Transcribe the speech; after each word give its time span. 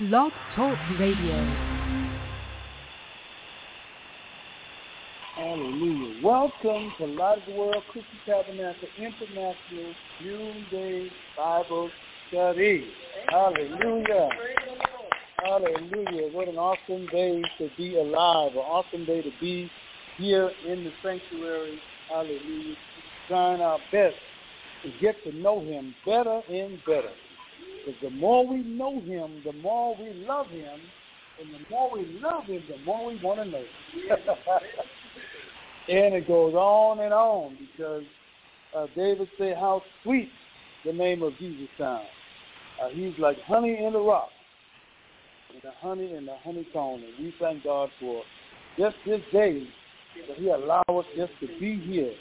Blog 0.00 0.32
Talk 0.56 0.78
Radio. 0.98 1.54
Hallelujah. 5.36 6.24
Welcome 6.24 6.90
to 6.96 7.04
Light 7.04 7.36
of 7.36 7.44
the 7.46 7.52
World 7.52 7.82
Christian 7.92 8.18
Tabernacle 8.24 8.88
International 8.96 9.92
Noonday 10.24 11.10
Bible 11.36 11.90
Study. 12.28 12.86
Hallelujah. 13.28 14.30
Hallelujah. 15.44 16.32
What 16.32 16.48
an 16.48 16.56
awesome 16.56 17.04
day 17.08 17.42
to 17.58 17.68
be 17.76 17.98
alive. 17.98 18.52
An 18.52 18.58
awesome 18.60 19.04
day 19.04 19.20
to 19.20 19.30
be 19.38 19.70
here 20.16 20.50
in 20.66 20.82
the 20.82 20.92
sanctuary. 21.02 21.78
Hallelujah. 22.08 22.76
Trying 23.28 23.60
our 23.60 23.78
best 23.92 24.16
to 24.82 24.92
get 25.02 25.22
to 25.24 25.32
know 25.36 25.60
him 25.60 25.94
better 26.06 26.40
and 26.48 26.78
better. 26.86 27.10
Because 27.84 28.00
the 28.02 28.10
more 28.10 28.46
we 28.46 28.58
know 28.58 29.00
him, 29.00 29.42
the 29.44 29.52
more 29.54 29.96
we 29.98 30.12
love 30.26 30.46
him. 30.48 30.80
And 31.40 31.54
the 31.54 31.70
more 31.70 31.90
we 31.92 32.18
love 32.20 32.44
him, 32.44 32.62
the 32.68 32.78
more 32.84 33.06
we 33.06 33.18
want 33.22 33.40
to 33.40 33.46
know 33.46 33.58
him. 33.58 33.66
and 35.88 36.14
it 36.14 36.26
goes 36.28 36.54
on 36.54 37.00
and 37.00 37.12
on 37.12 37.56
because 37.58 38.04
uh, 38.76 38.86
David 38.94 39.28
said 39.38 39.56
how 39.56 39.82
sweet 40.02 40.30
the 40.84 40.92
name 40.92 41.22
of 41.22 41.36
Jesus 41.38 41.68
sounds. 41.78 42.06
Uh, 42.82 42.88
he's 42.88 43.12
like 43.18 43.40
honey 43.42 43.82
in 43.84 43.92
the 43.92 43.98
rock, 43.98 44.28
and 45.52 45.60
the 45.62 45.72
honey 45.80 46.14
in 46.14 46.26
the 46.26 46.36
honeycomb. 46.44 47.02
And 47.02 47.12
we 47.18 47.34
thank 47.38 47.64
God 47.64 47.90
for 48.00 48.22
just 48.78 48.96
this 49.06 49.20
day 49.32 49.66
that 50.28 50.36
he 50.36 50.48
allowed 50.48 50.84
us 50.88 51.04
just 51.16 51.32
to 51.40 51.46
be 51.58 51.78
here, 51.80 52.12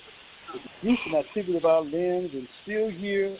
the 0.53 0.89
use 0.89 0.99
and 1.05 1.15
activity 1.15 1.55
of 1.57 1.65
our 1.65 1.81
limbs, 1.81 2.31
and 2.33 2.47
still 2.63 2.89
here 2.89 3.37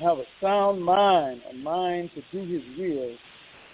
have 0.00 0.18
a 0.18 0.24
sound 0.40 0.82
mind, 0.82 1.42
a 1.50 1.54
mind 1.54 2.10
to 2.14 2.22
do 2.32 2.52
his 2.52 2.62
will, 2.78 3.16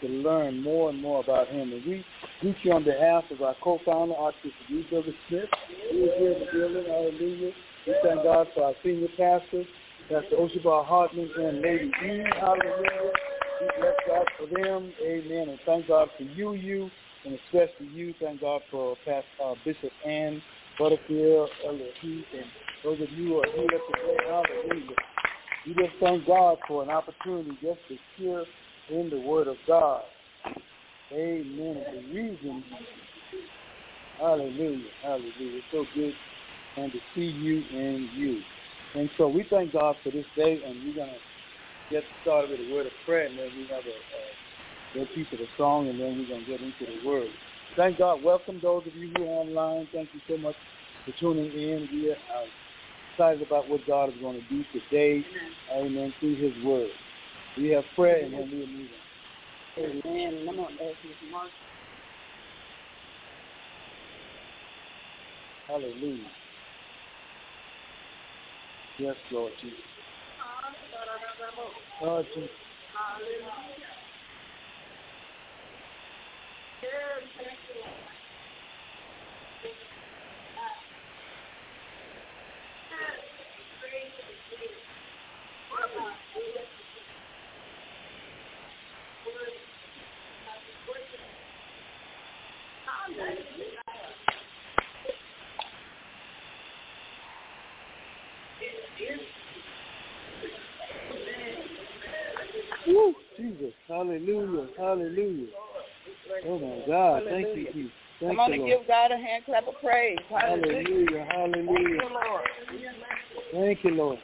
to 0.00 0.08
learn 0.08 0.62
more 0.62 0.90
and 0.90 1.00
more 1.00 1.20
about 1.20 1.48
him. 1.48 1.72
And 1.72 1.84
we 1.84 2.04
greet 2.40 2.56
you 2.62 2.72
on 2.72 2.84
behalf 2.84 3.24
of 3.30 3.42
our 3.42 3.54
co-founder, 3.62 4.14
Archbishop 4.14 4.58
E. 4.70 4.86
Douglas 4.90 5.14
Smith, 5.28 5.44
who 5.90 6.04
is 6.04 6.10
here 6.18 6.32
in 6.32 6.40
the 6.40 6.46
building. 6.52 6.84
Hallelujah. 6.86 7.52
We 7.86 7.94
thank 8.02 8.22
God 8.22 8.48
for 8.54 8.64
our 8.64 8.74
senior 8.82 9.08
pastor, 9.16 9.64
Pastor 10.08 10.36
Oshebar 10.36 10.86
Hardman 10.86 11.30
and 11.38 11.60
Lady 11.62 11.90
E. 12.04 12.24
Hallelujah. 12.38 13.12
We 13.60 13.68
bless 13.78 13.94
God 14.06 14.26
for 14.38 14.46
them. 14.46 14.92
Amen. 15.02 15.48
And 15.50 15.58
thank 15.66 15.88
God 15.88 16.08
for 16.16 16.22
you, 16.22 16.54
you, 16.54 16.90
and 17.24 17.38
especially 17.46 17.88
you. 17.92 18.14
Thank 18.20 18.40
God 18.40 18.62
for 18.70 18.96
Pastor 19.04 19.24
uh, 19.42 19.54
Bishop 19.64 19.92
Ann 20.06 20.42
Butterfield, 20.78 21.50
Elder 21.66 21.84
Heath, 22.00 22.24
and 22.34 22.46
those 22.82 23.00
of 23.00 23.10
you 23.12 23.28
who 23.28 23.40
are 23.40 23.46
here 23.46 23.66
today. 23.66 24.16
Hallelujah. 24.26 24.96
We 25.66 25.74
just 25.74 25.96
thank 26.00 26.26
God 26.26 26.58
for 26.66 26.82
an 26.82 26.90
opportunity 26.90 27.50
just 27.62 27.80
to 27.88 27.98
hear 28.16 28.46
in 28.90 29.10
the 29.10 29.18
Word 29.18 29.46
of 29.48 29.56
God. 29.66 30.02
Amen. 31.12 31.84
The 31.94 32.14
reason, 32.14 32.64
hallelujah, 34.18 34.78
hallelujah. 35.02 35.32
It's 35.38 35.66
so 35.70 35.86
good 35.94 36.14
and 36.76 36.92
to 36.92 36.98
see 37.14 37.26
you 37.26 37.64
and 37.72 38.08
you. 38.16 38.42
And 38.94 39.10
so 39.18 39.28
we 39.28 39.44
thank 39.44 39.72
God 39.72 39.96
for 40.02 40.10
this 40.10 40.24
day, 40.36 40.60
and 40.64 40.74
we're 40.86 41.04
going 41.04 41.10
to 41.10 41.20
get 41.90 42.04
started 42.22 42.50
with 42.50 42.60
a 42.60 42.72
word 42.72 42.86
of 42.86 42.92
prayer, 43.04 43.26
and 43.26 43.38
then 43.38 43.50
we 43.56 43.62
have 43.74 43.84
a, 43.86 45.00
a, 45.00 45.02
a 45.02 45.06
piece 45.06 45.26
of 45.32 45.38
the 45.38 45.48
song, 45.56 45.88
and 45.88 46.00
then 46.00 46.18
we're 46.18 46.26
going 46.26 46.44
to 46.44 46.50
get 46.50 46.60
into 46.60 46.86
the 46.86 47.06
Word. 47.06 47.30
Thank 47.76 47.98
God. 47.98 48.22
Welcome 48.22 48.60
those 48.60 48.86
of 48.86 48.94
you 48.96 49.12
who 49.16 49.24
are 49.24 49.42
online. 49.42 49.88
Thank 49.92 50.08
you 50.14 50.20
so 50.28 50.36
much 50.38 50.56
for 51.04 51.12
tuning 51.18 51.52
in. 51.52 51.88
We 51.92 52.10
are 52.10 52.16
excited 53.20 53.42
about 53.42 53.68
what 53.68 53.86
God 53.86 54.08
is 54.08 54.14
going 54.20 54.40
to 54.40 54.48
do 54.48 54.64
today. 54.72 55.22
Amen. 55.74 56.12
Through 56.20 56.36
His 56.36 56.54
Word. 56.62 56.88
We 57.58 57.68
have 57.70 57.84
prayer 57.94 58.24
and 58.24 58.32
then 58.32 58.48
we'll 58.50 58.66
move 58.66 58.88
on. 59.76 60.00
Amen. 60.16 60.46
I'm 60.48 60.58
on 60.58 60.76
that 60.76 60.94
Mark. 61.30 61.52
Hallelujah. 65.68 66.30
Yes, 68.98 69.16
Lord 69.30 69.52
Jesus. 69.60 69.78
Lord 72.02 72.26
Jesus. 72.34 72.50
Woo, 102.86 103.14
Jesus. 103.36 103.72
Hallelujah. 103.88 104.68
Hallelujah. 104.76 105.46
Oh 106.46 106.58
my 106.58 106.86
God. 106.86 107.22
Thank 107.28 107.48
you, 107.56 107.72
Jesus. 107.72 107.92
Thank 108.20 108.32
Come 108.32 108.40
on 108.40 108.48
you, 108.48 108.54
and 108.54 108.62
Lord. 108.62 108.78
give 108.80 108.88
God 108.88 109.12
a 109.12 109.16
hand 109.16 109.44
clap 109.44 109.66
of 109.66 109.74
praise. 109.82 110.18
Hallelujah. 110.28 111.26
Hallelujah. 111.30 112.00
Lord. 112.12 112.44
Thank 113.52 113.84
you, 113.84 113.90
Lord. 113.90 114.18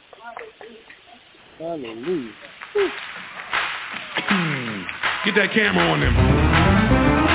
Hallelujah. 1.59 2.33
Get 5.25 5.35
that 5.35 5.51
camera 5.53 5.89
on 5.89 5.99
them. 6.01 7.26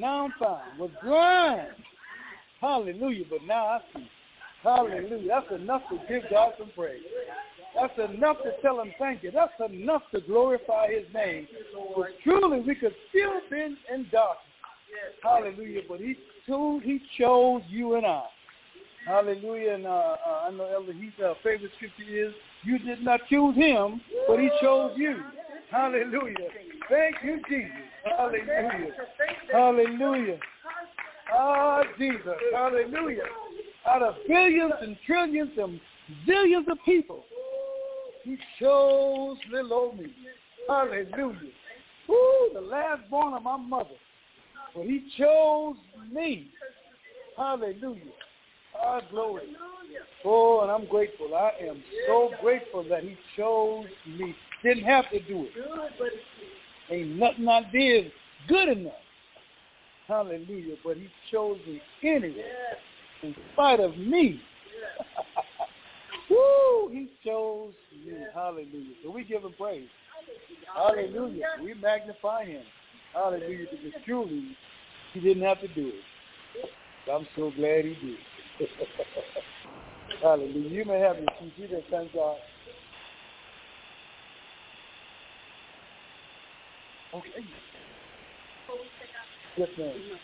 But 0.00 0.06
now 0.06 0.24
I'm 0.24 0.32
found. 0.38 0.78
Was 0.78 0.90
blind. 1.02 1.68
Hallelujah. 2.60 3.24
But 3.28 3.44
now 3.46 3.66
I 3.66 3.80
see. 3.94 4.08
Hallelujah. 4.62 5.28
That's 5.28 5.62
enough 5.62 5.82
to 5.90 5.98
give 6.08 6.22
God 6.30 6.52
some 6.58 6.70
praise. 6.76 7.02
That's 7.74 8.12
enough 8.12 8.36
to 8.42 8.52
tell 8.62 8.80
him 8.80 8.92
thank 8.98 9.22
you. 9.22 9.30
That's 9.30 9.52
enough 9.72 10.02
to 10.12 10.20
glorify 10.20 10.88
his 10.88 11.12
name. 11.14 11.46
For 11.94 12.10
truly 12.22 12.60
we 12.60 12.74
could 12.74 12.94
still 13.08 13.40
be 13.50 13.60
in 13.60 14.06
darkness. 14.10 14.44
Hallelujah. 15.22 15.82
But 15.88 16.00
he 16.00 16.16
too, 16.46 16.80
he 16.84 17.00
chose 17.18 17.62
you 17.68 17.94
and 17.94 18.06
I. 18.06 18.24
Hallelujah. 19.06 19.74
And 19.74 19.86
uh, 19.86 19.90
uh, 19.90 20.16
I 20.46 20.50
know 20.50 20.64
Elder 20.64 20.92
Heath's 20.92 21.18
uh, 21.24 21.34
favorite 21.42 21.70
scripture 21.76 22.02
is, 22.02 22.34
you 22.64 22.78
did 22.78 23.02
not 23.02 23.20
choose 23.30 23.56
him, 23.56 24.00
but 24.28 24.38
he 24.38 24.50
chose 24.60 24.92
you. 24.96 25.16
Hallelujah. 25.70 26.34
Thank 26.90 27.16
you, 27.24 27.40
Jesus. 27.48 27.89
Hallelujah. 28.04 28.92
Hallelujah. 29.52 30.38
Ah, 31.32 31.82
Jesus. 31.98 32.34
Hallelujah. 32.52 33.24
Out 33.86 34.02
of 34.02 34.14
billions 34.26 34.72
and 34.80 34.96
trillions 35.06 35.50
and 35.56 35.80
zillions 36.26 36.70
of 36.70 36.78
people, 36.84 37.24
he 38.22 38.36
chose 38.58 39.36
little 39.50 39.72
old 39.72 39.98
me. 39.98 40.12
Hallelujah. 40.68 41.38
Woo, 42.08 42.50
the 42.54 42.60
last 42.60 43.08
born 43.10 43.34
of 43.34 43.42
my 43.42 43.56
mother. 43.56 43.88
But 44.74 44.84
he 44.84 45.04
chose 45.16 45.76
me. 46.12 46.48
Hallelujah. 47.36 48.02
Ah, 48.82 49.00
glory. 49.10 49.42
Oh, 50.24 50.60
and 50.60 50.70
I'm 50.70 50.86
grateful. 50.86 51.34
I 51.34 51.52
am 51.62 51.82
so 52.06 52.30
grateful 52.40 52.84
that 52.88 53.02
he 53.02 53.16
chose 53.36 53.86
me. 54.06 54.34
Didn't 54.62 54.84
have 54.84 55.10
to 55.10 55.20
do 55.20 55.46
it. 55.46 55.50
Ain't 56.90 57.16
nothing 57.16 57.48
I 57.48 57.62
did 57.70 58.10
good 58.48 58.68
enough. 58.68 58.92
Hallelujah. 60.08 60.74
But 60.84 60.96
he 60.96 61.08
chose 61.30 61.58
me 61.66 61.80
anyway. 62.02 62.44
In 63.22 63.34
spite 63.52 63.80
of 63.80 63.96
me. 63.96 64.40
Woo! 66.30 66.88
He 66.92 67.08
chose 67.24 67.72
me. 68.04 68.14
Hallelujah. 68.34 68.94
So 69.04 69.10
we 69.10 69.24
give 69.24 69.42
him 69.42 69.54
praise. 69.58 69.88
Hallelujah. 70.74 71.44
We 71.62 71.74
magnify 71.74 72.44
him. 72.46 72.62
Hallelujah. 73.14 73.66
Because 73.70 74.00
truly, 74.04 74.56
he 75.12 75.20
didn't 75.20 75.42
have 75.42 75.60
to 75.60 75.68
do 75.68 75.88
it. 75.88 76.70
I'm 77.10 77.26
so 77.36 77.52
glad 77.56 77.84
he 77.84 77.94
did. 77.94 78.68
Hallelujah. 80.22 80.68
You 80.68 80.84
may 80.84 80.98
have 81.00 81.18
your 81.18 81.26
seat. 81.40 81.52
You 81.56 81.68
can 81.68 81.82
thank 81.90 82.12
God. 82.12 82.36
Okay. 87.12 87.30
Yes, 89.58 89.68
ma'am. 89.76 90.20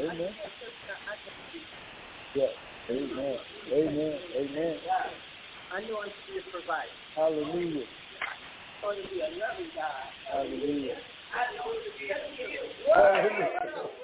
Amen. 0.00 0.34
Yes. 2.34 2.50
Amen. 2.90 3.38
Amen. 3.72 4.18
Amen. 4.36 4.78
I 5.72 5.80
know 5.82 6.02
I'm 6.02 6.12
still 6.22 6.42
providing. 6.52 6.94
Hallelujah. 7.16 7.86
going 8.82 9.02
to 9.02 9.08
be 9.08 9.20
a 9.20 9.30
loving 9.34 9.70
God. 9.74 10.06
Hallelujah. 10.30 11.02
I 11.34 11.56
know 11.56 11.72
to 11.72 11.90
be 11.98 12.10
a 12.10 14.03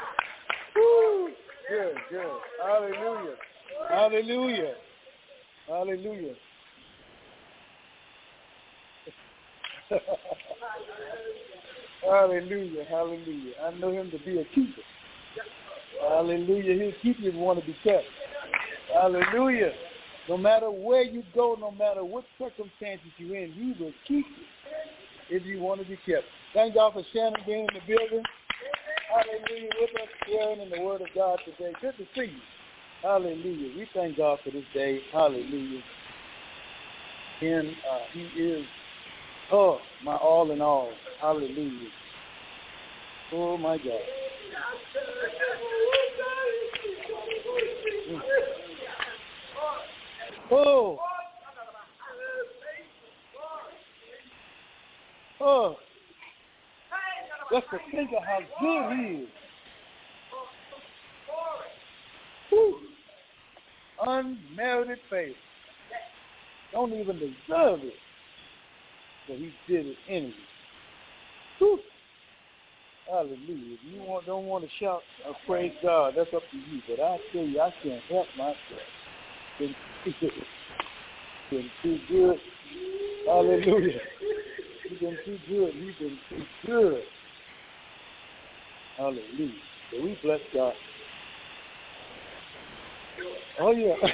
Good, 1.81 1.95
good. 2.11 2.29
Hallelujah. 2.63 3.35
Hallelujah. 3.89 4.75
Hallelujah. 5.67 6.35
hallelujah. 12.03 12.85
Hallelujah. 12.87 13.53
I 13.65 13.71
know 13.79 13.91
him 13.91 14.11
to 14.11 14.19
be 14.19 14.37
a 14.37 14.45
keeper. 14.45 14.81
Hallelujah. 16.07 16.73
He'll 16.75 16.93
keep 17.01 17.19
you 17.19 17.29
if 17.29 17.33
you 17.33 17.39
want 17.39 17.59
to 17.59 17.65
be 17.65 17.75
kept. 17.83 18.05
Hallelujah. 18.93 19.71
No 20.29 20.37
matter 20.37 20.69
where 20.69 21.01
you 21.01 21.23
go, 21.33 21.57
no 21.59 21.71
matter 21.71 22.05
what 22.05 22.25
circumstances 22.37 23.07
you're 23.17 23.37
in, 23.37 23.53
he 23.53 23.73
will 23.83 23.93
keep 24.07 24.27
you 24.27 25.35
if 25.35 25.43
you 25.47 25.59
want 25.59 25.81
to 25.81 25.87
be 25.87 25.97
kept. 26.05 26.25
Thank 26.53 26.75
God 26.75 26.93
for 26.93 27.01
Shannon 27.11 27.41
being 27.47 27.61
in 27.61 27.73
the 27.73 27.81
building. 27.87 28.23
Hallelujah. 29.11 29.69
With 29.79 29.89
us 30.01 30.07
sharing 30.25 30.61
in 30.61 30.69
the 30.69 30.81
Word 30.81 31.01
of 31.01 31.07
God 31.13 31.39
today. 31.45 31.73
Good 31.81 31.97
to 31.97 32.05
see 32.15 32.31
you. 32.31 32.41
Hallelujah. 33.01 33.77
We 33.77 33.87
thank 33.93 34.17
God 34.17 34.39
for 34.43 34.51
this 34.51 34.63
day. 34.73 35.01
Hallelujah. 35.11 35.81
And 37.41 37.69
uh, 37.69 37.99
He 38.13 38.21
is, 38.41 38.65
oh, 39.51 39.81
my 40.03 40.15
all 40.15 40.51
in 40.51 40.61
all. 40.61 40.91
Hallelujah. 41.19 41.89
Oh, 43.33 43.57
my 43.57 43.77
God. 43.77 43.99
Oh. 50.51 50.99
Oh. 55.39 55.77
Just 57.51 57.65
to 57.71 57.77
think 57.91 58.11
of 58.15 58.23
how 58.23 58.39
good 58.61 58.97
he 58.97 59.23
is. 59.23 59.29
Whew. 62.49 62.77
Unmerited 64.05 64.99
favor. 65.09 65.33
Don't 66.71 66.93
even 66.93 67.19
deserve 67.19 67.81
it. 67.83 67.93
But 69.27 69.37
he 69.37 69.51
did 69.67 69.87
it 69.87 69.97
anyway. 70.09 70.33
Hallelujah. 73.11 73.37
If 73.47 73.79
you 73.93 74.01
want, 74.03 74.25
don't 74.25 74.45
want 74.45 74.63
to 74.63 74.69
shout 74.79 75.01
or 75.27 75.35
praise 75.45 75.73
God, 75.83 76.13
that's 76.15 76.33
up 76.33 76.43
to 76.49 76.57
you. 76.57 76.81
But 76.87 77.03
I 77.03 77.17
tell 77.33 77.43
you, 77.43 77.59
I 77.59 77.73
can't 77.83 78.01
help 78.09 78.27
myself. 78.37 78.55
Been, 79.59 79.75
been 81.51 81.69
too 81.83 81.99
good. 82.07 82.37
Hallelujah. 83.27 83.99
He's 84.89 84.99
been 84.99 85.17
too 85.25 85.37
good. 85.49 85.73
He's 85.73 85.95
been 85.99 86.17
too 86.29 86.43
good. 86.65 87.03
Hallelujah. 89.01 89.49
So 89.89 90.03
we 90.03 90.15
bless 90.21 90.41
God. 90.53 90.73
Oh 93.59 93.71
yeah. 93.71 93.95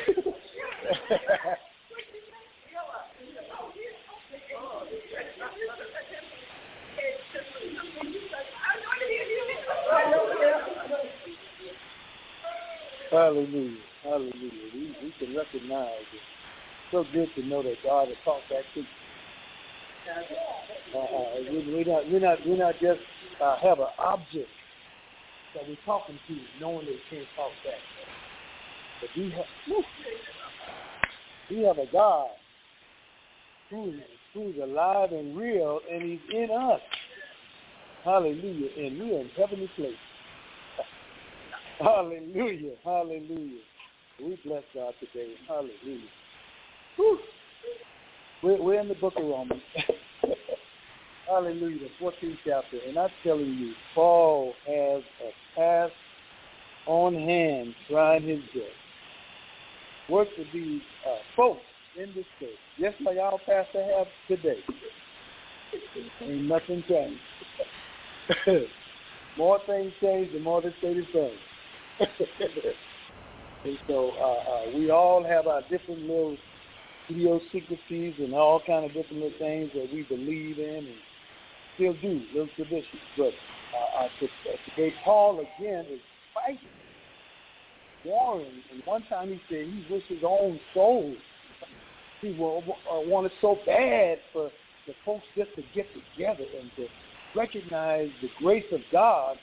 Hallelujah. 13.11 13.77
Hallelujah. 14.03 14.31
We, 14.73 14.95
we 15.03 15.11
can 15.19 15.35
recognize 15.35 15.89
it. 16.13 16.21
So 16.91 17.03
good 17.11 17.27
to 17.35 17.45
know 17.45 17.61
that 17.63 17.83
God 17.83 18.07
has 18.07 18.17
talked 18.23 18.49
back 18.49 18.63
to 18.73 18.79
you. 18.79 18.85
Uh, 20.95 20.99
uh, 20.99 21.39
we, 21.51 21.59
we're 21.73 21.83
not, 21.83 22.09
we're 22.09 22.19
not, 22.21 22.47
we're 22.47 22.55
not 22.57 22.75
just 22.79 23.01
uh, 23.41 23.57
have 23.61 23.79
an 23.79 23.87
object 23.99 24.47
that 25.53 25.67
we're 25.67 25.77
talking 25.85 26.19
to, 26.27 26.35
knowing 26.59 26.85
they 26.85 26.99
can't 27.09 27.27
talk 27.35 27.51
back. 27.63 27.79
But 29.01 29.09
we 29.15 29.29
have, 29.31 29.45
whew, 29.65 29.83
we 31.49 31.63
have 31.63 31.77
a 31.77 31.85
God 31.91 32.29
who's, 33.69 33.95
who's 34.33 34.55
alive 34.61 35.11
and 35.11 35.37
real, 35.37 35.79
and 35.91 36.01
He's 36.03 36.19
in 36.33 36.49
us. 36.51 36.81
Hallelujah. 38.03 38.69
And 38.77 38.99
we 38.99 39.15
are 39.15 39.21
in 39.21 39.29
heavenly 39.37 39.69
place. 39.75 39.93
Hallelujah. 41.79 42.75
Hallelujah. 42.83 43.59
We 44.19 44.39
bless 44.45 44.63
God 44.73 44.93
today. 44.99 45.33
Hallelujah. 45.47 46.09
Whew. 46.95 47.19
We're, 48.43 48.61
we're 48.61 48.79
in 48.79 48.87
the 48.87 48.95
book 48.95 49.13
of 49.17 49.25
Romans. 49.25 49.61
hallelujah, 51.27 51.79
the 51.79 52.05
14th 52.05 52.37
chapter, 52.45 52.77
and 52.87 52.97
I'm 52.97 53.09
telling 53.23 53.53
you, 53.57 53.73
Paul 53.93 54.53
has 54.65 55.03
a 55.21 55.59
task 55.59 55.93
on 56.85 57.13
hand 57.13 57.75
trying 57.89 58.23
his 58.23 58.41
best. 58.53 58.65
Work 60.09 60.29
to 60.37 60.45
be 60.53 60.81
uh, 61.05 61.17
folks 61.35 61.65
in 61.97 62.13
this 62.13 62.25
church, 62.39 62.49
just 62.79 62.95
like 63.01 63.17
our 63.17 63.37
pastor 63.39 63.83
have 63.97 64.07
today. 64.27 64.59
Ain't 66.21 66.43
nothing 66.43 66.83
changed. 66.87 67.19
more 69.37 69.59
things 69.65 69.91
change, 70.01 70.31
the 70.31 70.39
more 70.39 70.61
they 70.61 70.73
stay 70.79 70.93
the 70.93 71.05
same. 71.13 72.07
and 73.65 73.77
so 73.87 74.11
uh, 74.11 74.23
uh, 74.23 74.77
we 74.77 74.89
all 74.89 75.23
have 75.23 75.47
our 75.47 75.61
different 75.69 76.01
little 76.01 76.37
idiosyncrasies 77.09 78.13
and 78.19 78.33
all 78.33 78.61
kind 78.65 78.85
of 78.85 78.93
different 78.93 79.23
little 79.23 79.39
things 79.39 79.71
that 79.73 79.89
we 79.91 80.03
believe 80.03 80.59
in 80.59 80.87
and 80.87 80.95
still 81.77 81.93
do, 82.01 82.21
little 82.33 82.49
traditions. 82.55 83.01
But 83.15 83.31
uh, 83.73 84.03
uh, 84.03 84.07
today, 84.75 84.93
Paul 85.05 85.39
again 85.39 85.85
is 85.91 85.99
fighting, 86.33 86.59
warring. 88.03 88.61
And 88.71 88.81
one 88.85 89.03
time 89.03 89.29
he 89.29 89.39
said 89.49 89.67
he 89.67 89.85
wished 89.89 90.07
his 90.07 90.23
own 90.27 90.59
soul. 90.73 91.13
He 92.21 92.31
uh, 92.31 92.99
wanted 93.05 93.31
so 93.41 93.57
bad 93.65 94.17
for 94.33 94.49
the 94.87 94.93
folks 95.05 95.23
just 95.35 95.49
to 95.55 95.63
get 95.75 95.85
together 95.93 96.45
and 96.59 96.71
to 96.77 96.87
recognize 97.35 98.09
the 98.21 98.29
grace 98.39 98.65
of 98.71 98.81
God 98.91 99.37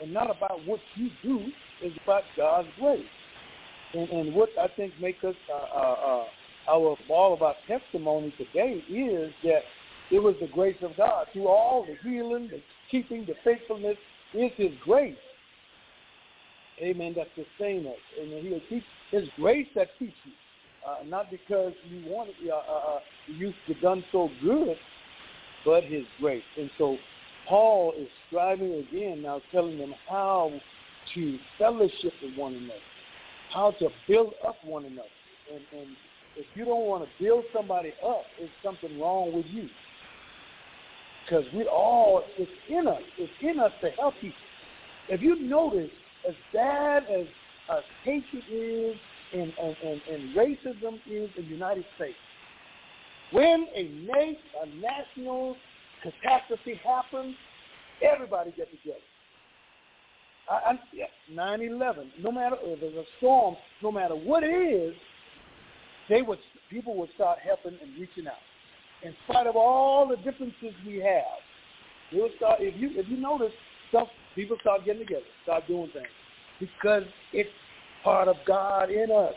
and 0.00 0.12
not 0.12 0.30
about 0.30 0.64
what 0.66 0.80
you 0.94 1.10
do, 1.22 1.44
it's 1.82 1.96
about 2.04 2.22
God's 2.36 2.68
grace. 2.78 3.04
And, 3.94 4.08
and 4.10 4.34
what 4.34 4.50
I 4.60 4.68
think 4.68 4.92
makes 5.00 5.22
us 5.24 5.34
uh, 5.52 5.76
uh, 5.76 5.94
uh, 6.06 6.24
our 6.68 6.96
all 7.08 7.34
of 7.34 7.42
our 7.42 7.54
testimony 7.66 8.32
today 8.38 8.84
is 8.88 9.32
that 9.42 9.62
it 10.10 10.18
was 10.20 10.34
the 10.40 10.48
grace 10.48 10.76
of 10.82 10.96
God 10.96 11.26
through 11.32 11.48
all 11.48 11.86
the 11.86 11.96
healing, 12.08 12.48
the 12.48 12.60
keeping, 12.90 13.24
the 13.26 13.34
faithfulness 13.44 13.96
is 14.34 14.50
His 14.56 14.72
grace. 14.84 15.16
Amen. 16.80 17.14
That 17.16 17.28
sustains 17.36 17.86
us, 17.86 17.94
and 18.20 18.44
He'll 18.44 18.60
keep 18.68 18.82
His 19.10 19.28
grace 19.36 19.68
that 19.74 19.88
keeps 19.98 20.14
you, 20.24 20.32
uh, 20.86 21.04
not 21.06 21.30
because 21.30 21.72
you 21.88 22.02
wanted, 22.10 22.34
uh, 22.48 22.54
uh, 22.54 22.94
uh, 22.96 22.98
you 23.28 23.52
have 23.68 23.80
done 23.80 24.04
so 24.10 24.30
good, 24.42 24.76
but 25.64 25.84
His 25.84 26.04
grace. 26.18 26.42
And 26.56 26.70
so 26.78 26.96
Paul 27.48 27.92
is 27.98 28.08
striving 28.28 28.84
again 28.88 29.22
now, 29.22 29.40
telling 29.52 29.78
them 29.78 29.94
how 30.08 30.52
to 31.14 31.38
fellowship 31.58 32.12
with 32.22 32.36
one 32.36 32.54
another, 32.54 32.80
how 33.52 33.72
to 33.72 33.88
build 34.08 34.34
up 34.46 34.56
one 34.64 34.84
another, 34.84 35.08
and, 35.52 35.80
and 35.80 35.88
if 36.36 36.46
you 36.54 36.64
don't 36.64 36.86
want 36.86 37.04
to 37.04 37.10
build 37.22 37.44
somebody 37.54 37.92
up, 38.04 38.22
there's 38.38 38.50
something 38.62 38.98
wrong 38.98 39.32
with 39.34 39.46
you. 39.46 39.68
Because 41.24 41.44
we 41.54 41.64
all, 41.64 42.24
it's 42.38 42.50
in 42.68 42.88
us. 42.88 43.02
It's 43.18 43.32
in 43.40 43.60
us 43.60 43.72
to 43.82 43.90
help 43.90 44.14
people. 44.20 44.38
If 45.08 45.22
you 45.22 45.36
notice, 45.40 45.90
as 46.28 46.34
bad 46.52 47.04
as 47.04 47.26
uh, 47.68 47.80
hatred 48.04 48.44
is 48.50 48.96
and, 49.32 49.52
and, 49.62 49.76
and, 49.84 50.00
and 50.10 50.36
racism 50.36 50.94
is 51.10 51.30
in 51.36 51.44
the 51.44 51.50
United 51.50 51.84
States, 51.96 52.16
when 53.32 53.66
a, 53.76 53.90
na- 54.04 54.62
a 54.62 54.66
national 54.80 55.56
catastrophe 56.02 56.80
happens, 56.84 57.34
everybody 58.02 58.50
gets 58.56 58.70
together. 58.70 58.98
I, 60.50 60.72
I, 60.72 60.78
yeah, 60.92 61.06
9/11. 61.32 62.10
No 62.20 62.32
matter 62.32 62.56
if 62.62 62.80
there's 62.80 62.94
a 62.94 63.04
storm, 63.18 63.56
no 63.82 63.92
matter 63.92 64.14
what 64.14 64.42
it 64.42 64.48
is, 64.48 64.94
they 66.08 66.22
would 66.22 66.38
people 66.70 66.96
would 66.96 67.10
start 67.14 67.38
helping 67.38 67.78
and 67.80 67.92
reaching 67.98 68.26
out. 68.26 68.34
In 69.02 69.14
spite 69.24 69.46
of 69.46 69.56
all 69.56 70.06
the 70.06 70.16
differences 70.16 70.74
we 70.86 70.96
have, 70.98 71.40
would 72.12 72.32
start. 72.36 72.58
If 72.60 72.80
you 72.80 72.90
if 72.94 73.08
you 73.08 73.16
notice, 73.16 73.52
stuff 73.88 74.08
people 74.34 74.56
start 74.60 74.84
getting 74.84 75.06
together, 75.06 75.24
start 75.42 75.66
doing 75.66 75.90
things 75.92 76.06
because 76.58 77.04
it's 77.32 77.50
part 78.04 78.28
of 78.28 78.36
God 78.46 78.90
in 78.90 79.10
us. 79.10 79.34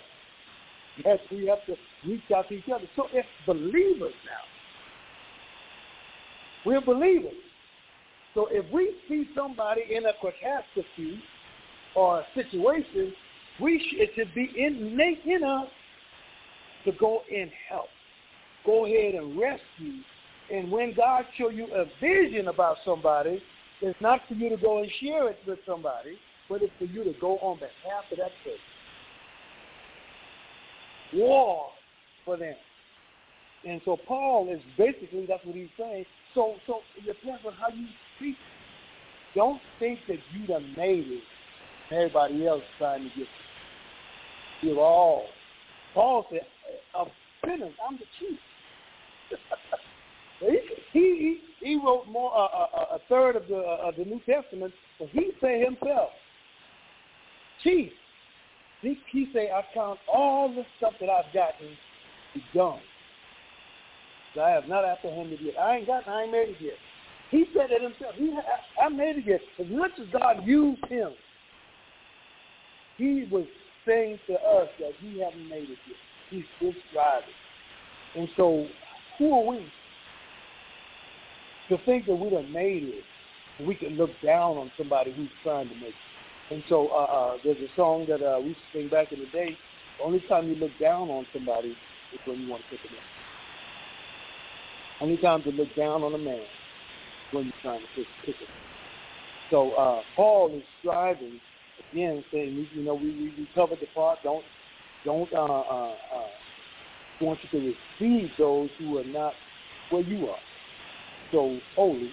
Yes, 1.03 1.19
we 1.31 1.47
have 1.47 1.65
to 1.65 1.75
reach 2.05 2.21
out 2.35 2.49
to 2.49 2.55
each 2.55 2.69
other. 2.73 2.85
So 2.95 3.07
if 3.13 3.25
believers 3.45 4.13
now, 4.25 4.43
we're 6.65 6.81
believers. 6.81 7.33
So 8.33 8.47
if 8.51 8.69
we 8.71 8.93
see 9.07 9.25
somebody 9.35 9.81
in 9.89 10.05
a 10.05 10.13
catastrophe 10.13 11.21
or 11.95 12.19
a 12.19 12.25
situation, 12.35 13.13
we 13.59 13.79
sh- 13.79 13.95
it 13.99 14.11
should 14.15 14.33
be 14.33 14.51
innate 14.57 15.21
in 15.25 15.43
us 15.43 15.67
to 16.85 16.91
go 16.93 17.21
and 17.33 17.49
help. 17.69 17.87
Go 18.65 18.85
ahead 18.85 19.15
and 19.15 19.37
rescue. 19.39 20.01
And 20.51 20.71
when 20.71 20.93
God 20.93 21.25
show 21.37 21.49
you 21.49 21.67
a 21.73 21.85
vision 21.99 22.47
about 22.47 22.77
somebody, 22.85 23.41
it's 23.81 23.99
not 24.01 24.21
for 24.27 24.33
you 24.35 24.49
to 24.49 24.57
go 24.57 24.79
and 24.79 24.89
share 25.01 25.29
it 25.29 25.39
with 25.45 25.59
somebody, 25.65 26.17
but 26.49 26.61
it's 26.61 26.73
for 26.77 26.85
you 26.85 27.03
to 27.03 27.13
go 27.19 27.37
on 27.39 27.57
behalf 27.57 28.05
of 28.11 28.17
that 28.17 28.31
person. 28.43 28.59
War 31.13 31.67
for 32.25 32.37
them. 32.37 32.55
And 33.65 33.81
so 33.85 33.97
Paul 34.07 34.49
is 34.51 34.61
basically 34.77 35.25
that's 35.25 35.45
what 35.45 35.55
he's 35.55 35.69
saying. 35.77 36.05
So 36.33 36.55
so 36.67 36.79
it 36.97 37.05
depends 37.05 37.41
on 37.45 37.53
how 37.53 37.69
you 37.69 37.87
speak. 38.17 38.35
Don't 39.35 39.61
think 39.79 39.99
that 40.07 40.19
you 40.33 40.47
done 40.47 40.73
made 40.77 41.05
it. 41.07 41.23
Everybody 41.91 42.47
else 42.47 42.63
trying 42.77 43.03
to 43.03 43.09
get 43.09 43.27
you 44.61 44.69
You're 44.69 44.81
all. 44.81 45.25
Paul 45.93 46.25
said, 46.31 46.41
of 46.95 47.09
sinners. 47.45 47.73
I'm 47.87 47.97
the 47.97 48.05
chief. 48.19 48.39
he, 50.39 50.59
he 50.91 51.39
he 51.59 51.75
wrote 51.75 52.07
more 52.07 52.35
uh, 52.35 52.45
uh, 52.45 52.95
a 52.95 52.99
third 53.09 53.35
of 53.35 53.47
the 53.47 53.57
uh, 53.57 53.87
of 53.89 53.95
the 53.95 54.05
New 54.05 54.21
Testament, 54.25 54.73
but 54.99 55.09
he 55.09 55.31
said 55.41 55.61
himself, 55.63 56.09
chief. 57.63 57.91
He, 58.81 58.97
he 59.13 59.29
say, 59.33 59.49
I 59.49 59.61
count 59.73 59.97
all 60.13 60.49
the 60.49 60.63
stuff 60.77 60.91
that 60.99 61.09
I've 61.09 61.33
gotten 61.33 61.69
done. 62.53 62.81
I 64.41 64.49
have 64.49 64.67
not 64.67 64.83
apprehended 64.83 65.39
yet. 65.41 65.57
I 65.57 65.77
ain't 65.77 65.87
got. 65.87 66.07
I 66.07 66.23
ain't 66.23 66.31
made 66.31 66.49
it 66.49 66.57
yet. 66.59 66.73
He 67.29 67.45
said 67.55 67.71
it 67.71 67.81
himself. 67.81 68.15
He, 68.15 68.33
I, 68.79 68.85
I 68.85 68.89
made 68.89 69.17
it 69.17 69.25
yet. 69.25 69.39
As 69.59 69.71
much 69.71 69.91
as 69.99 70.07
God 70.11 70.45
used 70.45 70.83
him, 70.85 71.11
he 72.97 73.25
was 73.31 73.45
saying 73.87 74.19
to 74.27 74.33
us 74.33 74.67
that 74.79 74.91
he 74.99 75.19
haven't 75.19 75.47
made 75.49 75.63
it 75.63 75.77
yet. 75.87 75.97
He's 76.29 76.43
still 76.57 76.73
striving. 76.89 77.29
And 78.15 78.27
so, 78.35 78.67
who 79.17 79.33
are 79.33 79.43
we 79.43 79.65
to 81.69 81.77
think 81.85 82.05
that 82.05 82.15
we 82.15 82.29
done 82.29 82.51
made 82.51 82.83
it 82.83 83.03
we 83.59 83.75
can 83.75 83.97
look 83.97 84.11
down 84.21 84.57
on 84.57 84.71
somebody 84.77 85.11
who's 85.11 85.29
trying 85.43 85.69
to 85.69 85.75
make 85.75 85.89
it? 85.89 86.53
And 86.53 86.63
so, 86.67 86.89
uh, 86.89 86.93
uh, 86.93 87.37
there's 87.43 87.57
a 87.57 87.73
song 87.75 88.05
that 88.09 88.21
uh, 88.21 88.39
we 88.39 88.49
used 88.49 88.59
to 88.73 88.79
sing 88.79 88.89
back 88.89 89.11
in 89.11 89.19
the 89.19 89.27
day. 89.27 89.57
The 89.97 90.03
only 90.03 90.19
time 90.21 90.49
you 90.49 90.55
look 90.55 90.71
down 90.79 91.09
on 91.09 91.25
somebody 91.31 91.69
is 91.69 92.19
when 92.25 92.41
you 92.41 92.49
want 92.49 92.63
to 92.63 92.69
pick 92.69 92.81
them 92.83 92.97
up. 92.97 93.03
Only 95.01 95.17
time 95.17 95.43
to 95.43 95.51
look 95.51 95.73
down 95.75 96.03
on 96.03 96.13
a 96.13 96.17
man 96.17 96.41
when 97.31 97.45
you're 97.45 97.53
trying 97.61 97.81
to 97.81 97.87
pick, 97.95 98.07
pick 98.25 98.35
him. 98.35 98.47
So 99.49 99.71
uh, 99.71 100.01
Paul 100.15 100.55
is 100.55 100.63
striving 100.79 101.39
again, 101.91 102.23
saying, 102.31 102.67
you 102.73 102.83
know, 102.83 102.95
we, 102.95 103.11
we, 103.11 103.33
we 103.37 103.47
covered 103.55 103.79
the 103.79 103.87
part. 103.93 104.19
Don't 104.23 104.43
don't 105.05 105.31
uh, 105.33 105.43
uh, 105.43 105.91
uh, 105.91 106.27
want 107.21 107.39
you 107.43 107.59
to 107.59 107.75
receive 107.99 108.31
those 108.37 108.69
who 108.77 108.97
are 108.97 109.03
not 109.03 109.33
where 109.89 110.01
you 110.01 110.29
are. 110.29 110.39
So 111.31 111.59
holy, 111.75 112.11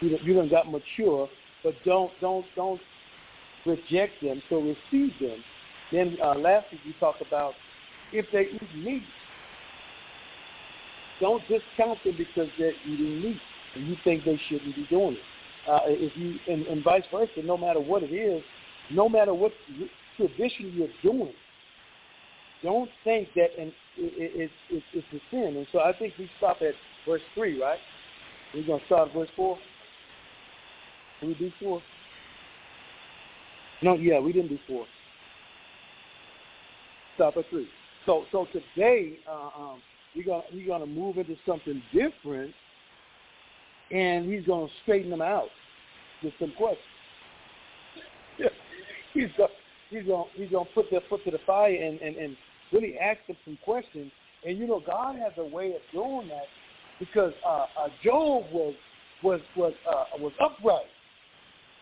you 0.00 0.18
you 0.22 0.34
done 0.34 0.48
got 0.48 0.70
mature, 0.70 1.28
but 1.62 1.74
don't 1.84 2.12
don't 2.20 2.46
don't 2.56 2.80
reject 3.64 4.22
them. 4.22 4.42
So 4.48 4.60
receive 4.60 5.12
them. 5.20 5.42
Then 5.92 6.18
uh, 6.22 6.34
last 6.34 6.70
week 6.72 6.80
we 6.84 6.92
talked 7.00 7.22
about 7.22 7.54
if 8.12 8.26
they 8.32 8.48
eat 8.52 8.74
meat, 8.84 9.04
don't 11.20 11.42
discount 11.48 12.02
them 12.04 12.16
because 12.16 12.48
they're 12.58 12.74
eating 12.86 13.22
meat 13.22 13.40
and 13.74 13.86
you 13.86 13.96
think 14.04 14.24
they 14.24 14.40
shouldn't 14.48 14.74
be 14.74 14.86
doing 14.88 15.14
it. 15.14 15.70
Uh, 15.70 15.80
if 15.86 16.16
you 16.16 16.38
and, 16.48 16.66
and 16.66 16.82
vice 16.82 17.04
versa, 17.10 17.42
no 17.44 17.56
matter 17.56 17.80
what 17.80 18.02
it 18.02 18.12
is, 18.12 18.42
no 18.90 19.08
matter 19.08 19.34
what 19.34 19.52
tradition 20.16 20.72
you're 20.74 21.12
doing, 21.12 21.32
don't 22.62 22.90
think 23.04 23.28
that 23.34 23.50
and 23.58 23.72
it, 23.96 24.50
it, 24.50 24.50
it, 24.70 24.82
it's 24.92 25.06
a 25.12 25.20
sin. 25.30 25.56
And 25.56 25.66
so 25.72 25.80
I 25.80 25.92
think 25.98 26.14
we 26.18 26.28
stop 26.38 26.58
at 26.60 26.74
verse 27.06 27.22
3, 27.34 27.60
right? 27.60 27.78
We're 28.54 28.66
going 28.66 28.80
to 28.80 28.86
start 28.86 29.08
at 29.08 29.14
verse 29.14 29.28
4. 29.36 29.58
Did 31.20 31.28
we 31.28 31.34
do 31.34 31.50
4? 31.60 31.82
No, 33.82 33.94
yeah, 33.94 34.18
we 34.18 34.32
didn't 34.32 34.48
do 34.48 34.58
4. 34.66 34.84
Stop 37.16 37.36
at 37.36 37.44
3. 37.50 37.68
So 38.06 38.24
so 38.32 38.46
today 38.52 39.18
uh, 39.28 39.50
um, 39.58 39.82
we're 40.16 40.24
going 40.24 40.42
we're 40.52 40.66
gonna 40.66 40.86
move 40.86 41.18
into 41.18 41.36
something 41.46 41.82
different, 41.92 42.54
and 43.90 44.32
he's 44.32 44.46
going 44.46 44.66
to 44.66 44.72
straighten 44.82 45.10
them 45.10 45.20
out 45.20 45.48
with 46.22 46.32
some 46.40 46.52
questions. 46.56 46.78
he's 49.12 49.28
going 49.36 49.50
he's 49.90 50.06
gonna 50.06 50.24
he's 50.34 50.48
to 50.48 50.64
put 50.74 50.90
their 50.90 51.02
foot 51.10 51.22
to 51.24 51.30
the 51.30 51.38
fire 51.46 51.74
and, 51.74 52.00
and, 52.00 52.16
and 52.16 52.36
really 52.72 52.98
ask 52.98 53.18
them 53.26 53.36
some 53.44 53.58
questions. 53.64 54.10
And 54.46 54.58
you 54.58 54.66
know, 54.66 54.82
God 54.84 55.16
has 55.16 55.32
a 55.38 55.44
way 55.44 55.74
of 55.74 55.82
doing 55.92 56.28
that 56.28 56.46
because 56.98 57.32
uh, 57.46 57.66
uh, 57.78 57.88
Job 58.02 58.44
was 58.52 58.74
was 59.22 59.40
was 59.56 59.72
uh, 59.90 60.04
was 60.18 60.32
upright, 60.40 60.86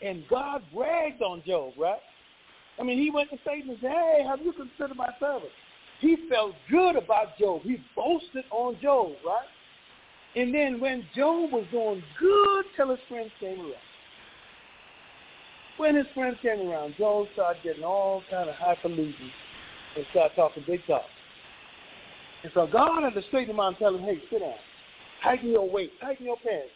and 0.02 0.24
God 0.28 0.62
bragged 0.74 1.22
on 1.22 1.42
Job, 1.46 1.72
right? 1.78 1.98
I 2.78 2.82
mean, 2.82 2.98
he 2.98 3.10
went 3.10 3.30
to 3.30 3.38
Satan 3.44 3.70
and 3.70 3.78
said, 3.80 3.90
"Hey, 3.90 4.24
have 4.26 4.40
you 4.40 4.52
considered 4.52 4.96
my 4.96 5.10
servant?" 5.20 5.52
He 6.00 6.16
felt 6.28 6.54
good 6.70 6.96
about 6.96 7.38
Job. 7.38 7.62
He 7.62 7.78
boasted 7.94 8.44
on 8.50 8.76
Job, 8.82 9.12
right? 9.24 9.46
And 10.34 10.54
then 10.54 10.78
when 10.80 11.06
Job 11.14 11.52
was 11.52 11.64
doing 11.70 12.02
good 12.20 12.64
till 12.76 12.90
his 12.90 12.98
friends 13.08 13.30
came 13.40 13.58
around. 13.58 13.74
When 15.78 15.94
his 15.94 16.06
friends 16.14 16.36
came 16.42 16.68
around, 16.68 16.94
Job 16.98 17.26
started 17.32 17.62
getting 17.62 17.84
all 17.84 18.22
kind 18.30 18.48
of 18.48 18.54
highfalutin 18.56 19.30
and 19.96 20.06
start 20.10 20.32
talking 20.36 20.64
big 20.66 20.86
talk. 20.86 21.02
And 22.42 22.52
so 22.54 22.66
God 22.70 23.02
had 23.02 23.14
to 23.14 23.22
straighten 23.28 23.54
him 23.54 23.60
out 23.60 23.68
and 23.68 23.78
tell 23.78 23.94
him, 23.94 24.02
hey, 24.02 24.20
sit 24.30 24.40
down. 24.40 24.54
Tighten 25.22 25.50
your 25.50 25.68
weight. 25.68 25.90
Tighten 26.00 26.26
your 26.26 26.36
pants. 26.36 26.68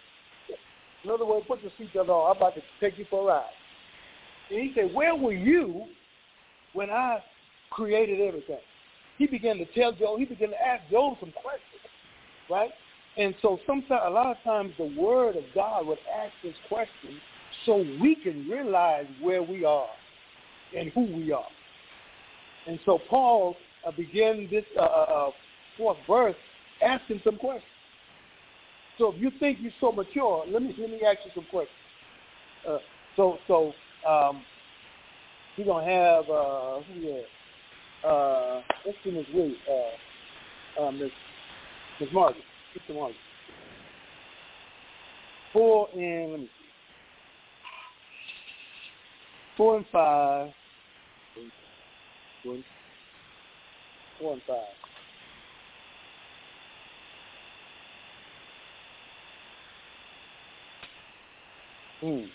In 1.05 1.11
other 1.11 1.25
words, 1.25 1.47
put 1.47 1.61
your 1.63 1.73
seatbelt 1.79 2.09
on. 2.09 2.31
I'm 2.31 2.37
about 2.37 2.55
to 2.57 2.63
take 2.81 2.99
you 2.99 3.07
for 3.09 3.23
a 3.23 3.27
ride. 3.27 3.45
And 4.51 4.61
he 4.61 4.73
said, 4.75 4.93
where 4.93 5.15
were 5.15 5.33
you 5.33 5.85
when 6.73 6.91
I 6.91 7.23
created 7.71 8.21
everything? 8.21 8.59
He 9.17 9.27
began 9.27 9.59
to 9.59 9.67
tell 9.67 9.93
Job, 9.93 10.19
he 10.19 10.25
began 10.25 10.51
to 10.51 10.61
ask 10.61 10.83
Job 10.91 11.17
some 11.21 11.33
questions, 11.33 11.63
right? 12.51 12.71
And 13.17 13.35
so 13.43 13.59
sometimes, 13.67 14.01
a 14.05 14.11
lot 14.11 14.27
of 14.27 14.43
times 14.43 14.73
the 14.79 14.93
word 14.99 15.37
of 15.37 15.45
God 15.55 15.87
would 15.87 15.99
ask 16.19 16.33
this 16.43 16.55
question 16.69 17.21
so 17.67 17.85
we 18.01 18.17
can 18.17 18.49
realize 18.49 19.07
where 19.21 19.43
we 19.43 19.65
are 19.65 19.89
and 20.77 20.91
who 20.93 21.03
we 21.03 21.33
are. 21.33 21.47
And 22.67 22.79
so 22.85 22.99
Paul 23.09 23.57
uh, 23.87 23.91
began 23.93 24.49
this 24.51 24.65
uh, 24.77 24.83
uh, 24.83 24.85
uh 24.85 25.31
fourth 25.77 25.99
verse 26.07 26.37
asking 26.83 27.21
some 27.25 27.37
questions. 27.37 27.65
So 28.99 29.13
if 29.15 29.21
you 29.21 29.31
think 29.39 29.59
you're 29.63 29.73
so 29.81 29.93
mature, 29.93 30.45
let 30.49 30.63
me 30.63 30.75
let 30.79 30.91
me 30.91 31.01
ask 31.03 31.19
you 31.25 31.31
some 31.35 31.47
questions. 31.51 31.77
Uh, 32.69 32.79
so 33.17 33.39
so 33.49 33.73
um, 34.07 34.43
we're 35.57 35.65
gonna 35.65 35.87
have 35.87 36.29
uh, 36.29 36.81
who 36.83 37.23
uh, 38.07 38.61
what's 38.85 38.99
Miss 39.05 39.27
Willie, 39.35 39.57
uh, 39.69 40.83
uh, 40.83 40.91
Miss 40.91 41.11
Miss 42.01 42.09
Margaret. 42.13 42.45
Margaret. 42.89 43.17
Four 45.53 45.89
and 45.95 46.33
let 46.33 46.41
me 46.41 46.47
see. 46.47 46.67
Four 49.57 49.77
and 49.79 49.87
five. 49.91 50.51
One, 52.45 52.65
and 54.35 54.43
five. 54.47 54.57
Hmm. 62.03 62.27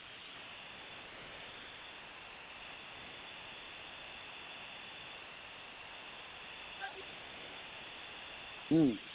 Hmm. 8.70 9.15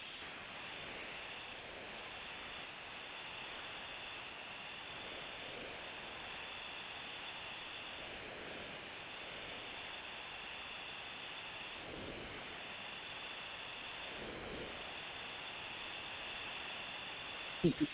Mm-hmm. 17.64 17.84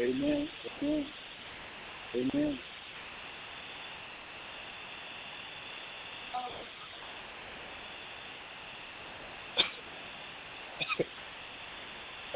Amen. 0.00 0.48
Amen. 0.82 1.06
Amen. 2.16 2.58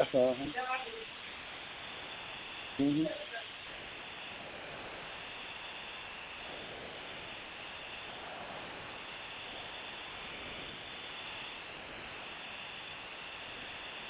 Uh-huh. 0.01 0.35
Mm-hmm. 2.81 3.05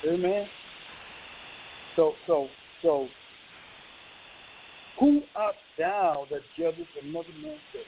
Amen. 0.10 0.50
So, 1.96 2.16
so, 2.28 2.50
so, 2.82 3.10
thou 5.78 6.28
that 6.30 6.42
judges 6.58 6.88
another 7.02 7.30
man's 7.42 7.60
case? 7.72 7.82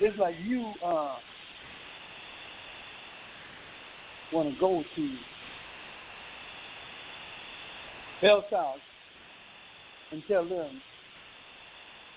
It's 0.00 0.18
like 0.18 0.34
you 0.42 0.72
uh, 0.82 1.16
want 4.32 4.52
to 4.52 4.60
go 4.60 4.82
to 4.96 5.10
health 8.20 8.50
house 8.50 8.78
and 10.10 10.22
tell 10.26 10.44
them 10.44 10.80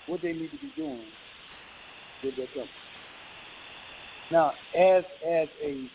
what 0.06 0.22
they 0.22 0.32
need 0.32 0.50
to 0.50 0.58
be 0.58 0.72
doing 0.76 1.04
with 2.22 2.36
their 2.36 2.46
company. 2.46 2.70
Now, 4.30 4.52
as 4.74 5.04
as 5.26 5.48
a 5.62 5.90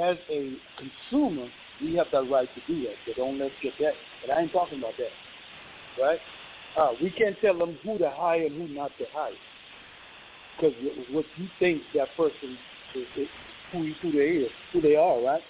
as 0.00 0.16
a 0.30 0.52
consumer, 0.78 1.48
we 1.80 1.94
have 1.96 2.10
the 2.10 2.22
right 2.22 2.48
to 2.54 2.72
do 2.72 2.82
that. 2.82 2.94
So 3.06 3.12
don't 3.14 3.38
let's 3.38 3.54
get 3.62 3.74
that. 3.80 3.94
But 4.24 4.34
I 4.34 4.42
ain't 4.42 4.52
talking 4.52 4.78
about 4.78 4.94
that, 4.98 6.02
right? 6.02 6.20
Uh, 6.76 6.92
we 7.02 7.10
can't 7.10 7.36
tell 7.40 7.58
them 7.58 7.76
who 7.82 7.98
to 7.98 8.10
hire 8.10 8.46
and 8.46 8.56
who 8.56 8.74
not 8.74 8.90
to 8.98 9.04
hire, 9.12 9.32
because 10.56 10.74
what 11.10 11.24
you 11.36 11.48
think 11.58 11.82
that 11.94 12.08
person 12.16 12.56
is, 12.94 13.06
is 13.16 13.28
who 13.72 13.92
who 14.00 14.12
they 14.12 14.18
is, 14.18 14.50
who 14.72 14.80
they 14.80 14.96
are, 14.96 15.20
right? 15.20 15.42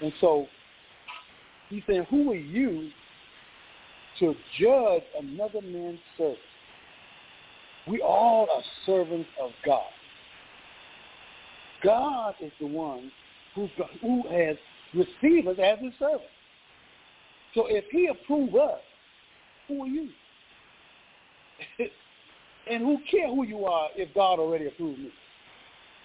And 0.00 0.12
so 0.20 0.46
he's 1.68 1.82
saying, 1.86 2.06
who 2.08 2.30
are 2.30 2.36
you 2.36 2.90
to 4.20 4.34
judge 4.58 5.02
another 5.18 5.60
man's 5.62 5.98
service. 6.16 6.38
We 7.88 8.02
all 8.02 8.46
are 8.54 8.62
servants 8.86 9.28
of 9.42 9.50
God. 9.64 9.82
God 11.82 12.34
is 12.40 12.52
the 12.60 12.66
one 12.66 13.10
who, 13.54 13.68
who 14.02 14.22
has 14.28 14.56
received 14.94 15.48
us 15.48 15.56
as 15.62 15.78
his 15.80 15.92
servants. 15.98 16.24
So 17.54 17.66
if 17.66 17.84
he 17.90 18.08
approve 18.08 18.54
us, 18.54 18.80
who 19.66 19.84
are 19.84 19.88
you? 19.88 20.08
and 22.70 22.82
who 22.82 22.98
care 23.10 23.28
who 23.28 23.44
you 23.44 23.64
are 23.64 23.88
if 23.96 24.12
God 24.14 24.38
already 24.38 24.66
approved 24.66 24.98
me? 24.98 25.10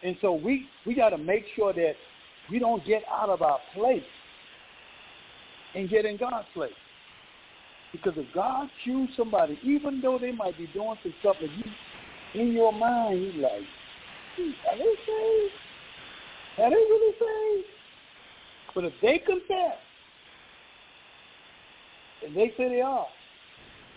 And 0.04 0.16
so 0.22 0.34
we, 0.34 0.66
we 0.86 0.94
got 0.96 1.10
to 1.10 1.18
make 1.18 1.46
sure 1.56 1.74
that 1.74 1.94
we 2.52 2.60
don't 2.60 2.86
get 2.86 3.04
out 3.12 3.30
of 3.30 3.42
our 3.42 3.60
place 3.74 4.04
and 5.74 5.90
get 5.90 6.06
in 6.06 6.18
God's 6.18 6.48
place. 6.54 6.72
Because 7.92 8.14
if 8.18 8.26
God 8.34 8.70
choose 8.84 9.10
somebody, 9.16 9.58
even 9.64 10.02
though 10.02 10.20
they 10.20 10.32
might 10.32 10.58
be 10.58 10.68
doing 10.68 10.96
some 11.02 11.14
stuff 11.22 11.38
that 11.42 11.50
you, 11.50 11.64
in 12.42 12.54
your 12.54 12.74
mind, 12.74 13.22
you 13.22 13.42
like, 13.42 13.62
hmm, 14.36 14.52
are 14.70 14.78
they 14.78 14.84
saved? 14.84 15.54
Are 16.58 16.70
they 16.70 16.76
really 16.76 17.14
saved? 17.14 17.68
But 18.74 18.84
if 18.86 18.94
they 19.02 19.18
confess, 19.20 19.78
and 22.26 22.36
they 22.36 22.54
say 22.58 22.70
they 22.70 22.82
are, 22.82 23.08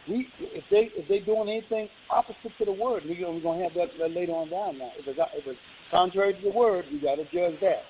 we 0.09 0.29
if 0.41 0.65
they 0.71 0.91
if 0.97 1.09
they 1.09 1.21
doing 1.21 1.49
anything 1.49 1.89
opposite 2.11 2.53
to 2.59 2.65
the 2.65 2.73
word, 2.73 3.05
we 3.05 3.25
we're 3.25 3.41
gonna 3.41 3.63
have 3.63 3.75
that, 3.75 3.91
that 3.99 4.13
later 4.13 4.33
on 4.33 4.51
down 4.51 4.79
now. 4.79 4.91
If 4.99 5.07
it's 5.07 5.19
if 5.37 5.47
it's 5.47 5.59
contrary 5.91 6.35
to 6.35 6.41
the 6.41 6.51
word, 6.51 6.87
we 6.93 6.99
gotta 6.99 7.25
judge 7.33 7.61
that, 7.61 7.83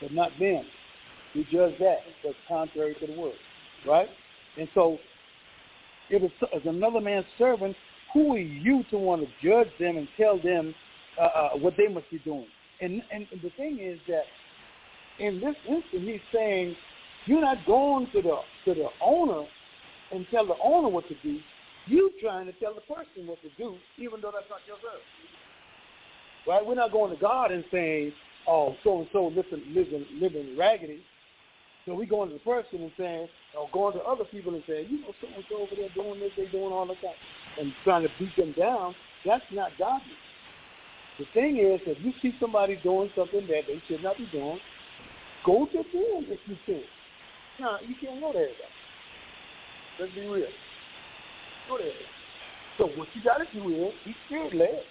but 0.00 0.12
not 0.12 0.30
them. 0.38 0.64
We 1.34 1.46
judge 1.50 1.74
that 1.80 1.98
that's 2.22 2.36
contrary 2.48 2.96
to 3.00 3.06
the 3.06 3.20
word, 3.20 3.34
right? 3.86 4.08
And 4.58 4.68
so 4.74 4.98
it 6.10 6.20
was 6.20 6.30
as 6.54 6.62
another 6.64 7.00
man's 7.00 7.26
servant. 7.38 7.76
Who 8.12 8.34
are 8.34 8.38
you 8.38 8.84
to 8.90 8.98
want 8.98 9.22
to 9.22 9.28
judge 9.42 9.70
them 9.80 9.96
and 9.96 10.06
tell 10.16 10.38
them 10.38 10.72
uh, 11.20 11.24
uh, 11.24 11.48
what 11.58 11.74
they 11.76 11.88
must 11.88 12.08
be 12.10 12.18
doing? 12.18 12.46
And 12.80 13.02
and 13.10 13.26
the 13.42 13.50
thing 13.50 13.78
is 13.80 13.98
that 14.08 14.24
in 15.18 15.40
this 15.40 15.56
instant, 15.68 16.02
he's 16.02 16.20
saying, 16.32 16.76
you're 17.26 17.40
not 17.40 17.64
going 17.66 18.06
to 18.12 18.22
the 18.22 18.38
to 18.64 18.74
the 18.74 18.88
owner 19.00 19.44
and 20.12 20.26
tell 20.30 20.46
the 20.46 20.56
owner 20.62 20.88
what 20.88 21.08
to 21.08 21.14
do. 21.22 21.38
You 21.86 22.12
trying 22.20 22.46
to 22.46 22.52
tell 22.52 22.74
the 22.74 22.80
person 22.82 23.26
what 23.26 23.42
to 23.42 23.48
do, 23.58 23.76
even 23.98 24.20
though 24.20 24.30
that's 24.30 24.48
not 24.48 24.60
your 24.66 24.76
verse. 24.76 25.04
Right? 26.46 26.64
We're 26.64 26.74
not 26.74 26.92
going 26.92 27.14
to 27.14 27.20
God 27.20 27.52
and 27.52 27.64
saying, 27.70 28.12
"Oh, 28.46 28.76
so 28.84 29.00
and 29.00 29.08
so 29.12 29.26
living 29.28 29.62
living 29.74 30.06
living 30.18 30.56
raggedy." 30.56 31.00
So 31.86 31.94
we 31.94 32.06
going 32.06 32.30
to 32.30 32.34
the 32.34 32.40
person 32.40 32.80
and 32.80 32.92
saying, 32.96 33.28
or 33.54 33.68
going 33.72 33.92
to 33.94 34.02
other 34.04 34.24
people 34.24 34.54
and 34.54 34.64
saying, 34.66 34.88
"You 34.90 35.00
know, 35.00 35.14
so 35.20 35.28
and 35.34 35.44
so 35.48 35.56
over 35.56 35.74
there 35.76 35.88
doing 35.90 36.20
this, 36.20 36.32
they 36.36 36.46
doing 36.46 36.72
all 36.72 36.86
that," 36.86 37.16
and 37.60 37.72
trying 37.84 38.02
to 38.02 38.10
beat 38.18 38.34
them 38.36 38.52
down. 38.52 38.94
That's 39.24 39.44
not 39.52 39.76
godly. 39.78 40.16
The 41.18 41.26
thing 41.26 41.58
is, 41.58 41.80
if 41.86 41.98
you 42.04 42.12
see 42.20 42.34
somebody 42.40 42.76
doing 42.76 43.10
something 43.14 43.46
that 43.46 43.66
they 43.66 43.80
should 43.86 44.02
not 44.02 44.18
be 44.18 44.26
doing, 44.26 44.60
go 45.44 45.66
to 45.66 45.76
them 45.76 46.26
if 46.28 46.40
you 46.46 46.56
can. 46.66 46.82
No, 47.60 47.78
you 47.86 47.94
can't 47.94 48.20
go 48.20 48.32
there. 48.32 48.48
Let's 49.98 50.12
be 50.14 50.20
real. 50.22 50.46
Go. 51.68 51.78
So 52.78 52.86
what 52.96 53.08
you 53.14 53.22
got 53.22 53.38
to 53.38 53.46
do 53.52 53.68
is 53.86 53.92
be 54.04 54.14
spirit 54.26 54.54
led 54.54 54.82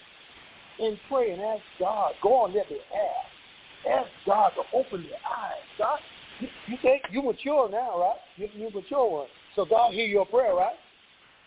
and 0.79 0.97
pray 1.09 1.31
and 1.31 1.41
ask 1.41 1.61
God. 1.79 2.13
Go 2.21 2.33
on 2.43 2.53
there 2.53 2.63
and 2.69 2.79
ask. 2.79 4.03
Ask 4.05 4.09
God 4.25 4.51
to 4.55 4.77
open 4.77 5.03
your 5.03 5.17
eyes. 5.17 5.61
God, 5.77 5.99
you, 6.39 6.47
you 6.67 6.77
think 6.81 7.03
you 7.11 7.21
mature 7.21 7.69
now, 7.69 7.99
right? 7.99 8.15
You, 8.37 8.47
you 8.55 8.69
mature 8.73 9.09
one. 9.09 9.27
So 9.55 9.65
God 9.65 9.93
hear 9.93 10.05
your 10.05 10.25
prayer, 10.25 10.55
right? 10.55 10.75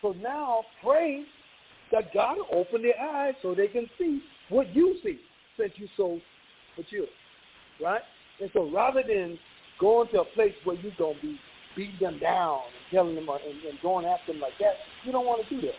So 0.02 0.14
now 0.22 0.64
pray 0.82 1.24
that 1.92 2.12
God 2.12 2.36
open 2.52 2.82
their 2.82 3.00
eyes 3.00 3.34
so 3.42 3.54
they 3.54 3.68
can 3.68 3.88
see 3.98 4.20
what 4.50 4.74
you 4.74 4.96
see 5.02 5.18
since 5.58 5.72
you 5.76 5.88
so 5.96 6.20
mature, 6.76 7.06
right? 7.82 8.02
And 8.40 8.50
so 8.52 8.70
rather 8.70 9.02
than 9.02 9.38
going 9.80 10.08
to 10.08 10.20
a 10.20 10.24
place 10.24 10.54
where 10.64 10.76
you're 10.76 10.92
going 10.98 11.16
to 11.16 11.22
be 11.22 11.38
beating 11.76 11.98
them 12.00 12.18
down 12.18 12.60
and 12.72 12.84
telling 12.90 13.14
them 13.14 13.28
uh, 13.28 13.36
and, 13.46 13.62
and 13.68 13.80
going 13.82 14.06
after 14.06 14.32
them 14.32 14.40
like 14.40 14.56
that, 14.58 14.78
you 15.04 15.12
don't 15.12 15.26
want 15.26 15.46
to 15.46 15.54
do 15.54 15.60
that. 15.60 15.76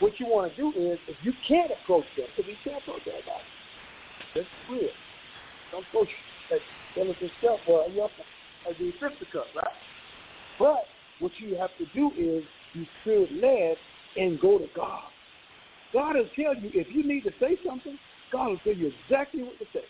What 0.00 0.18
you 0.18 0.26
want 0.26 0.50
to 0.50 0.56
do 0.56 0.72
is, 0.76 0.98
if 1.06 1.16
you 1.22 1.32
can't 1.46 1.70
approach 1.70 2.06
them, 2.16 2.26
because 2.34 2.50
you 2.50 2.56
can't 2.64 2.82
approach 2.82 3.02
everybody, 3.06 3.44
that's 4.34 4.46
real. 4.68 4.90
Don't 5.70 5.86
approach 5.86 6.08
that 6.50 6.60
delicate 6.96 7.30
stuff 7.38 7.60
or 7.68 7.86
you 7.94 8.02
have 8.02 8.10
to, 8.16 8.82
the 8.82 8.90
sister 8.92 9.26
cup, 9.32 9.46
right? 9.54 9.66
But 10.58 10.86
what 11.20 11.32
you 11.38 11.56
have 11.56 11.70
to 11.78 11.86
do 11.94 12.10
is 12.18 12.42
be 12.74 12.88
spirit 13.02 13.30
led 13.40 13.76
and 14.16 14.40
go 14.40 14.58
to 14.58 14.68
God. 14.74 15.04
God 15.92 16.16
will 16.16 16.28
tell 16.34 16.54
you 16.60 16.70
if 16.74 16.88
you 16.92 17.06
need 17.06 17.22
to 17.22 17.32
say 17.38 17.56
something, 17.66 17.98
God 18.32 18.48
will 18.48 18.58
tell 18.64 18.74
you 18.74 18.92
exactly 19.04 19.42
what 19.42 19.58
to 19.58 19.66
say. 19.72 19.84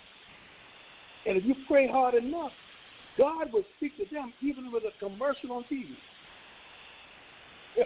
And 1.27 1.39
if 1.39 1.45
you 1.45 1.55
pray 1.67 1.89
hard 1.89 2.15
enough, 2.15 2.53
God 3.19 3.53
will 3.53 3.65
speak 3.77 3.97
to 3.99 4.05
them 4.13 4.33
even 4.43 4.73
with 4.73 4.85
a 4.85 4.93
commercial 4.99 5.53
on 5.53 5.65
TV. 5.65 5.89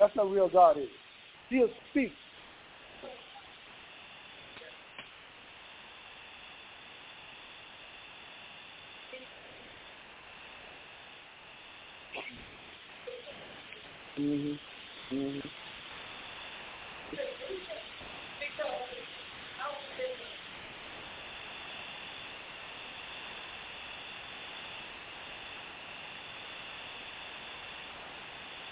That's 0.00 0.12
how 0.16 0.26
real 0.26 0.48
God 0.48 0.78
is. 0.78 0.88
He'll 1.50 1.68
speak. 1.90 2.12
Mhm. 14.18 14.58
Mhm. 15.12 15.59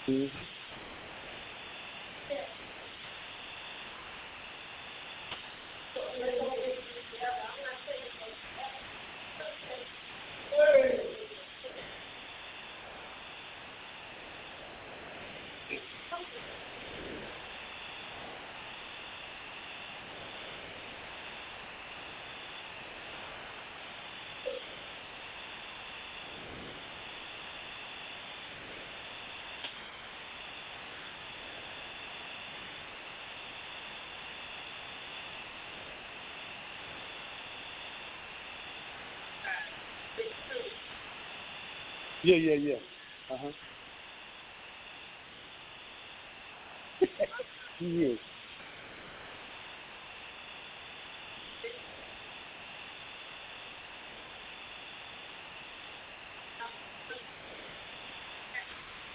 Mhm. 0.09 0.31
Yeah, 42.29 42.37
yeah, 42.37 42.55
yeah. 42.69 43.35
Uh 43.35 43.37
huh. 43.43 43.51
he 47.79 47.85
is. 47.85 48.19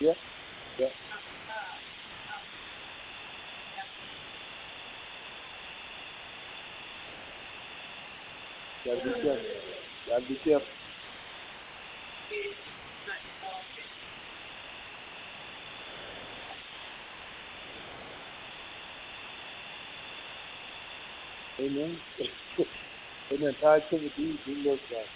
Yeah, 0.00 0.12
yeah. 0.78 0.88
Gotta 8.86 9.00
be 9.04 9.12
careful. 9.22 9.46
Gotta 10.08 10.22
be 10.22 10.36
careful. 10.44 10.83
Amen. 21.64 21.96
Amen. 23.32 23.56
Ty 23.62 23.80
Timothy, 23.88 24.38
he 24.44 24.54
looks 24.68 24.82
like 24.92 25.06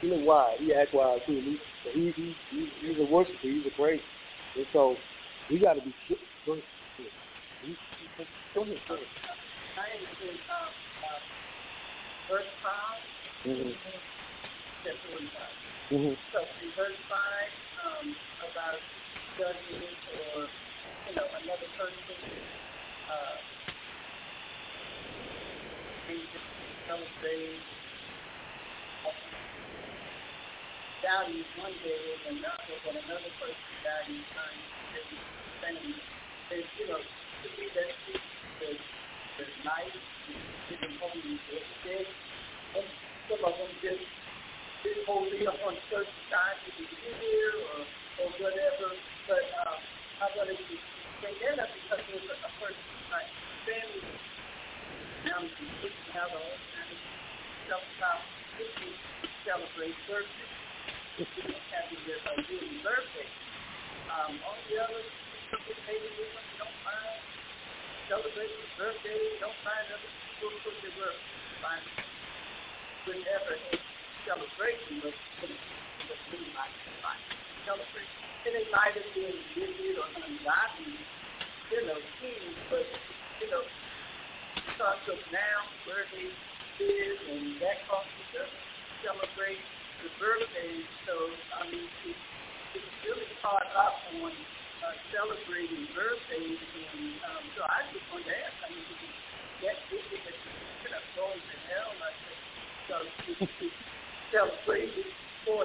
he 0.00 0.08
look 0.08 0.24
wild. 0.24 0.60
He 0.60 0.72
act 0.72 0.94
wild 0.94 1.22
too. 1.26 1.40
He, 1.42 1.58
he, 1.92 2.12
he, 2.12 2.34
he 2.50 2.70
he's 2.80 2.98
a 3.00 3.04
worshiper. 3.04 3.38
He's 3.42 3.66
a 3.66 3.70
praise. 3.70 4.00
And 4.56 4.66
so 4.72 4.96
we 5.50 5.58
got 5.58 5.74
to 5.74 5.80
be. 5.80 5.92
Go 6.46 6.52
ahead. 6.52 6.62
Go 8.54 8.62
ahead. 8.62 8.78
Go 8.86 8.94
ahead. 8.94 9.06
I 9.76 9.90
am 9.90 10.28
in 10.28 10.38
uh, 10.46 10.70
verse 12.30 12.46
5. 12.62 13.50
Mm-hmm. 13.50 13.70
Chapter 14.84 15.08
45. 15.10 15.30
Mm-hmm. 15.90 16.14
So 16.32 16.38
in 16.62 16.70
verse 16.76 16.96
5, 17.10 17.18
um, 17.84 18.16
about 18.38 18.78
judging 19.36 19.82
or, 20.34 20.48
you 21.08 21.14
know, 21.16 21.26
another 21.42 21.68
person, 21.76 22.16
uh, 23.10 23.55
being 26.06 26.26
celebrated, 26.86 27.60
values 31.02 31.46
one 31.58 31.74
day 31.82 32.02
and 32.26 32.38
another, 32.38 32.74
but 32.82 32.94
another 32.94 33.32
person 33.38 33.74
values 33.82 34.26
time 34.34 34.58
same. 35.62 35.94
And, 36.50 36.62
you 36.78 36.86
know, 36.86 36.98
to 36.98 37.46
me 37.58 37.66
that 37.74 37.90
speaks 38.06 38.22
to 38.62 38.66
the 38.74 39.44
life, 39.66 39.98
giving 40.70 40.94
holy. 40.98 41.38
And 41.86 42.86
some 43.26 43.42
of 43.42 43.54
them 43.58 43.72
just 43.82 44.02
did 44.82 44.98
holy 45.06 45.46
up 45.46 45.58
on 45.66 45.74
certain 45.90 46.22
times 46.30 46.62
of 46.66 46.74
the 46.78 46.86
year 46.86 47.50
or, 47.74 47.82
or 48.22 48.28
whatever. 48.38 48.94
But 49.26 49.42
I'm 50.22 50.30
going 50.38 50.54
to 50.54 50.56
bring 51.22 51.34
that 51.42 51.58
up 51.62 51.70
because 51.74 52.02
there's 52.06 52.30
a, 52.30 52.36
a 52.46 52.50
person 52.62 52.86
like 53.10 53.30
of 55.26 55.50
stuff 57.66 57.82
about 57.98 58.22
people 58.54 58.94
celebrate 59.42 59.96
birthday. 60.06 60.50
Happy 61.18 61.98
uh, 61.98 62.82
birthday. 62.86 63.28
Um, 64.06 64.38
all 64.46 64.54
the 64.70 64.76
other 64.78 65.02
people 65.50 65.74
maybe 65.90 66.08
don't 66.54 66.78
mind 66.86 67.18
celebrating 68.06 68.62
birthday, 68.78 69.18
don't 69.42 69.58
find 69.66 69.86
other 69.90 70.10
people 70.14 70.46
who 70.46 70.58
put 70.62 70.76
their 70.78 70.94
work 70.94 71.18
find 71.58 71.82
whenever 73.10 73.58
celebration 74.22 75.02
was 75.02 75.16
was 75.42 76.20
really 76.30 76.50
like 76.54 76.74
celebration. 77.66 78.22
And 78.46 78.54
it 78.62 78.70
might 78.70 78.94
have 78.94 79.10
been 79.10 79.34
wicked 79.58 79.98
or 79.98 80.06
ungodly, 80.22 80.94
you 81.74 81.82
know, 81.82 81.98
things, 82.22 82.54
but 82.70 82.86
you 83.42 83.50
know, 83.50 83.66
because 84.56 85.04
of 85.12 85.20
now 85.32 85.58
where 85.84 86.08
they 86.12 86.32
is, 86.82 87.18
and 87.32 87.56
that 87.60 87.80
causes 87.88 88.28
us 88.36 88.52
to 88.52 88.92
celebrate 89.04 89.60
the 90.04 90.10
birthday. 90.20 90.74
So, 91.08 91.14
I 91.56 91.68
mean, 91.72 91.88
it, 92.04 92.16
it's 92.76 92.92
really 93.04 93.28
caught 93.40 93.64
up 93.72 93.96
on 94.20 94.32
uh, 94.32 94.96
celebrating 95.12 95.88
birthdays. 95.96 96.60
And 96.60 97.16
um, 97.32 97.44
so 97.56 97.64
I 97.64 97.88
just 97.92 98.04
wanted 98.12 98.28
to 98.28 98.36
ask, 98.36 98.56
I 98.60 98.68
mean, 98.76 98.84
that 99.64 99.76
this 99.88 100.04
is 100.04 100.20
a 100.20 100.32
you 100.36 100.88
know, 100.92 101.00
going 101.16 101.40
to 101.40 101.56
hell, 101.72 101.92
I 101.96 102.12
think, 102.12 102.40
so 102.92 102.96
to 103.00 103.66
celebrate 104.32 104.92
for 105.48 105.64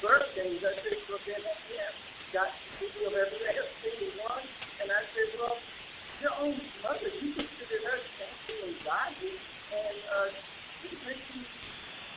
birthdays. 0.00 0.62
I 0.64 0.72
said, 0.80 0.96
well, 1.10 1.20
then, 1.26 1.42
yeah, 1.44 1.92
got 2.32 2.48
people 2.80 3.04
of 3.04 3.14
every 3.18 3.36
single 3.84 4.14
one. 4.24 4.46
And 4.80 4.88
I 4.88 5.04
said, 5.12 5.28
well, 5.36 5.60
your 6.20 6.36
own 6.36 6.52
mother, 6.84 7.08
you 7.16 7.32
consider 7.32 7.80
her 7.80 7.98
thankful 8.20 8.68
and 8.68 8.76
godly, 8.84 9.34
and 9.72 9.98
uh, 10.12 10.28
she's 10.84 11.00
making 11.08 11.44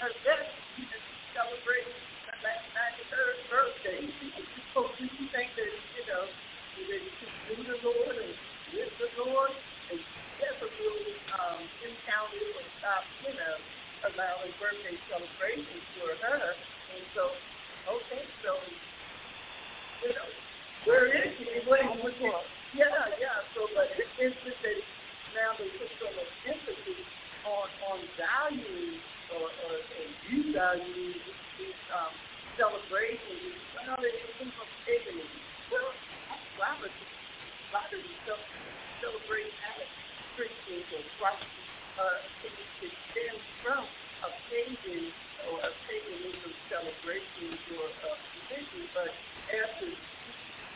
her 0.04 0.12
best. 0.28 0.52
You 0.76 0.84
just 0.92 1.08
celebrate 1.32 1.88
that 2.44 2.60
93rd 2.76 3.36
birthday. 3.48 4.02
So 4.76 4.92
do 5.00 5.04
you 5.08 5.26
think 5.32 5.56
that, 5.56 5.72
you 5.96 6.04
know, 6.12 6.28
that 6.28 7.02
she 7.16 7.56
do 7.56 7.64
the 7.64 7.80
Lord 7.80 8.16
and 8.20 8.36
with 8.76 9.16
the 9.16 9.24
Lord 9.24 9.56
and 9.92 10.00
never 10.42 10.68
really 10.68 11.16
um, 11.40 11.64
encountered 11.80 12.52
or 12.60 12.66
stopped, 12.84 13.08
you 13.24 13.32
know, 13.40 13.56
allowing 14.12 14.52
birthday 14.60 15.00
celebrations 15.08 15.84
for 15.96 16.12
her. 16.28 16.60
And 16.92 17.04
so, 17.16 17.32
okay, 17.88 18.28
so, 18.44 18.52
you 20.04 20.12
know, 20.12 20.28
where 20.84 21.08
is 21.08 21.32
she? 21.40 21.48
What 21.64 21.80
is 21.80 22.20
what? 22.20 22.53
Yeah, 22.74 22.90
yeah. 23.22 23.40
So, 23.56 23.70
but 23.74 23.90
it, 23.98 24.10
it's 24.18 24.38
just 24.46 24.60
that 24.66 24.80
now 25.38 25.54
they 25.62 25.70
put 25.78 25.90
so 26.02 26.10
much 26.18 26.32
emphasis 26.50 27.06
on 27.46 27.68
on 27.94 28.00
values 28.18 28.98
or, 29.34 29.46
or, 29.50 29.76
or 29.78 30.06
you 30.30 30.54
value 30.54 31.14
these 31.58 31.80
um, 31.94 32.14
celebrations. 32.58 33.54
Well, 33.78 33.98
they 34.02 34.14
come 34.42 34.50
from 34.58 34.70
paganism. 34.86 35.40
Well, 35.70 35.94
why 36.58 36.74
would 36.82 36.94
why 37.72 37.84
celebrate 39.02 39.54
as 39.78 39.86
Christians 40.38 40.88
or 40.98 41.04
Christ? 41.22 41.46
Uh, 42.00 42.46
it, 42.46 42.54
it 42.90 42.94
stems 43.14 43.44
from 43.62 43.86
a 44.26 44.30
pagan 44.50 45.14
or 45.50 45.62
a 45.62 45.72
paganism 45.86 46.52
celebration 46.74 47.54
or 47.78 47.86
uh, 47.86 48.18
religion, 48.50 48.90
but 48.98 49.14
after 49.54 49.90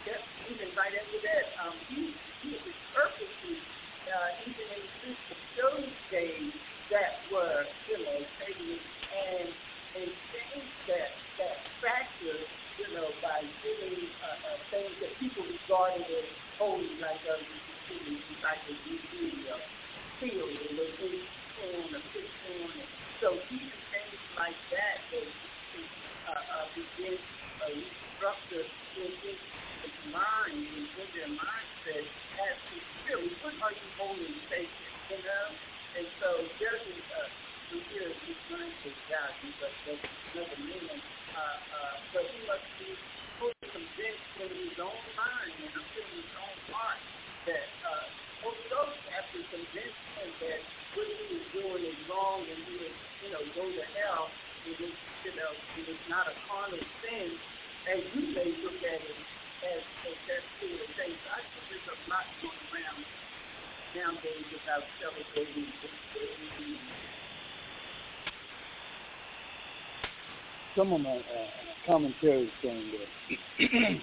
Yep, 0.06 0.22
even 0.50 0.68
right 0.76 0.94
after 0.96 1.20
that, 1.22 1.46
um, 1.62 1.82
he, 1.90 2.16
he 2.42 2.58
was 2.64 2.76
purposely, 2.94 3.66
uh, 4.08 4.30
even 4.48 4.68
in 5.04 5.18
those 5.58 5.94
days 6.12 6.54
that 6.90 7.26
were, 7.30 7.76
you 7.88 8.00
know, 8.04 8.30
pagan 8.40 8.80
and 9.12 9.54
and 9.96 10.12
changed 10.32 10.78
that 10.88 11.26
that 11.38 11.74
factor, 11.82 12.48
you 12.78 12.88
know, 12.94 13.18
by 13.22 13.44
giving 13.64 14.08
uh, 14.22 14.38
uh, 14.54 14.58
things 14.72 14.96
that 15.02 15.18
people 15.20 15.44
regarded 15.46 16.06
as 16.08 16.30
holy, 16.58 16.96
like 17.02 17.22
uh, 17.28 17.44
like 18.44 18.64
a 18.70 18.76
beauty, 18.84 19.48
uh, 19.52 19.60
field, 20.20 20.58
or 20.72 20.86
a 20.86 20.92
big 21.02 21.28
corn, 21.56 21.96
a 21.96 22.02
fish 22.14 22.32
corn. 22.46 22.82
So 23.20 23.44
even 23.50 23.76
things 23.92 24.22
like 24.38 24.58
that, 24.72 25.10
they 25.12 25.34
uh, 26.28 26.32
uh, 26.32 26.66
begin 26.76 27.18
a 27.66 27.72
restructure 27.74 28.70
in 28.96 29.12
his 29.24 29.40
mind 30.12 30.58
and 30.58 30.88
in 30.88 31.08
their 31.16 31.32
mindset 31.32 32.06
as 32.06 32.56
to 32.70 32.76
really 33.08 33.32
what 33.44 33.56
are 33.64 33.74
you 33.74 33.90
holding 33.98 34.36
sacred, 34.52 34.94
you 35.12 35.20
know? 35.24 35.46
And 35.98 36.08
so 36.22 36.30
a 36.44 36.46
uh, 36.46 37.28
we 37.74 37.84
hear 37.92 38.08
he's 38.24 38.40
trying 38.48 38.72
to 38.72 38.90
God, 39.12 39.32
but 39.60 39.74
there's 39.84 40.00
another 40.32 40.60
meaning. 40.64 41.02
Uh, 41.36 41.40
uh, 41.40 41.94
but 42.16 42.24
he 42.32 42.40
must 42.48 42.64
be 42.80 42.90
fully 43.40 43.68
convinced 43.70 44.32
in 44.40 44.50
his 44.56 44.78
own 44.80 45.02
mind 45.20 45.52
and 45.58 45.74
in 45.76 46.08
his 46.16 46.30
own 46.40 46.58
heart 46.72 47.02
that 47.46 47.68
uh, 47.84 48.06
Holy 48.44 48.64
Ghost 48.72 49.00
have 49.12 49.28
to 49.36 49.40
convince 49.52 49.98
him 50.16 50.30
that 50.48 50.60
what 50.96 51.08
he 51.12 51.26
is 51.38 51.46
doing 51.52 51.84
is 51.92 52.00
wrong 52.08 52.46
and 52.48 52.60
he 52.68 52.74
will, 52.80 52.98
you 53.24 53.30
know, 53.36 53.44
go 53.52 53.64
to 53.68 53.86
hell. 54.00 54.32
It 54.68 54.78
is, 54.80 54.96
you 55.28 55.34
know, 55.36 55.52
it 55.82 55.86
is 55.92 56.02
not 56.08 56.28
a 56.28 56.36
carnal 56.48 56.80
sin, 57.04 57.30
as 57.88 58.00
you 58.16 58.24
may 58.32 58.50
look 58.64 58.80
at 58.84 59.00
it 59.02 59.18
as, 59.64 59.82
as 59.82 60.18
that 60.28 60.44
sort 60.60 60.80
of 60.82 60.90
thing. 60.96 61.14
So 61.20 61.28
I 61.36 61.40
think 61.44 61.64
there's 61.68 61.90
a 61.92 61.98
lot 62.12 62.26
going 62.40 62.64
around 62.72 63.02
nowadays 63.96 64.48
Some 70.76 70.94
of 70.94 71.02
my 71.02 71.10
uh, 71.10 71.22
commentaries 71.86 72.52
saying 72.62 72.92
that 73.60 74.00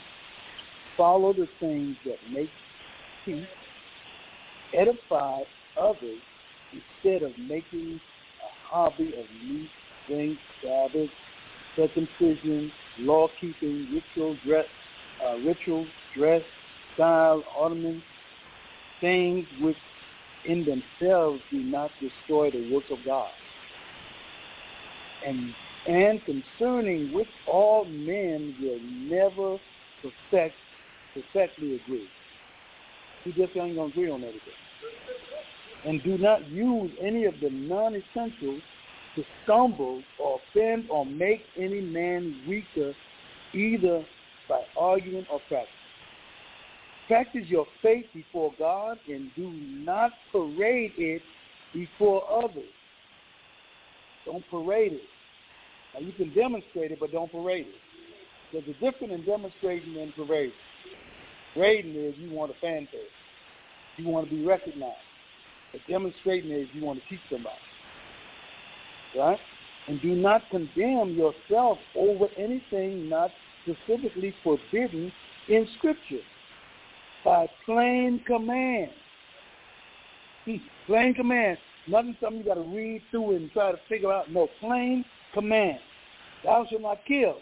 follow 0.96 1.32
the 1.32 1.48
things 1.60 1.96
that 2.04 2.18
make 2.32 2.50
peace, 3.24 3.46
edify 4.72 5.40
others 5.80 6.18
instead 6.72 7.22
of 7.22 7.36
making 7.38 8.00
a 8.42 8.74
hobby 8.74 9.14
of 9.16 9.26
meat, 9.48 9.68
drink, 10.08 10.38
Sabbath, 10.62 11.10
circumcision, 11.76 12.72
law 13.00 13.28
keeping, 13.40 13.86
ritual 13.92 14.36
dress, 14.44 14.66
uh, 15.24 15.36
ritual 15.38 15.86
dress, 16.16 16.42
style, 16.94 17.44
ornaments, 17.56 18.04
things 19.00 19.46
which 19.60 19.76
in 20.44 20.64
themselves 20.64 21.42
do 21.50 21.58
not 21.58 21.90
destroy 22.00 22.50
the 22.50 22.68
work 22.72 22.90
of 22.90 22.98
God. 23.04 23.30
And 25.26 25.54
and 25.86 26.20
concerning 26.24 27.12
which 27.12 27.28
all 27.46 27.84
men 27.84 28.56
will 28.60 28.80
never 28.80 29.58
perfect 30.02 30.56
perfectly 31.14 31.76
agree. 31.76 32.08
We 33.24 33.32
just 33.32 33.56
ain't 33.56 33.76
gonna 33.76 33.88
agree 33.88 34.10
on 34.10 34.22
everything. 34.24 34.40
And 35.84 36.02
do 36.02 36.16
not 36.18 36.48
use 36.48 36.90
any 37.00 37.24
of 37.26 37.34
the 37.40 37.50
non 37.50 37.94
essentials 37.94 38.62
to 39.16 39.24
stumble 39.44 40.02
or 40.18 40.40
offend 40.50 40.86
or 40.88 41.06
make 41.06 41.46
any 41.56 41.80
man 41.80 42.40
weaker 42.48 42.94
either 43.52 44.04
by 44.48 44.62
argument 44.76 45.26
or 45.30 45.40
practice. 45.48 45.73
Practice 47.06 47.44
your 47.48 47.66
faith 47.82 48.06
before 48.14 48.52
God 48.58 48.98
and 49.08 49.30
do 49.36 49.50
not 49.50 50.12
parade 50.32 50.92
it 50.96 51.22
before 51.74 52.22
others. 52.32 52.64
Don't 54.24 54.44
parade 54.50 54.92
it. 54.94 55.02
Now 55.92 56.00
you 56.00 56.12
can 56.12 56.32
demonstrate 56.34 56.92
it, 56.92 57.00
but 57.00 57.12
don't 57.12 57.30
parade 57.30 57.66
it. 57.66 57.74
There's 58.52 58.64
a 58.68 58.80
difference 58.80 59.12
in 59.12 59.24
demonstrating 59.26 59.98
and 59.98 60.14
parading. 60.14 60.52
Parading 61.52 61.94
is 61.94 62.14
you 62.18 62.30
want 62.30 62.52
a 62.52 62.54
fanfare. 62.54 63.00
You 63.98 64.08
want 64.08 64.28
to 64.28 64.34
be 64.34 64.44
recognized. 64.44 64.96
But 65.72 65.82
demonstrating 65.88 66.50
is 66.50 66.68
you 66.72 66.84
want 66.84 67.00
to 67.02 67.08
teach 67.08 67.20
somebody. 67.30 67.56
Right? 69.16 69.38
And 69.88 70.00
do 70.00 70.14
not 70.14 70.42
condemn 70.50 71.16
yourself 71.16 71.78
over 71.94 72.26
anything 72.38 73.08
not 73.08 73.30
specifically 73.62 74.34
forbidden 74.42 75.12
in 75.48 75.68
Scripture 75.76 76.22
by 77.24 77.48
plain 77.64 78.20
command. 78.26 78.90
Plain 80.86 81.14
command. 81.14 81.58
Nothing 81.86 82.16
something 82.20 82.40
you 82.40 82.44
got 82.44 82.54
to 82.54 82.60
read 82.60 83.02
through 83.10 83.36
and 83.36 83.50
try 83.52 83.72
to 83.72 83.78
figure 83.88 84.12
out. 84.12 84.30
No, 84.30 84.48
plain 84.60 85.04
command. 85.32 85.78
Thou 86.44 86.66
shalt 86.68 86.82
not 86.82 86.98
kill. 87.06 87.38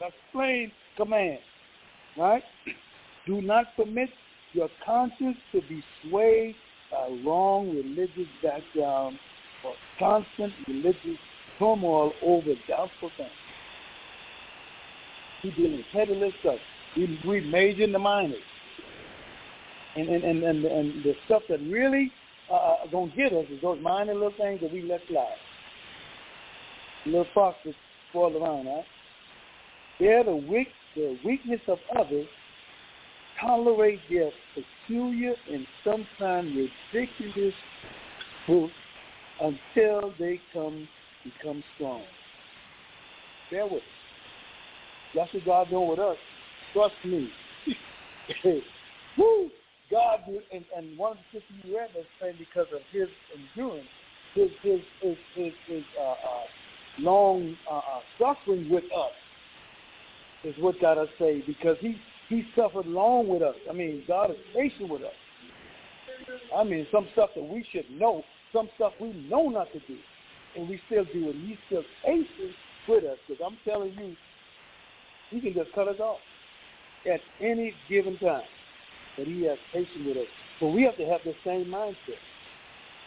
That's 0.00 0.14
plain 0.32 0.72
command. 0.96 1.38
Right? 2.16 2.42
Do 3.26 3.40
not 3.40 3.66
permit 3.76 4.10
your 4.52 4.68
conscience 4.84 5.36
to 5.52 5.60
be 5.62 5.82
swayed 6.02 6.56
by 6.90 7.08
wrong 7.24 7.70
religious 7.70 8.28
background 8.42 9.18
or 9.64 9.74
constant 9.98 10.52
religious 10.68 11.18
turmoil 11.58 12.12
over 12.22 12.54
doubtful 12.68 13.10
things. 13.16 13.30
We 15.42 15.50
dealing 15.50 15.84
with 15.94 16.08
little 16.08 16.32
stuff. 16.40 16.58
We, 16.96 17.20
we 17.26 17.40
major 17.40 17.82
in 17.82 17.92
the 17.92 17.98
minors. 17.98 18.38
And, 19.96 20.08
and, 20.08 20.24
and, 20.24 20.42
and, 20.42 20.64
and 20.64 21.04
the 21.04 21.14
stuff 21.26 21.42
that 21.48 21.60
really 21.60 22.12
uh, 22.52 22.86
going 22.90 23.10
to 23.10 23.16
get 23.16 23.32
us 23.32 23.46
is 23.50 23.60
those 23.62 23.80
minor 23.82 24.14
little 24.14 24.32
things 24.38 24.60
that 24.60 24.72
we 24.72 24.82
let 24.82 25.00
slide. 25.08 25.36
Little 27.06 27.26
foxes 27.34 27.74
the 28.12 28.38
vine, 28.38 28.66
right? 28.66 28.84
Bear 29.98 30.24
the, 30.24 30.36
weak, 30.36 30.68
the 30.94 31.18
weakness 31.24 31.60
of 31.68 31.78
others, 31.98 32.26
tolerate 33.40 34.00
their 34.10 34.30
peculiar 34.54 35.34
and 35.52 35.66
sometimes 35.84 36.50
ridiculous 36.92 37.54
fruit 38.46 38.70
until 39.40 40.14
they 40.18 40.40
come 40.52 40.88
become 41.24 41.62
strong. 41.74 42.02
Bear 43.50 43.64
with 43.64 43.74
us. 43.74 43.82
That's 45.14 45.34
what 45.34 45.44
God's 45.44 45.70
doing 45.70 45.88
with 45.90 45.98
us. 45.98 46.16
Trust 46.76 46.94
me. 47.06 47.30
Woo! 49.16 49.50
God 49.90 50.18
did, 50.28 50.42
and, 50.52 50.62
and 50.76 50.98
one 50.98 51.12
of 51.12 51.16
the 51.32 51.40
sisters 51.40 51.56
you 51.64 51.74
read 51.78 51.88
was 51.94 52.04
saying 52.20 52.34
because 52.38 52.66
of 52.74 52.82
his 52.92 53.08
endurance, 53.34 53.88
his 54.34 54.50
his 54.62 54.80
his 55.00 55.16
his, 55.34 55.52
his 55.66 55.82
uh, 55.98 56.10
uh, 56.10 56.16
long 56.98 57.56
uh, 57.70 57.76
uh, 57.76 57.80
suffering 58.18 58.68
with 58.68 58.84
us 58.84 59.12
is 60.44 60.54
what 60.58 60.78
God 60.78 60.98
us 60.98 61.08
say 61.18 61.42
because 61.46 61.78
he 61.80 61.96
he 62.28 62.44
suffered 62.54 62.84
long 62.84 63.26
with 63.26 63.40
us. 63.40 63.54
I 63.70 63.72
mean, 63.72 64.02
God 64.06 64.32
is 64.32 64.36
patient 64.54 64.90
with 64.90 65.00
us. 65.00 65.16
I 66.54 66.62
mean, 66.62 66.86
some 66.92 67.08
stuff 67.14 67.30
that 67.36 67.42
we 67.42 67.66
should 67.72 67.90
know, 67.90 68.22
some 68.52 68.68
stuff 68.74 68.92
we 69.00 69.14
know 69.30 69.48
not 69.48 69.72
to 69.72 69.78
do, 69.78 69.96
and 70.56 70.68
we 70.68 70.78
still 70.88 71.04
do 71.04 71.30
it. 71.30 71.36
He's 71.46 71.56
still 71.68 71.84
patient 72.04 72.52
with 72.86 73.04
us 73.04 73.16
because 73.26 73.42
I'm 73.42 73.56
telling 73.64 73.94
you, 73.98 74.14
he 75.30 75.40
can 75.40 75.54
just 75.54 75.72
cut 75.72 75.88
us 75.88 76.00
off 76.00 76.18
at 77.12 77.20
any 77.40 77.74
given 77.88 78.18
time. 78.18 78.42
But 79.16 79.26
he 79.26 79.42
has 79.42 79.58
patience 79.72 80.06
with 80.06 80.16
us. 80.18 80.26
But 80.60 80.68
we 80.68 80.82
have 80.82 80.96
to 80.96 81.06
have 81.06 81.20
the 81.24 81.34
same 81.44 81.66
mindset. 81.66 82.20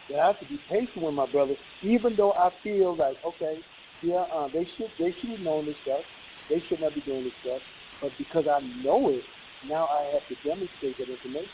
That 0.10 0.20
I 0.20 0.28
have 0.28 0.40
to 0.40 0.46
be 0.46 0.60
patient 0.70 1.04
with 1.04 1.14
my 1.14 1.28
brother, 1.28 1.56
even 1.84 2.16
though 2.16 2.34
I 2.34 2.50
feel 2.64 2.96
like, 2.96 3.18
okay, 3.24 3.60
yeah, 4.02 4.26
uh, 4.34 4.48
they 4.54 4.68
should 4.78 4.90
they 4.98 5.14
should 5.20 5.32
have 5.32 5.40
known 5.42 5.66
this 5.66 5.76
stuff. 5.84 6.02
They 6.50 6.64
should 6.68 6.80
not 6.80 6.96
be 6.96 7.02
doing 7.02 7.26
this 7.26 7.34
stuff. 7.44 7.62
But 8.02 8.12
because 8.18 8.46
I 8.48 8.60
know 8.84 9.10
it, 9.10 9.24
now 9.68 9.88
I 9.88 10.12
have 10.14 10.28
to 10.30 10.36
demonstrate 10.48 10.98
that 10.98 11.10
information. 11.10 11.50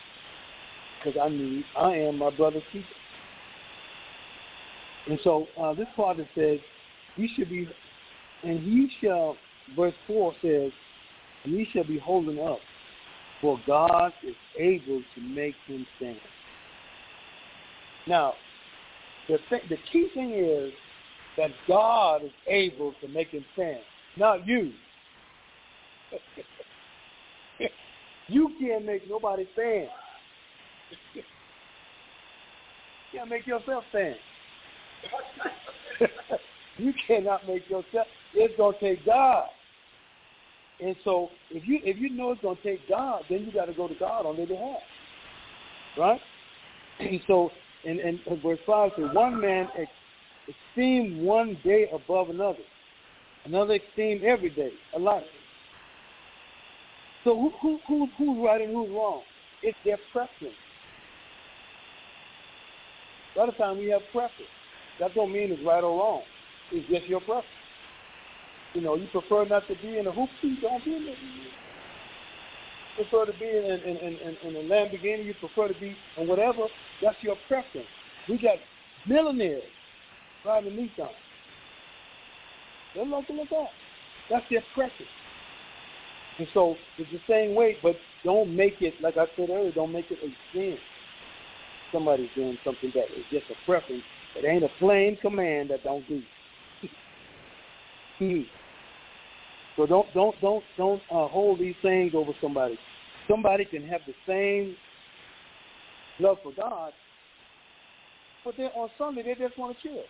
Because 1.03 1.19
I 1.21 1.29
need, 1.29 1.65
I 1.75 1.95
am 1.95 2.19
my 2.19 2.29
brother's 2.29 2.63
keeper. 2.71 2.87
And 5.07 5.19
so 5.23 5.47
uh, 5.59 5.73
this 5.73 5.87
part 5.95 6.17
says, 6.35 6.59
he 7.15 7.29
should 7.35 7.49
be, 7.49 7.67
and 8.43 8.59
he 8.59 8.89
shall, 9.01 9.37
verse 9.75 9.93
4 10.07 10.33
says, 10.41 10.71
and 11.45 11.53
he 11.55 11.65
shall 11.71 11.83
be 11.83 11.99
holding 11.99 12.39
up, 12.39 12.59
for 13.41 13.59
God 13.67 14.11
is 14.27 14.35
able 14.59 15.01
to 15.15 15.21
make 15.21 15.55
him 15.67 15.85
stand. 15.97 16.17
Now, 18.07 18.33
the, 19.27 19.39
th- 19.49 19.63
the 19.69 19.77
key 19.91 20.07
thing 20.13 20.31
is 20.33 20.71
that 21.37 21.51
God 21.67 22.23
is 22.23 22.31
able 22.47 22.93
to 23.01 23.07
make 23.07 23.29
him 23.29 23.45
stand, 23.53 23.79
not 24.17 24.47
you. 24.47 24.71
you 28.27 28.51
can't 28.59 28.85
make 28.85 29.09
nobody 29.09 29.47
stand. 29.53 29.89
you 31.15 31.21
can't 33.11 33.29
make 33.29 33.47
yourself 33.47 33.83
stand. 33.89 34.15
you 36.77 36.93
cannot 37.07 37.47
make 37.47 37.69
yourself. 37.69 38.07
It's 38.33 38.55
gonna 38.57 38.77
take 38.79 39.05
God. 39.05 39.47
And 40.81 40.95
so 41.03 41.29
if 41.51 41.67
you 41.67 41.79
if 41.83 41.97
you 41.97 42.09
know 42.09 42.31
it's 42.31 42.41
gonna 42.41 42.57
take 42.63 42.87
God, 42.89 43.23
then 43.29 43.45
you 43.45 43.51
got 43.51 43.65
to 43.65 43.73
go 43.73 43.87
to 43.87 43.95
God 43.95 44.25
on 44.25 44.35
their 44.35 44.47
behalf, 44.47 44.79
right? 45.97 46.21
And 46.99 47.21
so, 47.27 47.51
and 47.85 47.99
and 47.99 48.19
verse 48.43 48.59
five 48.65 48.91
says, 48.97 49.05
one 49.13 49.39
man 49.39 49.67
esteem 50.47 51.23
one 51.23 51.57
day 51.63 51.87
above 51.93 52.29
another, 52.29 52.59
another 53.45 53.75
esteem 53.75 54.21
every 54.25 54.49
day 54.49 54.71
a 54.93 54.99
alike. 54.99 55.23
So 57.23 57.35
who, 57.35 57.51
who, 57.59 57.79
who, 57.87 58.07
who's 58.17 58.45
right 58.45 58.61
and 58.61 58.71
who's 58.71 58.89
wrong? 58.91 59.23
It's 59.63 59.77
their 59.83 59.97
preference. 60.11 60.53
A 63.35 63.39
lot 63.39 63.49
of 63.49 63.57
time 63.57 63.79
we 63.79 63.87
have 63.89 64.01
preference. 64.11 64.51
That 64.99 65.15
don't 65.15 65.33
mean 65.33 65.51
it's 65.51 65.65
right 65.65 65.83
or 65.83 65.97
wrong. 65.99 66.21
It's 66.71 66.87
just 66.87 67.05
your 67.07 67.19
preference. 67.21 67.47
You 68.75 68.81
know, 68.81 68.95
you 68.97 69.07
prefer 69.07 69.45
not 69.45 69.67
to 69.69 69.75
be 69.75 69.97
in 69.97 70.05
a 70.05 70.11
hoop 70.11 70.29
seat, 70.41 70.61
don't 70.61 70.83
be 70.83 70.95
in 70.95 71.03
it. 71.03 71.17
You 72.97 73.05
prefer 73.05 73.25
to 73.25 73.39
be 73.39 73.45
in, 73.45 73.65
in, 73.65 73.97
in, 73.97 74.17
in, 74.17 74.37
in 74.43 74.55
a 74.57 74.69
Lamborghini, 74.69 75.25
you 75.25 75.33
prefer 75.39 75.69
to 75.69 75.79
be 75.79 75.95
in 76.17 76.27
whatever, 76.27 76.67
that's 77.01 77.15
your 77.21 77.37
preference. 77.47 77.87
We 78.27 78.37
got 78.37 78.57
millionaires 79.07 79.63
driving 80.43 80.73
Nissan. 80.73 81.09
They're 82.93 83.05
looking 83.05 83.39
at 83.39 83.49
that. 83.49 83.69
That's 84.29 84.45
their 84.49 84.63
preference. 84.73 85.11
And 86.37 86.47
so 86.53 86.75
it's 86.97 87.09
the 87.11 87.21
same 87.29 87.55
way, 87.55 87.77
but 87.81 87.95
don't 88.25 88.53
make 88.53 88.81
it, 88.81 88.95
like 89.01 89.15
I 89.15 89.25
said 89.37 89.49
earlier, 89.49 89.71
don't 89.71 89.93
make 89.93 90.11
it 90.11 90.19
a 90.21 90.29
sin. 90.53 90.77
Somebody's 91.93 92.29
doing 92.35 92.57
something 92.65 92.91
that 92.93 93.05
is 93.17 93.23
just 93.31 93.45
a 93.49 93.65
preference. 93.65 94.03
It 94.35 94.43
ain't 94.43 94.65
a 94.65 94.69
plain 94.79 95.17
command 95.21 95.69
that 95.69 95.83
don't 95.85 96.05
do. 96.09 96.21
Hmm. 98.17 98.43
So 99.75 99.85
don't 99.85 100.11
don't 100.13 100.39
don't 100.41 100.63
don't 100.77 101.01
uh, 101.11 101.27
hold 101.27 101.59
these 101.59 101.75
things 101.81 102.13
over 102.15 102.31
somebody. 102.41 102.77
Somebody 103.27 103.65
can 103.65 103.85
have 103.87 104.01
the 104.07 104.13
same 104.27 104.75
love 106.19 106.37
for 106.43 106.53
God, 106.53 106.93
but 108.43 108.55
then 108.57 108.69
on 108.75 108.89
Sunday 108.97 109.23
they 109.23 109.35
just 109.35 109.57
want 109.57 109.75
to 109.77 109.83
chill. 109.87 110.03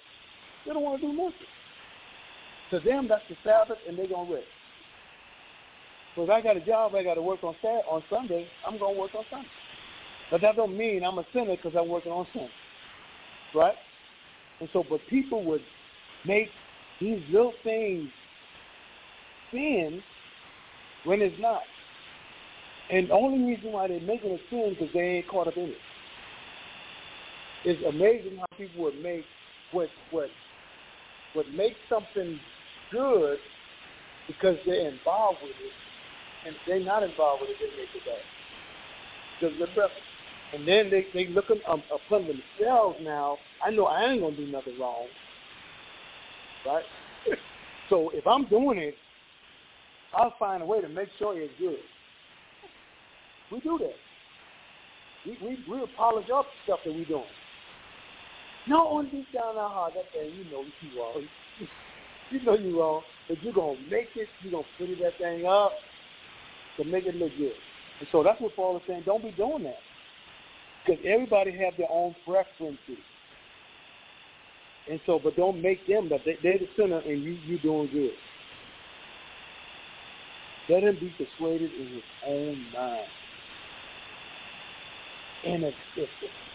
They 0.66 0.74
don't 0.74 0.84
want 0.84 1.02
to 1.02 1.08
do 1.08 1.14
nothing. 1.14 1.34
To 2.72 2.80
them, 2.80 3.08
that's 3.08 3.24
the 3.30 3.36
Sabbath, 3.44 3.78
and 3.88 3.98
they're 3.98 4.08
gonna 4.08 4.32
rest. 4.32 4.48
So 6.16 6.24
if 6.24 6.30
I 6.30 6.42
got 6.42 6.58
a 6.58 6.62
job, 6.62 6.96
I 6.96 7.04
got 7.04 7.16
to 7.16 7.22
work 7.22 7.44
on 7.44 7.56
Saturday, 7.62 7.84
on 7.90 8.04
Sunday. 8.10 8.48
I'm 8.66 8.78
gonna 8.78 8.98
work 8.98 9.14
on 9.16 9.26
Sunday. 9.30 9.50
But 10.32 10.42
that 10.42 10.56
don't 10.56 10.76
mean 10.78 11.04
I'm 11.04 11.20
a 11.20 11.26
sinner 11.34 11.56
because 11.56 11.74
I'm 11.76 11.88
working 11.88 12.12
on 12.12 12.28
Sunday, 12.34 12.52
right? 13.54 13.76
And 14.60 14.70
so, 14.74 14.86
but 14.90 15.02
people 15.10 15.44
would 15.46 15.62
make 16.26 16.50
these 17.00 17.22
little 17.32 17.54
things 17.64 18.10
sin 19.52 20.04
when 21.04 21.22
it's 21.22 21.40
not. 21.40 21.62
And 22.92 23.10
the 23.10 23.14
only 23.14 23.44
reason 23.56 23.72
why 23.72 23.88
they're 23.88 24.00
making 24.00 24.32
it 24.32 24.42
sin 24.50 24.76
because 24.78 24.94
they 24.94 25.18
ain't 25.18 25.28
caught 25.28 25.48
up 25.48 25.58
in 25.58 25.70
it. 25.70 25.78
It's 27.64 27.84
amazing 27.84 28.38
how 28.38 28.46
people 28.58 28.84
would 28.84 29.02
make 29.02 29.26
what 29.72 29.90
what 30.12 30.30
would 31.36 31.52
make 31.54 31.76
something 31.90 32.40
good 32.92 33.40
because 34.28 34.58
they're 34.66 34.90
involved 34.90 35.40
with 35.42 35.52
it 35.52 36.48
and 36.48 36.56
they're 36.68 36.80
not 36.80 37.04
involved 37.04 37.42
with 37.42 37.50
it, 37.52 37.58
they 37.60 37.78
make 37.78 37.90
it 37.96 38.06
bad. 38.06 38.18
Because 39.40 39.70
they're. 39.76 39.90
And 40.54 40.66
then 40.66 40.90
they 40.90 41.08
they 41.14 41.28
look 41.28 41.46
um, 41.68 41.84
upon 41.94 42.28
themselves 42.28 42.98
now. 43.02 43.38
I 43.66 43.72
know 43.72 43.88
I 43.88 44.06
ain't 44.06 44.22
gonna 44.22 44.36
do 44.38 44.46
nothing 44.48 44.80
wrong, 44.80 45.08
right? 46.66 46.84
so 47.90 48.12
if 48.14 48.26
I'm 48.26 48.46
doing 48.46 48.78
it, 48.78 48.96
I'll 50.16 50.36
find 50.40 50.64
a 50.64 50.66
way 50.66 50.82
to 50.82 50.90
make 50.90 51.10
sure 51.20 51.38
it's 51.38 51.54
good. 51.60 51.78
We 53.52 53.60
do 53.60 53.78
that. 53.80 53.96
We 55.26 55.38
we 55.42 55.58
we 55.70 55.86
polish 55.98 56.28
up 56.34 56.46
stuff 56.64 56.80
that 56.86 56.94
we 56.94 57.06
doing. 57.06 57.24
No 58.68 58.86
one 58.86 59.10
deep 59.10 59.28
down 59.34 59.58
our 59.58 59.70
heart, 59.70 59.94
that 59.96 60.12
thing, 60.12 60.32
you 60.36 60.46
know 60.52 60.64
you 60.64 61.00
wrong. 61.00 61.24
you 62.32 62.44
know 62.44 62.58
you 62.58 62.80
wrong, 62.80 63.02
but 63.28 63.42
you're 63.44 63.54
gonna 63.54 63.78
make 63.90 64.10
it. 64.16 64.28
You're 64.42 64.52
gonna 64.52 64.64
put 64.78 64.88
that 65.04 65.18
thing 65.20 65.46
up 65.46 65.74
to 66.78 66.84
make 66.86 67.06
it 67.06 67.16
look 67.16 67.32
good. 67.38 67.54
And 68.00 68.10
so 68.12 68.24
that's 68.24 68.42
what 68.42 68.56
Paul 68.56 68.78
is 68.78 68.84
saying. 68.88 69.04
Don't 69.06 69.24
be 69.24 69.32
doing 69.32 69.64
that. 69.64 69.78
Because 70.86 71.04
everybody 71.06 71.52
have 71.52 71.78
their 71.78 71.92
own 71.92 72.16
preferences. 72.26 72.78
And 74.90 75.00
so, 75.06 75.20
but 75.24 75.36
don't 75.36 75.62
make 75.62 75.88
them 75.88 76.10
that 76.10 76.22
they, 76.26 76.38
they're 76.44 76.60
the 76.60 76.68
sinner 76.78 77.00
and 77.00 77.24
you 77.24 77.38
you 77.46 77.60
doing 77.60 77.90
good. 77.92 78.12
Let 80.70 80.84
him 80.84 80.98
be 81.00 81.14
persuaded 81.24 81.72
in 81.80 81.88
his 81.88 82.04
own 82.26 82.66
mind. 82.74 83.08
And 85.46 85.64
if 85.64 85.74
if 85.96 86.10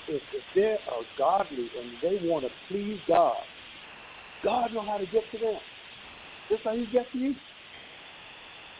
if, 0.09 0.23
if 0.35 0.42
they're 0.55 0.79
uh, 0.88 1.03
godly 1.16 1.69
and 1.79 1.92
they 2.02 2.19
want 2.27 2.44
to 2.44 2.50
please 2.69 2.98
God, 3.06 3.37
God 4.42 4.73
know 4.75 4.83
how 4.83 4.98
to 4.98 5.06
get 5.06 5.31
to 5.33 5.38
them. 5.38 5.58
Just 6.50 6.65
like 6.67 6.79
He 6.79 6.87
gets 6.87 7.11
to 7.13 7.19
you. 7.19 7.35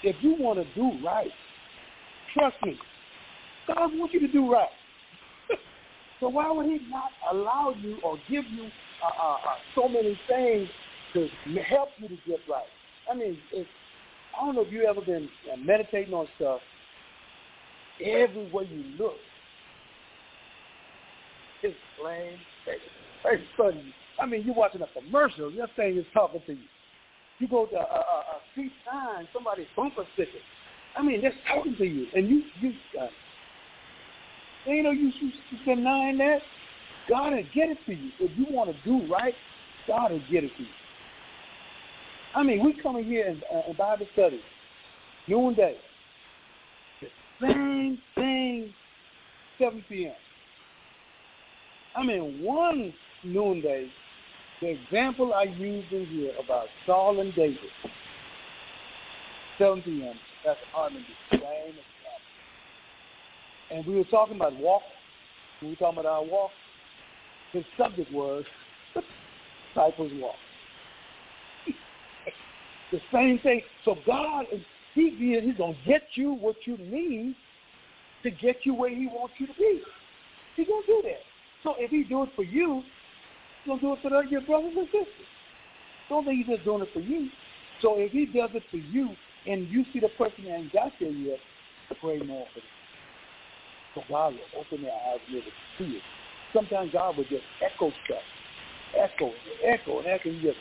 If 0.03 0.16
you 0.22 0.35
want 0.35 0.59
to 0.59 0.74
do 0.74 0.99
right, 1.05 1.31
trust 2.35 2.57
me, 2.64 2.76
God 3.68 3.91
wants 3.95 4.14
you 4.14 4.20
to 4.20 4.28
do 4.28 4.51
right. 4.51 4.68
so 6.20 6.28
why 6.28 6.51
would 6.51 6.66
He 6.66 6.81
not 6.89 7.12
allow 7.31 7.74
you 7.83 7.99
or 8.03 8.18
give 8.28 8.45
you 8.53 8.70
uh, 9.05 9.22
uh, 9.22 9.33
uh, 9.35 9.39
so 9.74 9.89
many 9.89 10.18
things 10.26 10.68
to 11.12 11.28
help 11.68 11.91
you 12.01 12.09
to 12.09 12.18
get 12.26 12.41
right? 12.49 12.64
I 13.11 13.14
mean, 13.14 13.37
if, 13.53 13.66
I 14.41 14.47
don't 14.47 14.55
know 14.55 14.62
if 14.62 14.72
you 14.72 14.84
ever 14.84 15.03
been 15.03 15.28
uh, 15.53 15.57
meditating 15.57 16.14
on 16.14 16.26
stuff. 16.36 16.61
Everywhere 18.03 18.64
you 18.64 18.84
look, 18.99 19.16
it's 21.62 21.76
plain. 22.01 22.38
Very 23.22 23.45
sudden. 23.57 23.93
I 24.18 24.24
mean, 24.24 24.43
you're 24.45 24.55
watching 24.55 24.80
a 24.80 24.86
commercial. 24.99 25.51
That 25.51 25.68
thing 25.76 25.99
is 25.99 26.07
talking 26.14 26.41
to 26.47 26.53
you. 26.53 26.64
You 27.38 27.49
go 27.49 27.66
to 27.66 27.76
a, 27.76 27.80
a, 27.80 27.82
a 27.82 28.41
street 28.53 28.72
sign, 28.91 29.28
somebody's 29.34 29.66
bumper 29.76 30.05
sticker. 30.14 30.30
I 30.97 31.03
mean, 31.03 31.20
they're 31.20 31.34
talking 31.55 31.76
to 31.76 31.84
you, 31.84 32.07
and 32.14 32.28
you 32.28 32.43
you 32.61 32.72
uh, 33.01 33.09
ain't 34.66 34.84
no 34.84 34.91
use 34.91 35.14
you 35.20 35.30
denying 35.66 36.18
that. 36.18 36.41
God 37.09 37.32
will 37.32 37.43
get 37.55 37.68
it 37.68 37.78
to 37.86 37.93
you 37.93 38.11
if 38.20 38.30
you 38.38 38.47
want 38.51 38.70
to 38.70 38.76
do 38.84 39.07
right. 39.12 39.34
God 39.86 40.12
will 40.12 40.22
get 40.30 40.45
it 40.45 40.51
to 40.57 40.62
you. 40.62 40.80
I 42.35 42.43
mean, 42.43 42.64
we 42.64 42.72
come 42.81 42.97
in 42.97 43.05
here 43.05 43.26
in, 43.26 43.43
uh, 43.53 43.62
in 43.68 43.76
Bible 43.76 44.07
study, 44.12 44.41
noonday. 45.26 45.76
The 47.01 47.09
same 47.41 47.99
thing 48.14 48.72
7 49.59 49.85
p.m. 49.89 50.14
I 51.97 52.05
mean, 52.05 52.43
one 52.43 52.95
noonday, 53.24 53.91
the 54.61 54.68
example 54.68 55.35
I 55.35 55.45
used 55.45 55.93
in 55.93 56.07
here 56.07 56.33
about 56.43 56.66
Saul 56.87 57.20
and 57.20 57.35
David, 57.35 57.59
7 59.59 59.83
p.m., 59.83 60.14
that's 60.45 60.61
Harmony, 60.72 61.05
same 61.31 61.41
And 63.70 63.87
we 63.87 63.97
were 63.97 64.05
talking 64.05 64.37
about 64.37 64.57
walk. 64.57 64.83
We 65.61 65.68
were 65.68 65.76
talking 65.76 65.99
about 65.99 66.11
our 66.11 66.24
walk. 66.24 66.51
His 67.53 67.64
subject 67.76 68.11
was 68.12 68.45
disciples 69.74 70.12
walk. 70.14 70.37
The 72.93 73.01
same 73.12 73.38
thing. 73.41 73.62
So 73.84 73.97
God, 74.07 74.47
is 74.53 74.61
he, 74.95 75.11
he's 75.11 75.57
going 75.57 75.74
to 75.74 75.88
get 75.88 76.03
you 76.14 76.32
what 76.32 76.57
you 76.66 76.76
need 76.78 77.34
to 78.22 78.30
get 78.30 78.57
you 78.64 78.74
where 78.74 78.91
he 78.91 79.07
wants 79.07 79.34
you 79.38 79.47
to 79.47 79.55
be. 79.55 79.80
He's 80.57 80.66
to 80.66 80.82
do 80.86 81.03
that. 81.05 81.20
So 81.62 81.74
if 81.78 81.91
he 81.91 82.05
do 82.05 82.24
it 82.24 82.30
for 82.34 82.43
you, 82.43 82.82
he's 83.64 83.74
to 83.74 83.80
do 83.80 83.93
it 83.93 83.99
for 84.03 84.24
your 84.24 84.41
brothers 84.43 84.72
and 84.76 84.86
sisters. 84.86 85.26
Don't 86.09 86.24
think 86.24 86.45
he's 86.45 86.57
just 86.57 86.64
doing 86.64 86.82
it 86.82 86.88
for 86.93 87.01
you. 87.01 87.28
So 87.80 87.99
if 87.99 88.12
he 88.12 88.26
does 88.26 88.51
it 88.55 88.64
for 88.70 88.76
you 88.76 89.16
and 89.47 89.68
you 89.68 89.84
see 89.93 90.01
the 90.01 90.09
person 90.09 90.45
that 90.45 90.57
ain't 90.57 90.72
got 90.72 90.93
there 91.01 91.11
yet, 91.11 91.38
pray 92.01 92.18
more 92.18 92.47
for 92.53 92.61
them. 92.61 92.68
So 93.95 94.05
God 94.09 94.34
will 94.34 94.61
open 94.61 94.82
their 94.82 94.93
eyes 94.93 95.20
able 95.30 95.43
to 95.43 95.51
see 95.78 95.97
it. 95.97 96.03
Sometimes 96.53 96.93
God 96.93 97.16
will 97.16 97.24
just 97.24 97.45
echo 97.61 97.93
stuff. 98.05 98.22
Echo, 98.97 99.32
echo, 99.64 99.99
and 100.01 100.09
echo. 100.09 100.30
You 100.30 100.41
just, 100.43 100.59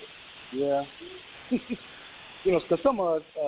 yeah. 0.51 0.86
you 2.45 2.51
know, 2.51 2.59
because 2.59 2.83
some 2.83 2.99
of 2.99 3.23
uh, 3.37 3.45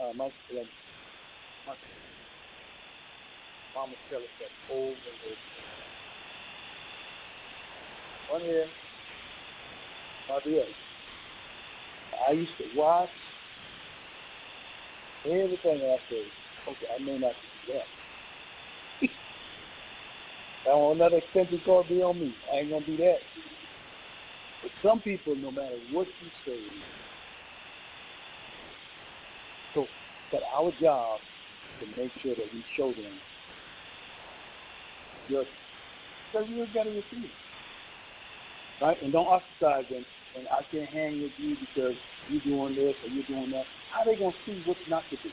uh, 0.00 0.12
my, 0.14 0.26
uh, 0.26 0.64
my 1.66 1.74
mama 3.74 3.92
tell 4.10 4.18
us 4.18 4.24
that 4.40 4.74
over 4.74 4.90
and 4.90 4.98
over. 5.26 5.36
One 8.32 8.42
here, 8.42 8.68
my 10.28 10.40
dear. 10.44 10.64
I 12.28 12.32
used 12.32 12.52
to 12.58 12.64
watch 12.76 13.10
everything 15.26 15.80
I 15.82 15.98
said. 16.08 16.24
Okay, 16.68 16.86
I 16.94 17.02
may 17.02 17.18
not 17.18 17.34
do 17.66 17.72
that. 17.74 19.08
I 20.70 20.74
want 20.74 20.96
another 20.98 21.18
expensive 21.18 21.64
car 21.64 21.82
to 21.82 21.88
be 21.88 22.02
on 22.02 22.18
me. 22.18 22.34
I 22.52 22.58
ain't 22.58 22.70
gonna 22.70 22.86
do 22.86 22.96
that. 22.96 23.18
But 24.64 24.72
some 24.82 25.00
people, 25.00 25.36
no 25.36 25.50
matter 25.50 25.76
what 25.92 26.06
you 26.06 26.30
say, 26.46 26.58
so 29.74 29.86
but 30.32 30.40
our 30.56 30.72
job 30.80 31.20
to 31.80 32.00
make 32.00 32.10
sure 32.22 32.34
that 32.34 32.46
we 32.50 32.64
show 32.74 32.90
them 32.92 33.12
your 35.28 35.44
because 36.32 36.48
you 36.48 36.66
got 36.72 36.84
to 36.84 36.90
receive. 36.90 37.30
Right? 38.80 38.96
And 39.02 39.12
don't 39.12 39.26
ostracize 39.26 39.84
them 39.90 40.06
and 40.36 40.48
I 40.48 40.62
can't 40.72 40.88
hang 40.88 41.20
with 41.20 41.32
you 41.36 41.56
because 41.60 41.94
you're 42.30 42.40
doing 42.40 42.74
this 42.74 42.94
or 43.04 43.10
you're 43.12 43.26
doing 43.28 43.50
that. 43.50 43.66
How 43.92 44.00
are 44.00 44.06
they 44.06 44.16
gonna 44.16 44.32
see 44.46 44.62
what's 44.64 44.80
not 44.88 45.04
to 45.10 45.16
do? 45.16 45.28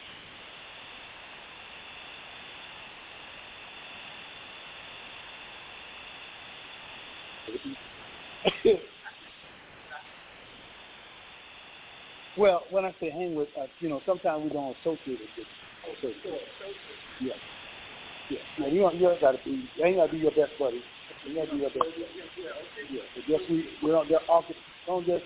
Well, 12.42 12.66
when 12.72 12.86
I 12.86 12.92
say 13.00 13.12
hang 13.12 13.36
with, 13.36 13.50
uh, 13.56 13.68
you 13.80 13.88
know, 13.88 14.02
sometimes 14.04 14.42
we 14.42 14.50
don't 14.50 14.76
associate 14.82 15.22
it 15.22 15.30
with. 15.38 15.46
Associate. 15.94 16.42
Yeah. 17.22 17.34
Yeah. 18.30 18.38
Now 18.58 18.66
you 18.66 18.90
you 18.98 19.06
don't 19.06 19.22
gotta 19.22 19.38
be. 19.46 19.62
You 19.78 19.86
ain't 19.86 19.98
gotta 19.98 20.12
be 20.12 20.18
your 20.18 20.32
best 20.32 20.58
buddy. 20.58 20.82
You 21.28 21.36
gotta 21.36 21.54
be 21.54 21.62
your 21.62 21.70
best 21.70 21.86
buddy. 21.86 22.10
Yeah. 22.90 23.02
But 23.14 23.28
just 23.30 23.50
we 23.50 23.66
we 23.82 23.92
don't. 23.92 24.10
They're 24.10 24.26
often 24.28 24.56
don't 24.88 25.06
just. 25.06 25.24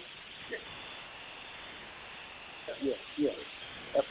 Yeah. 2.84 2.93
Yeah. 3.18 3.30
That's, 3.93 4.07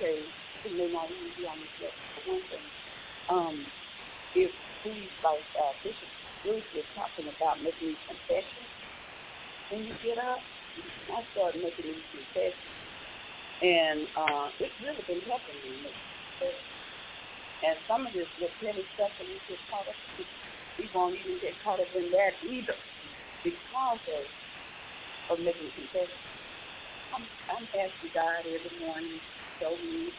say 0.00 0.20
it 0.64 0.76
may 0.76 0.88
not 0.92 1.08
even 1.08 1.32
be 1.36 1.44
on 1.48 1.56
the 1.60 1.84
list. 1.84 1.96
One 2.26 2.42
thing, 2.52 2.66
um, 3.30 3.64
if 4.34 4.52
we 4.84 5.08
like 5.24 5.44
uh, 5.56 5.72
Bishop 5.82 6.08
Bruce 6.44 6.64
was 6.74 6.84
talking 6.94 7.28
about 7.28 7.62
making 7.62 7.96
confessions 8.08 8.68
when 9.70 9.86
you 9.86 9.94
get 10.04 10.18
up, 10.18 10.44
I 11.10 11.22
started 11.32 11.62
making 11.62 11.86
these 11.86 12.08
confessions, 12.12 12.76
and 13.62 14.08
uh, 14.16 14.50
it's 14.60 14.74
really 14.82 15.02
been 15.08 15.22
helping 15.28 15.56
me. 15.64 15.90
And 17.64 17.78
some 17.88 18.06
of 18.06 18.12
this 18.14 18.28
petty 18.62 18.84
stuff 18.94 19.12
that 19.18 19.26
we 19.28 19.40
get 19.48 19.60
caught 19.70 19.88
up 19.88 19.96
in, 20.18 20.26
we 20.78 20.90
won't 20.94 21.16
even 21.18 21.38
get 21.40 21.56
caught 21.64 21.80
up 21.80 21.90
in 21.96 22.10
that 22.12 22.38
either 22.46 22.76
because 23.44 24.00
of, 24.12 24.24
of 25.30 25.38
making 25.44 25.70
confessions. 25.76 26.24
I'm, 27.14 27.28
I'm 27.50 27.66
asking 27.74 28.12
God 28.14 28.46
every 28.48 28.74
morning 28.80 29.20
to 29.20 29.42
show 29.60 29.78
me 29.78 30.12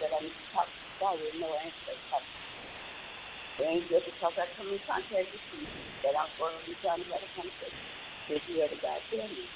that 0.00 0.10
I'm 0.16 0.30
talking. 0.52 0.80
God 1.00 1.20
will 1.20 1.34
know 1.40 1.54
I 1.58 1.66
ain't 1.68 1.76
talking. 2.10 2.28
Ain't 3.60 3.90
just 3.90 4.06
because 4.06 4.34
I 4.40 4.46
come 4.56 4.72
in 4.72 4.80
contact 4.88 5.30
with 5.32 5.46
you 5.54 5.66
that 6.04 6.14
I'm 6.18 6.32
going 6.38 6.56
to 6.58 6.66
be 6.66 6.74
trying 6.82 7.04
to 7.04 7.08
have 7.12 7.22
a 7.22 7.30
conversation. 7.36 8.01
If 8.28 8.42
you 8.48 8.62
ever 8.64 8.76
God 8.82 9.02
tell 9.10 9.28
me 9.28 9.46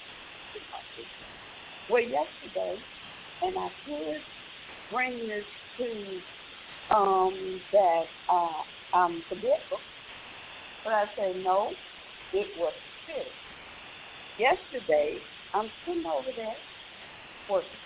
to 0.54 0.60
to. 0.96 1.04
Well, 1.88 2.02
yesterday, 2.02 2.78
and 3.42 3.56
I 3.58 3.68
could 3.84 4.24
bring 4.90 5.26
this 5.28 5.46
to 5.78 6.22
um, 6.94 7.62
that 7.72 8.04
uh, 8.28 8.62
I'm 8.94 9.24
forgetful. 9.28 9.84
But 10.84 10.94
I 10.94 11.06
say, 11.18 11.34
no, 11.36 11.78
it 12.32 12.48
was 12.56 12.74
spirit. 13.04 13.36
Yesterday, 14.38 15.22
I'm 15.54 15.70
sitting 15.86 16.04
over 16.06 16.30
there 16.36 16.56
working. 17.48 17.80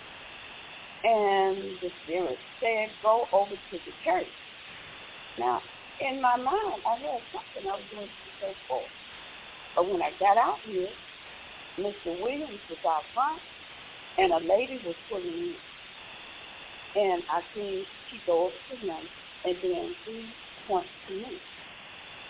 And 1.03 1.79
the 1.81 1.91
spirit 2.03 2.39
said, 2.61 2.97
go 3.01 3.29
over 3.33 3.55
to 3.55 3.79
the 3.85 3.93
church. 4.03 4.33
Now, 5.37 5.63
in 5.99 6.21
my 6.21 6.37
mind, 6.37 6.83
I 6.87 6.95
had 7.01 7.23
something 7.33 7.63
I 7.71 7.77
was 7.77 7.87
going 7.93 8.09
to 8.09 8.31
say 8.41 8.53
for. 8.67 8.89
But 9.75 9.89
when 9.89 10.01
I 10.01 10.11
got 10.19 10.37
out 10.37 10.59
here, 10.65 10.89
Mr. 11.79 12.19
Williams 12.19 12.59
was 12.69 12.79
out 12.87 13.03
front, 13.13 13.41
and 14.17 14.33
a 14.33 14.37
lady 14.39 14.81
was 14.85 14.95
pulling 15.09 15.27
in. 15.27 15.55
And 16.95 17.23
I 17.31 17.41
see 17.55 17.85
she 18.09 18.19
goes 18.27 18.51
to 18.69 18.75
him, 18.77 18.97
and 19.45 19.57
then 19.63 19.95
she 20.05 20.25
points 20.67 20.89
to 21.07 21.13
me. 21.13 21.39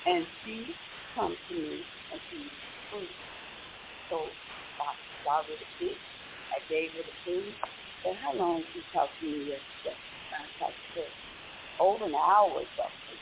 And 0.06 0.26
she 0.46 0.76
comes 1.16 1.38
to 1.50 1.56
me, 1.56 1.82
and 2.12 2.22
she's 2.30 2.52
free. 2.92 3.10
So 4.10 4.28
I 4.80 4.94
started 5.22 5.58
the 5.60 5.66
food. 5.80 5.98
I 6.52 6.60
gave 6.70 6.92
her 6.94 7.04
the 7.04 7.16
food. 7.26 7.54
And 8.06 8.18
how 8.18 8.34
long 8.36 8.64
she 8.74 8.82
talked 8.94 9.20
to 9.22 9.26
me 9.26 9.40
yesterday? 9.40 9.98
I 10.34 10.60
talked 10.60 10.76
to 10.96 11.02
her 11.02 11.08
over 11.80 12.06
an 12.06 12.16
hour 12.16 12.52
or 12.52 12.64
something. 12.78 13.20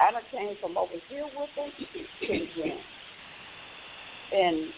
I 0.00 0.12
done 0.12 0.22
came 0.30 0.56
from 0.60 0.76
over 0.78 0.94
here 1.08 1.26
with 1.36 1.50
her 1.56 1.70
to 2.26 2.46
gym. 2.54 2.78
And 4.32 4.72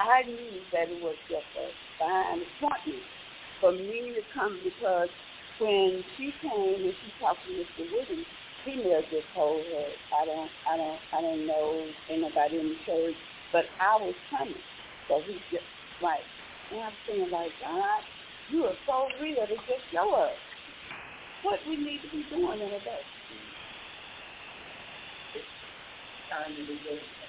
I 0.00 0.22
knew 0.24 0.60
that 0.72 0.88
it 0.90 1.00
was 1.02 1.16
just 1.28 1.46
a 1.58 1.68
fine 1.98 2.42
appointment 2.42 3.04
for 3.60 3.72
me 3.72 4.14
to 4.16 4.22
come 4.34 4.60
because 4.64 5.08
when 5.58 6.04
she 6.16 6.32
came 6.42 6.84
and 6.84 6.94
she 6.94 7.12
talked 7.20 7.44
to 7.46 7.52
Mr. 7.52 7.90
Williams, 7.92 8.26
he 8.64 8.76
may 8.76 8.90
have 8.90 9.10
just 9.10 9.26
told 9.34 9.64
her, 9.64 9.86
I 10.20 10.24
don't, 10.26 10.50
I 10.70 10.76
don't, 10.76 11.00
I 11.12 11.20
don't 11.20 11.46
know 11.46 11.86
anybody 12.10 12.58
in 12.58 12.68
the 12.70 12.76
church, 12.86 13.16
but 13.52 13.64
I 13.80 13.96
was 13.96 14.14
coming. 14.30 14.54
So 15.08 15.22
he 15.26 15.34
just 15.52 15.64
like, 16.02 16.24
and 16.72 16.80
I'm 16.84 16.92
saying 17.08 17.30
like, 17.32 17.52
God, 17.60 18.02
you 18.50 18.64
are 18.66 18.76
so 18.86 19.08
real 19.20 19.46
to 19.46 19.56
just 19.56 19.84
show 19.92 20.14
us 20.14 20.32
what 21.42 21.60
we 21.68 21.76
need 21.76 22.00
to 22.02 22.08
be 22.16 22.24
doing 22.30 22.60
in 22.60 22.68
a 22.68 22.80
day. 22.80 23.02
Timing 26.30 26.62
is 26.64 26.78
everything. 26.86 27.19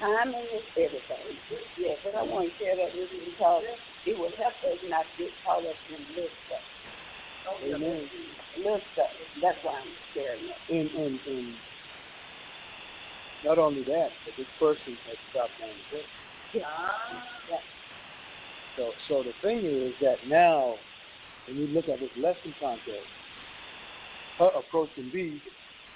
Timing 0.00 0.48
is 0.56 0.64
everything. 0.80 1.36
Yeah, 1.76 1.94
but 2.02 2.14
I 2.16 2.22
want 2.22 2.48
to 2.48 2.56
share 2.56 2.74
that 2.74 2.96
with 2.96 3.12
you 3.12 3.20
because 3.30 3.64
it 4.06 4.18
will 4.18 4.32
help 4.40 4.56
us 4.64 4.78
not 4.88 5.04
get 5.18 5.28
caught 5.44 5.60
up 5.60 5.76
in 5.92 6.00
this 6.16 6.30
stuff. 6.48 6.64
Amen. 7.62 8.08
Little 8.56 8.80
stuff. 8.94 9.12
That's 9.42 9.58
why 9.62 9.80
I'm 9.80 9.88
sharing 10.14 10.44
it. 10.44 10.56
And, 10.70 10.90
and, 11.04 11.20
and 11.26 11.54
not 13.44 13.58
only 13.58 13.82
that, 13.84 14.08
but 14.24 14.34
this 14.36 14.46
person 14.58 14.96
has 15.06 15.16
stopped 15.30 15.52
going 15.60 15.72
to 15.72 15.96
church. 15.96 16.08
Yeah. 16.54 16.64
So, 18.76 18.92
so 19.08 19.22
the 19.22 19.34
thing 19.42 19.64
is 19.66 19.92
that 20.00 20.16
now, 20.26 20.76
when 21.46 21.58
you 21.58 21.66
look 21.68 21.88
at 21.88 22.00
this 22.00 22.10
lesson 22.16 22.54
context, 22.58 23.08
her 24.38 24.50
approach 24.56 24.88
can 24.94 25.10
be, 25.10 25.40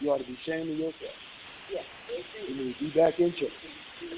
you 0.01 0.11
ought 0.11 0.19
to 0.19 0.25
be 0.25 0.37
ashamed 0.43 0.71
of 0.71 0.77
yourself. 0.77 1.17
Yes. 1.73 1.85
You 2.49 2.55
need 2.55 2.75
to 2.79 2.85
be 2.85 2.91
back 2.91 3.19
in 3.19 3.33
church. 3.33 3.51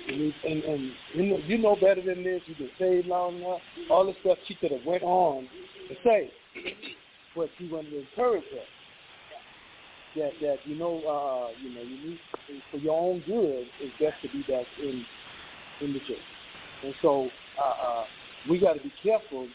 You 0.07 0.16
need, 0.16 0.34
and 0.44 0.62
and 0.64 0.92
you 1.14 1.22
know, 1.22 1.38
you 1.47 1.59
know 1.59 1.76
better 1.76 2.03
than 2.03 2.22
this. 2.24 2.42
You've 2.47 2.59
been 2.59 2.70
saved 2.78 3.07
long 3.07 3.36
enough. 3.36 3.61
All 3.90 4.07
the 4.07 4.14
stuff 4.20 4.38
she 4.47 4.55
could 4.55 4.72
have 4.72 4.84
went 4.84 5.03
on 5.03 5.49
to 5.88 5.94
say. 6.05 6.30
but 7.34 7.51
he 7.59 7.68
wanted 7.68 7.90
to 7.90 8.01
encourage 8.01 8.44
her 8.53 8.64
that 10.16 10.32
that 10.40 10.57
you 10.64 10.76
know 10.76 10.97
uh, 11.07 11.51
you 11.62 11.74
know 11.74 11.82
you 11.82 12.11
need 12.11 12.18
for 12.70 12.78
your 12.78 12.99
own 12.99 13.22
good 13.26 13.66
it's 13.80 13.92
best 14.01 14.16
to 14.22 14.28
be 14.28 14.42
back 14.51 14.66
in 14.82 15.05
in 15.80 15.92
the 15.92 16.01
church, 16.01 16.24
and 16.82 16.94
so 17.03 17.28
uh, 17.59 17.88
uh, 17.88 18.05
we 18.49 18.59
got 18.59 18.74
to 18.74 18.80
be 18.80 18.92
careful, 19.03 19.47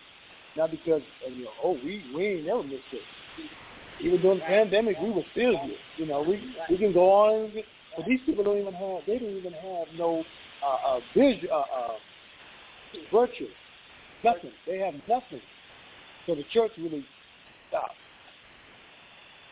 not 0.56 0.72
because 0.72 1.02
uh, 1.26 1.32
you 1.32 1.46
know 1.46 1.52
oh 1.64 1.74
we 1.84 2.06
we 2.16 2.28
ain't 2.28 2.46
never 2.46 2.64
missed 2.64 2.84
it. 2.94 3.02
Even 4.02 4.22
during 4.22 4.40
the 4.40 4.46
pandemic, 4.46 4.98
we 5.02 5.12
were 5.12 5.24
still 5.32 5.58
here. 5.58 5.76
You 5.98 6.06
know, 6.08 6.22
we 6.22 6.42
we 6.70 6.78
can 6.78 6.94
go 6.94 7.12
on, 7.12 7.52
but 7.96 8.06
these 8.06 8.20
people 8.26 8.44
don't 8.44 8.60
even 8.60 8.74
have 8.74 9.00
they 9.06 9.18
don't 9.20 9.38
even 9.38 9.54
have 9.54 9.88
no 9.98 10.24
uh, 10.64 10.96
uh, 10.96 11.00
vision, 11.16 11.50
uh, 11.52 11.56
uh, 11.58 11.94
virtue, 13.12 13.48
nothing. 14.24 14.52
They 14.68 14.80
have 14.80 14.94
nothing. 15.10 15.42
So 16.26 16.36
the 16.36 16.44
church 16.54 16.72
really 16.78 17.06
stopped, 17.70 17.96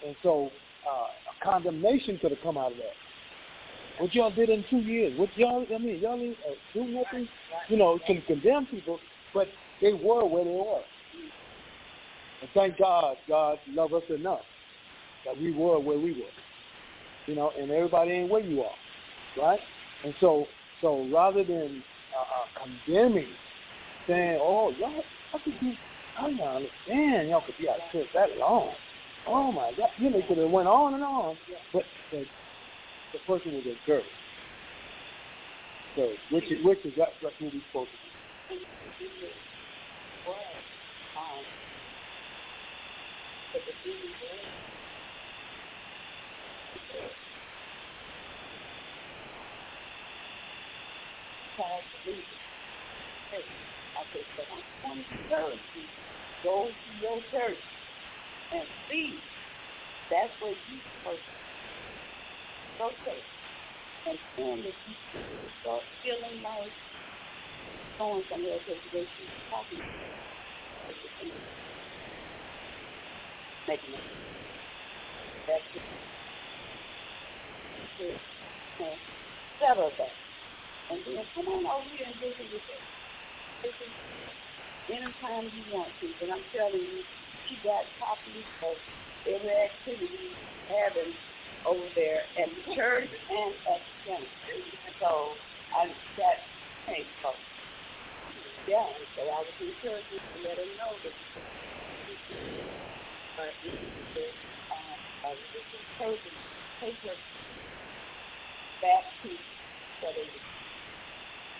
and 0.05 0.15
so 0.23 0.51
uh, 0.89 1.07
condemnation 1.43 2.17
could 2.21 2.31
have 2.31 2.41
come 2.41 2.57
out 2.57 2.71
of 2.71 2.77
that. 2.77 2.93
What 3.99 4.15
y'all 4.15 4.31
did 4.31 4.49
in 4.49 4.63
two 4.69 4.79
years? 4.79 5.17
What 5.19 5.29
y'all? 5.35 5.65
I 5.73 5.77
mean, 5.77 5.99
y'all 5.99 6.17
didn't 6.17 6.37
uh, 6.47 6.53
do 6.73 6.85
nothing. 6.85 7.27
You 7.67 7.77
know, 7.77 7.99
to 8.07 8.21
condemn 8.21 8.65
people, 8.67 8.99
but 9.33 9.47
they 9.81 9.93
were 9.93 10.25
where 10.25 10.45
they 10.45 10.51
were. 10.51 10.81
And 12.41 12.49
thank 12.53 12.77
God, 12.77 13.17
God 13.27 13.59
loved 13.73 13.93
us 13.93 14.03
enough 14.09 14.41
that 15.25 15.37
we 15.37 15.51
were 15.51 15.79
where 15.79 15.99
we 15.99 16.13
were. 16.13 16.48
You 17.27 17.35
know, 17.35 17.53
and 17.59 17.69
everybody 17.71 18.11
ain't 18.11 18.29
where 18.29 18.41
you 18.41 18.63
are, 18.63 18.75
right? 19.37 19.59
And 20.03 20.13
so, 20.19 20.47
so 20.81 21.07
rather 21.11 21.43
than 21.43 21.83
uh, 22.17 22.21
uh, 22.21 22.65
condemning, 22.85 23.27
saying, 24.07 24.39
"Oh, 24.41 24.73
y'all, 24.79 25.03
how 25.31 25.37
could 25.39 25.53
you? 25.61 25.75
I 26.17 26.21
don't 26.23 26.39
understand. 26.41 27.29
Y'all 27.29 27.41
could 27.41 27.57
be 27.57 27.69
out 27.69 27.79
church 27.91 28.07
that 28.13 28.37
long." 28.37 28.71
Oh 29.27 29.51
my 29.51 29.71
God! 29.77 29.89
You 29.99 30.09
know, 30.09 30.21
could 30.27 30.37
have 30.39 30.49
went 30.49 30.67
on 30.67 30.95
and 30.95 31.03
on, 31.03 31.37
but 31.71 31.85
the, 32.11 32.25
the 33.13 33.19
person 33.27 33.53
was 33.53 33.65
encouraged. 33.65 34.07
So, 35.95 36.09
which 36.31 36.45
is 36.51 36.63
which 36.63 36.79
is 36.85 36.93
that, 36.97 37.09
that's 37.21 37.35
what 37.39 37.53
we're 37.53 37.61
supposed 37.71 37.91
to 37.91 37.97
do. 37.97 38.09
I 46.69 46.77
said, 54.13 54.25
but 54.37 54.47
I'm 54.53 54.63
to. 55.75 55.81
Go 56.43 56.69
to 56.69 57.01
your 57.01 57.21
church 57.31 57.59
and 58.53 58.63
see. 58.89 59.15
That's 60.11 60.31
where 60.41 60.51
you 60.51 60.79
supposed 61.03 61.21
to 62.79 62.85
okay. 62.85 63.19
And 64.07 64.19
then 64.37 64.65
if 64.67 64.75
you 64.87 64.95
start 65.61 65.83
feeling 66.03 66.41
like 66.43 66.71
going 67.99 68.23
somewhere 68.31 68.59
because 68.67 68.81
they 68.93 69.01
keep 69.01 69.31
talking, 69.51 69.79
making 73.67 73.95
it. 73.95 74.01
That's 75.47 75.63
it. 75.75 75.81
And 77.99 78.97
settle 79.59 79.91
that. 79.97 80.13
And 80.91 80.99
then 81.05 81.25
come 81.35 81.47
on 81.47 81.65
over 81.65 81.89
here 81.95 82.07
and 82.07 82.15
visit 82.15 82.47
with 82.51 82.61
us. 82.63 83.73
Anytime 84.89 85.51
you 85.53 85.75
want 85.75 85.89
to. 86.01 86.07
But 86.19 86.31
I'm 86.31 86.43
telling 86.55 86.81
you, 86.81 87.03
she 87.47 87.55
got 87.63 87.85
copies 87.99 88.45
of 88.63 88.77
every 89.27 89.51
activity 89.51 90.31
having 90.69 91.13
over 91.65 91.87
there 91.95 92.23
at 92.39 92.49
the 92.49 92.75
church 92.75 93.09
and 93.29 93.53
at 93.69 93.81
the 94.05 94.11
center. 94.11 94.27
So 94.99 95.35
I 95.75 95.87
got 96.17 96.37
thanks 96.85 97.09
for 97.21 97.33
yeah, 98.67 98.85
so 99.17 99.23
I 99.23 99.41
was 99.41 99.53
encouraging 99.61 100.19
to 100.19 100.47
let 100.47 100.57
her 100.57 100.65
know 100.77 100.93
that 101.03 101.13
but 103.35 103.53
um, 104.71 104.99
I 105.25 105.29
was 105.29 105.37
just 105.53 105.65
encouraging 105.73 106.31
to 106.31 106.85
take 106.85 106.97
her 107.07 107.15
back 108.81 109.03
to 109.23 109.29
what 110.01 110.15
it 110.17 110.29
is. 110.29 110.43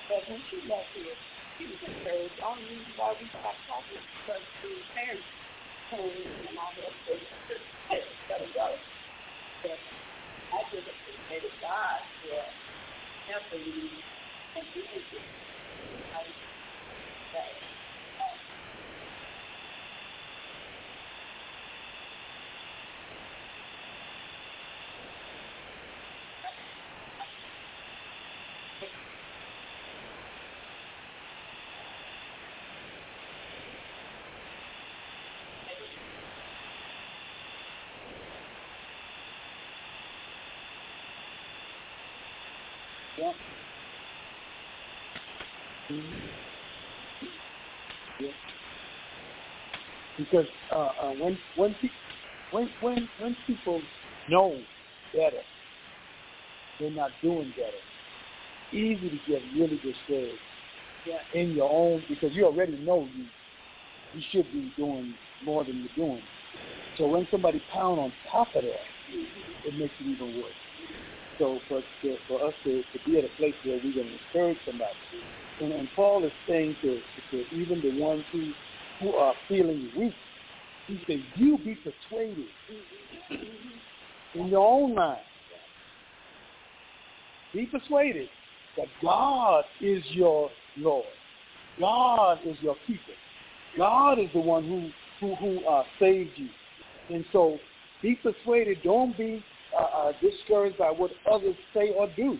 But 0.09 0.23
when 0.29 0.41
she 0.49 0.57
left 0.67 0.89
here, 0.95 1.15
she 1.57 1.65
was 1.67 1.79
encouraged. 1.83 2.35
The 2.37 2.45
only 2.47 2.65
reason 2.69 2.93
why 2.97 3.15
we 3.19 3.27
stopped 3.29 3.61
talking 3.67 3.97
is 3.97 4.05
because 4.25 4.43
the 4.63 4.71
parents 4.95 5.27
and 5.91 6.57
I 6.59 6.69
had 6.79 6.93
to 7.09 7.15
it 8.41 8.53
go. 8.55 8.67
But 9.63 9.79
I 10.53 10.59
just 10.71 10.87
appreciated 10.87 11.53
God 11.61 11.99
for 12.23 12.41
helping 13.29 13.65
me 13.65 13.89
and 14.57 14.65
being 14.73 14.87
here. 15.11 15.27
I 16.15 16.23
say, 16.25 16.48
Yeah. 43.19 43.31
Yeah. 48.19 48.31
Because 50.17 50.47
uh, 50.71 50.89
uh, 51.01 51.11
when 51.11 51.39
when 51.55 51.75
pe- 51.75 51.89
when 52.51 52.71
when 52.79 53.09
when 53.17 53.35
people 53.47 53.83
know 54.27 54.63
better, 55.13 55.43
they're 56.79 56.91
not 56.91 57.21
doing 57.21 57.51
better. 57.51 57.83
Easy 58.71 59.09
to 59.09 59.17
get 59.27 59.43
really 59.55 59.77
discouraged 59.77 60.41
yeah, 61.05 61.17
in 61.33 61.55
your 61.55 61.69
own 61.71 62.03
because 62.09 62.35
you 62.35 62.45
already 62.45 62.73
know 62.77 63.09
you 63.15 63.27
you 64.13 64.23
should 64.31 64.51
be 64.53 64.71
doing 64.77 65.15
more 65.43 65.65
than 65.65 65.79
you're 65.81 66.07
doing. 66.07 66.23
So 66.95 67.07
when 67.07 67.27
somebody 67.29 67.59
pound 67.61 67.99
on 67.99 68.13
top 68.31 68.55
of 68.55 68.63
that, 68.63 68.87
it 69.65 69.75
makes 69.75 69.95
it 69.99 70.05
even 70.07 70.33
worse. 70.33 70.57
So 71.39 71.59
for 71.69 71.81
to, 72.01 72.17
for 72.27 72.45
us 72.45 72.53
to, 72.65 72.83
to 72.83 73.09
be 73.09 73.17
at 73.17 73.23
a 73.23 73.29
place 73.37 73.55
where 73.63 73.79
we 73.81 73.93
can 73.93 74.07
encourage 74.07 74.57
somebody, 74.65 74.91
and, 75.61 75.71
and 75.71 75.87
Paul 75.95 76.25
is 76.25 76.31
saying 76.47 76.75
to, 76.81 76.99
to 77.31 77.45
even 77.55 77.81
the 77.81 77.99
ones 77.99 78.25
who 78.31 78.51
who 78.99 79.15
are 79.15 79.33
feeling 79.47 79.89
weak, 79.97 80.13
he 80.87 81.01
said, 81.07 81.23
"You 81.35 81.57
be 81.57 81.75
persuaded 81.75 82.45
in 84.35 84.47
your 84.49 84.67
own 84.67 84.95
mind. 84.95 85.21
Be 87.53 87.65
persuaded 87.65 88.27
that 88.77 88.87
God 89.01 89.63
is 89.79 90.03
your 90.11 90.51
Lord. 90.77 91.05
God 91.79 92.39
is 92.45 92.57
your 92.61 92.75
keeper. 92.85 92.99
God 93.77 94.19
is 94.19 94.29
the 94.33 94.41
one 94.41 94.67
who 94.67 94.89
who 95.19 95.35
who 95.35 95.65
uh, 95.65 95.83
saved 95.99 96.31
you. 96.35 96.49
And 97.09 97.23
so, 97.31 97.59
be 98.01 98.15
persuaded. 98.21 98.79
Don't 98.83 99.17
be 99.17 99.43
uh, 99.79 99.83
uh, 99.83 100.11
discouraged 100.21 100.77
by 100.77 100.91
what 100.91 101.11
others 101.31 101.55
say 101.73 101.91
or 101.97 102.07
do. 102.15 102.37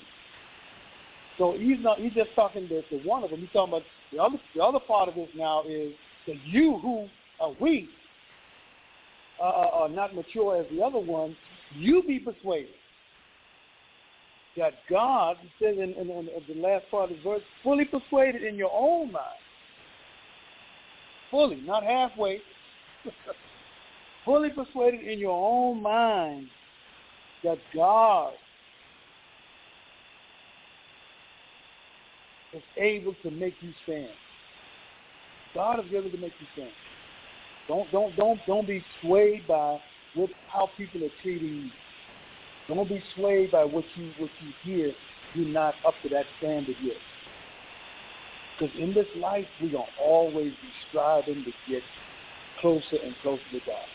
So 1.38 1.56
he's 1.58 1.78
not. 1.80 2.00
He's 2.00 2.14
just 2.14 2.30
talking 2.36 2.68
to, 2.68 2.82
to 2.82 2.98
one 3.08 3.24
of 3.24 3.30
them. 3.30 3.40
He's 3.40 3.50
talking 3.54 3.74
about 3.74 3.84
the 4.12 4.20
other. 4.22 4.38
The 4.56 4.64
other 4.64 4.80
part 4.80 5.08
of 5.08 5.16
this 5.16 5.30
now 5.36 5.64
is 5.68 5.94
that 6.28 6.36
you 6.46 6.78
who 6.80 7.08
are 7.40 7.54
weak, 7.62 7.88
uh, 9.42 9.46
are 9.46 9.90
not 9.90 10.14
mature 10.14 10.60
as 10.60 10.66
the 10.72 10.84
other 10.84 11.00
one. 11.00 11.36
You 11.76 12.04
be 12.06 12.20
persuaded 12.20 12.74
that 14.58 14.74
God, 14.90 15.38
says 15.62 15.76
in, 15.78 15.94
in, 15.94 16.10
in 16.10 16.30
the 16.48 16.62
last 16.62 16.86
part 16.92 17.12
of 17.12 17.18
the 17.18 17.24
verse, 17.24 17.42
fully 17.64 17.86
persuaded 17.86 18.44
in 18.44 18.56
your 18.56 18.72
own 18.74 19.12
mind. 19.12 19.24
Fully, 21.32 21.62
not 21.66 21.84
halfway. 21.84 22.42
fully 24.26 24.50
persuaded 24.50 25.08
in 25.08 25.20
your 25.20 25.32
own 25.32 25.82
mind 25.82 26.50
that 27.44 27.58
God 27.74 28.34
is 32.54 32.64
able 32.78 33.16
to 33.24 33.32
make 33.32 33.56
you 33.62 33.72
stand. 33.84 34.10
God 35.54 35.80
is 35.80 35.86
able 35.94 36.10
to 36.10 36.18
make 36.18 36.34
you 36.40 36.48
stand. 36.54 36.72
Don't 37.68 37.90
don't 37.92 38.16
don't 38.16 38.40
don't 38.48 38.68
be 38.68 38.84
swayed 39.02 39.48
by 39.48 39.80
what 40.16 40.30
how 40.48 40.70
people 40.78 41.04
are 41.04 41.12
treating 41.22 41.48
you. 41.48 41.70
Don't 42.68 42.90
be 42.90 43.02
swayed 43.16 43.52
by 43.52 43.64
what 43.64 43.86
you 43.96 44.12
what 44.18 44.32
you 44.42 44.54
hear. 44.64 44.94
You're 45.36 45.48
not 45.48 45.76
up 45.86 45.94
to 46.04 46.10
that 46.10 46.26
standard 46.40 46.76
yet. 46.84 46.96
Because 48.60 48.76
in 48.78 48.94
this 48.94 49.08
life, 49.16 49.46
we're 49.62 49.72
gonna 49.72 49.86
always 50.04 50.52
be 50.52 50.70
striving 50.90 51.46
to 51.46 51.52
get 51.70 51.84
closer 52.60 52.98
and 53.04 53.16
closer 53.22 53.44
to 53.52 53.60
God. 53.66 53.86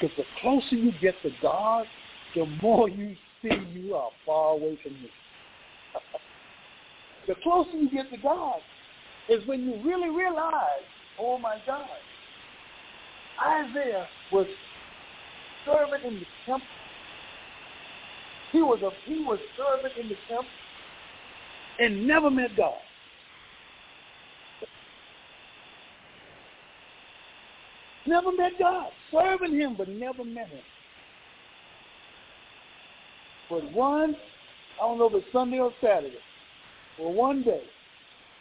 Because 0.00 0.16
the 0.16 0.24
closer 0.40 0.76
you 0.76 0.92
get 1.00 1.14
to 1.22 1.30
God, 1.40 1.86
the 2.34 2.46
more 2.62 2.88
you 2.88 3.16
see 3.42 3.50
you 3.72 3.94
are 3.94 4.10
far 4.26 4.52
away 4.52 4.78
from 4.82 4.94
Him. 4.94 5.08
the 7.28 7.34
closer 7.42 7.76
you 7.76 7.90
get 7.90 8.10
to 8.10 8.16
God 8.18 8.60
is 9.28 9.46
when 9.46 9.64
you 9.64 9.80
really 9.84 10.10
realize, 10.10 10.84
oh 11.20 11.38
my 11.38 11.56
God, 11.66 11.88
Isaiah 13.44 14.06
was 14.32 14.46
serving 15.64 16.06
in 16.06 16.20
the 16.20 16.26
temple. 16.46 16.66
He 18.52 18.62
was 18.62 18.80
a 18.82 18.90
he 19.08 19.20
was 19.20 19.38
servant 19.56 19.94
in 20.00 20.08
the 20.08 20.16
temple 20.28 20.48
and 21.78 22.06
never 22.06 22.30
met 22.30 22.56
God. 22.56 22.78
Never 28.06 28.32
met 28.32 28.52
God. 28.58 28.90
Serving 29.12 29.54
him 29.54 29.74
but 29.76 29.88
never 29.88 30.24
met 30.24 30.48
him. 30.48 30.62
But 33.50 33.72
one, 33.72 34.16
I 34.80 34.86
don't 34.86 34.98
know 34.98 35.06
if 35.06 35.14
it's 35.14 35.32
Sunday 35.32 35.58
or 35.58 35.72
Saturday, 35.80 36.18
or 37.00 37.12
one 37.12 37.42
day, 37.42 37.62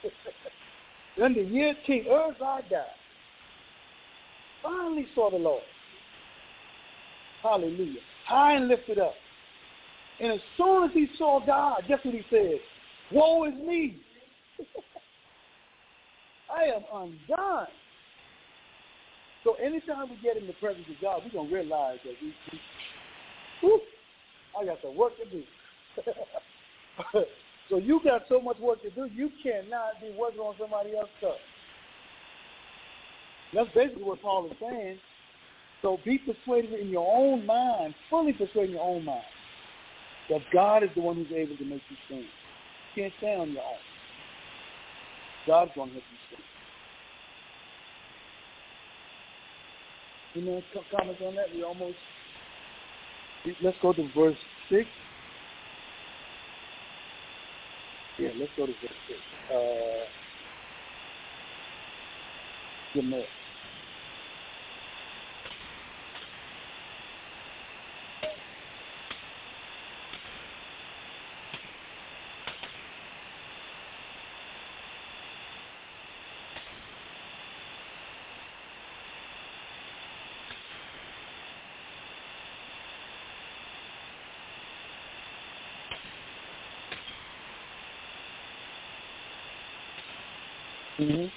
in 1.18 1.34
the 1.34 1.42
year 1.42 1.74
King 1.86 2.02
Uzziah 2.02 2.62
died, 2.70 2.86
finally 4.62 5.08
saw 5.16 5.32
the 5.32 5.38
Lord. 5.38 5.64
Hallelujah. 7.42 8.00
High 8.26 8.56
and 8.56 8.68
lifted 8.68 9.00
up. 9.00 9.14
And 10.20 10.34
as 10.34 10.40
soon 10.58 10.86
as 10.86 10.92
he 10.94 11.08
saw 11.18 11.40
God, 11.46 11.84
guess 11.88 12.00
what 12.04 12.14
he 12.14 12.22
said? 12.30 12.60
Woe 13.12 13.46
is 13.46 13.54
me. 13.54 13.98
I 16.56 16.64
am 16.64 16.84
undone. 16.94 17.68
So 19.44 19.54
anytime 19.64 20.10
we 20.10 20.18
get 20.22 20.36
in 20.38 20.48
the 20.48 20.54
presence 20.54 20.86
of 20.90 21.02
God, 21.02 21.22
we're 21.24 21.32
going 21.32 21.48
to 21.48 21.56
realize 21.56 22.00
that 22.04 22.16
we, 22.22 22.34
we 23.64 23.80
I 24.62 24.66
got 24.66 24.78
some 24.82 24.96
work 24.96 25.14
to 25.18 25.26
do. 25.30 25.44
so 27.70 27.78
you 27.78 28.00
got 28.04 28.24
so 28.30 28.40
much 28.40 28.60
work 28.60 28.82
to 28.84 28.90
do, 28.92 29.10
you 29.14 29.32
cannot 29.44 30.02
be 30.02 30.12
working 30.18 30.40
on 30.40 30.56
somebody 30.60 30.96
else's 30.96 31.12
stuff. 31.20 31.38
That's 33.54 33.70
basically 33.74 34.04
what 34.04 34.22
Paul 34.22 34.48
is 34.48 34.58
saying. 34.60 35.00
So 35.82 36.00
be 36.04 36.18
persuaded 36.18 36.74
in 36.74 36.90
your 36.90 37.08
own 37.16 37.46
mind, 37.46 37.94
fully 38.10 38.34
persuaded 38.34 38.72
in 38.72 38.76
your 38.76 38.84
own 38.84 39.06
mind, 39.06 39.22
that 40.30 40.42
God 40.52 40.84
is 40.84 40.90
the 40.96 41.02
one 41.02 41.16
who's 41.16 41.32
able 41.36 41.56
to 41.56 41.66
make 41.66 41.82
you 41.90 41.98
stand. 42.08 42.26
You 42.96 43.04
can't 43.04 43.14
stand 43.20 43.42
on 43.42 43.52
your 43.52 43.64
own. 43.64 43.78
God's 45.46 45.72
going 45.76 45.90
to 45.90 45.94
help 45.94 46.04
you 46.12 46.18
stand. 46.28 46.44
Any 50.36 50.64
comments 50.92 51.22
on 51.26 51.36
that? 51.36 51.54
We 51.56 51.64
almost. 51.64 51.96
Let's 53.62 53.78
go 53.82 53.94
to 53.94 54.12
verse 54.16 54.38
six. 54.70 54.90
Yeah, 58.20 58.30
let's 58.40 58.52
go 58.58 58.66
to 58.66 58.76
verse 58.82 58.98
six. 59.08 59.20
Uh, 59.50 60.06
good 62.94 63.06
Mm-hmm. 91.00 91.37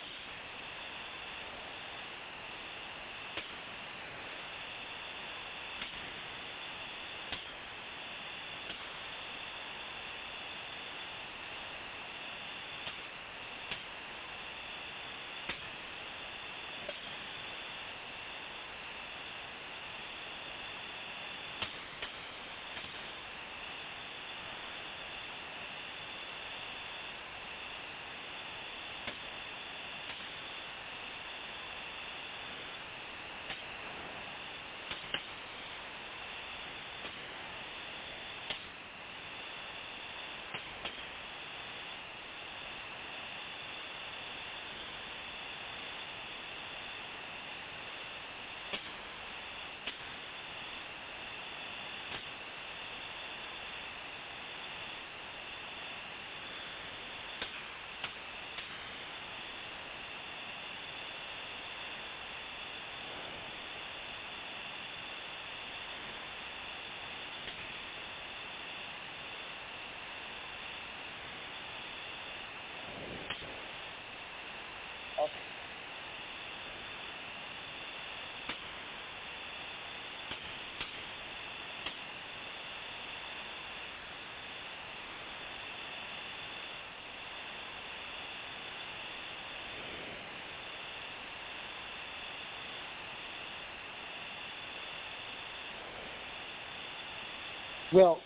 Well, 97.93 98.21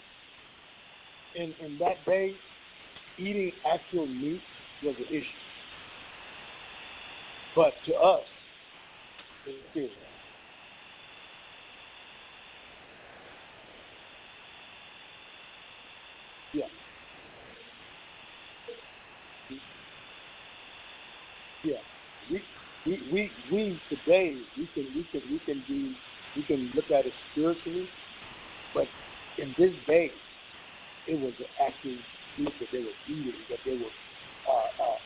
in 1.35 1.55
in 1.61 1.79
that 1.79 1.97
day, 2.07 2.35
eating 3.19 3.53
actual 3.67 4.07
meat 4.07 4.41
was 4.85 4.95
an 4.99 5.07
issue. 5.09 5.25
But 7.57 7.73
to 7.87 7.95
us, 7.95 8.25
it's 9.47 9.57
still. 9.71 9.89
Yeah. 16.53 16.67
Yeah. 21.65 21.77
We 22.31 22.43
we 22.87 23.03
we 23.13 23.33
we 23.51 23.81
today 23.89 24.39
we 24.59 24.67
can 24.75 24.87
we 24.95 25.07
can 25.11 25.23
we 25.33 25.39
can 25.41 25.65
be 25.67 25.97
we 26.37 26.43
can 26.43 26.71
look 26.75 26.91
at 26.91 27.07
it 27.07 27.13
spiritually, 27.33 27.89
but 28.75 28.87
in 29.39 29.55
this 29.59 29.73
day, 29.87 30.13
it 31.07 31.19
was 31.19 31.33
active 31.61 31.99
group 32.37 32.53
that 32.59 32.69
they 32.73 32.79
were 32.79 32.97
eating, 33.09 33.35
that 33.51 33.59
they 33.65 33.77
were 33.77 33.93
uh, 34.49 34.83
uh, 34.83 34.97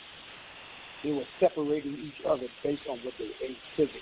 they 1.05 1.13
were 1.13 1.25
separating 1.39 1.97
each 2.03 2.25
other 2.27 2.47
based 2.63 2.83
on 2.89 2.99
what 2.99 3.15
they 3.19 3.31
ate 3.47 3.59
physically. 3.77 4.01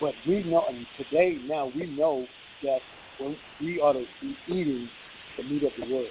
But 0.00 0.14
we 0.26 0.42
know, 0.42 0.66
and 0.68 0.86
today 0.98 1.38
now 1.46 1.72
we 1.74 1.86
know 1.86 2.26
that 2.62 2.80
when 3.18 3.36
we 3.60 3.80
are 3.80 3.94
to 3.94 4.04
be 4.20 4.36
eating 4.48 4.88
the 5.36 5.44
meat 5.44 5.62
of 5.62 5.72
the 5.78 5.92
word, 5.92 6.10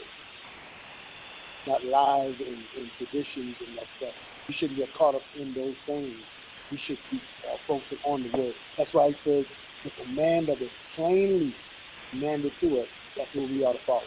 not 1.68 1.86
lies 1.86 2.36
and, 2.40 2.58
and 2.78 2.90
traditions 2.98 3.56
and 3.66 3.78
that 3.78 3.86
stuff. 3.98 4.14
We 4.48 4.56
shouldn't 4.56 4.80
get 4.80 4.94
caught 4.94 5.16
up 5.16 5.24
in 5.40 5.54
those 5.54 5.76
things. 5.86 6.14
We 6.72 6.80
should 6.86 6.98
be 7.12 7.22
uh, 7.50 7.58
focusing 7.68 8.00
on 8.04 8.24
the 8.24 8.38
word. 8.38 8.54
That's 8.78 8.94
why 8.94 9.10
he 9.10 9.16
says 9.24 9.46
the 9.84 9.92
command 10.04 10.48
that 10.48 10.62
is 10.62 10.70
plainly 10.96 11.54
commanded 12.14 12.52
to 12.62 12.80
us, 12.80 12.88
that's 13.18 13.30
what 13.34 13.50
we 13.50 13.64
ought 13.64 13.74
to 13.74 13.80
follow. 13.86 14.02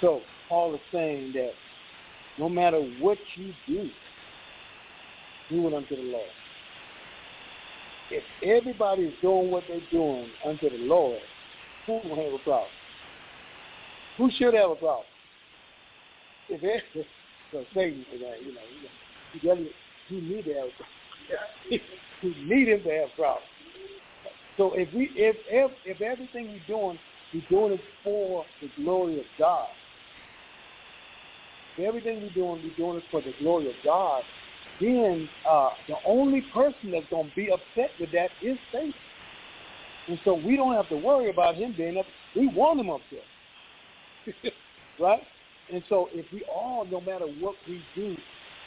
So 0.00 0.20
Paul 0.48 0.74
is 0.74 0.80
saying 0.90 1.32
that 1.34 1.52
no 2.38 2.48
matter 2.48 2.80
what 3.00 3.18
you 3.36 3.52
do, 3.66 3.88
do 5.48 5.68
it 5.68 5.74
unto 5.74 5.96
the 5.96 6.02
Lord. 6.02 6.28
If 8.10 8.24
everybody 8.42 9.02
is 9.02 9.14
doing 9.22 9.50
what 9.50 9.64
they're 9.68 9.80
doing 9.90 10.28
unto 10.44 10.68
the 10.68 10.84
Lord, 10.84 11.20
who 11.86 12.00
will 12.04 12.16
have 12.16 12.34
a 12.34 12.38
problem? 12.38 12.68
Who 14.18 14.30
should 14.36 14.54
have 14.54 14.70
a 14.70 14.76
problem? 14.76 15.06
If 16.48 17.06
every, 17.52 17.64
so 17.64 17.74
Satan, 17.74 18.06
you 18.12 18.20
know, 18.20 18.34
you 18.44 18.54
know, 18.54 18.60
he 19.32 19.38
doesn't, 19.46 19.68
he 20.08 20.20
need 20.20 20.44
to 20.44 20.54
have 20.54 20.68
he 22.20 22.34
need 22.44 22.68
him 22.68 22.82
to 22.82 22.90
have 22.90 23.08
problems. 23.16 23.46
So 24.56 24.74
if 24.74 24.92
we, 24.92 25.10
if 25.14 25.36
if, 25.48 25.70
if 25.84 26.00
everything 26.00 26.48
we're 26.52 26.66
doing, 26.66 26.98
we're 27.32 27.48
doing 27.48 27.72
it 27.74 27.80
for 28.04 28.44
the 28.60 28.70
glory 28.82 29.18
of 29.18 29.26
God. 29.38 29.68
If 31.76 31.86
everything 31.86 32.22
we're 32.22 32.30
doing, 32.30 32.62
we're 32.62 32.76
doing 32.76 32.98
it 32.98 33.04
for 33.10 33.20
the 33.22 33.32
glory 33.40 33.68
of 33.68 33.74
God. 33.84 34.22
Then 34.80 35.28
uh, 35.48 35.70
the 35.88 35.96
only 36.04 36.42
person 36.52 36.90
that's 36.92 37.06
to 37.10 37.34
be 37.34 37.50
upset 37.50 37.90
with 38.00 38.12
that 38.12 38.30
is 38.42 38.58
Satan. 38.72 38.94
And 40.08 40.18
so 40.24 40.34
we 40.34 40.56
don't 40.56 40.74
have 40.74 40.88
to 40.88 40.96
worry 40.96 41.30
about 41.30 41.54
him 41.54 41.74
being 41.76 41.96
up. 41.96 42.06
We 42.34 42.48
want 42.48 42.80
him 42.80 42.90
up 42.90 43.00
there. 43.10 44.52
right? 44.98 45.22
And 45.72 45.82
so 45.88 46.08
if 46.12 46.26
we 46.32 46.44
all, 46.44 46.84
no 46.84 47.00
matter 47.00 47.26
what 47.40 47.54
we 47.66 47.82
do, 47.94 48.16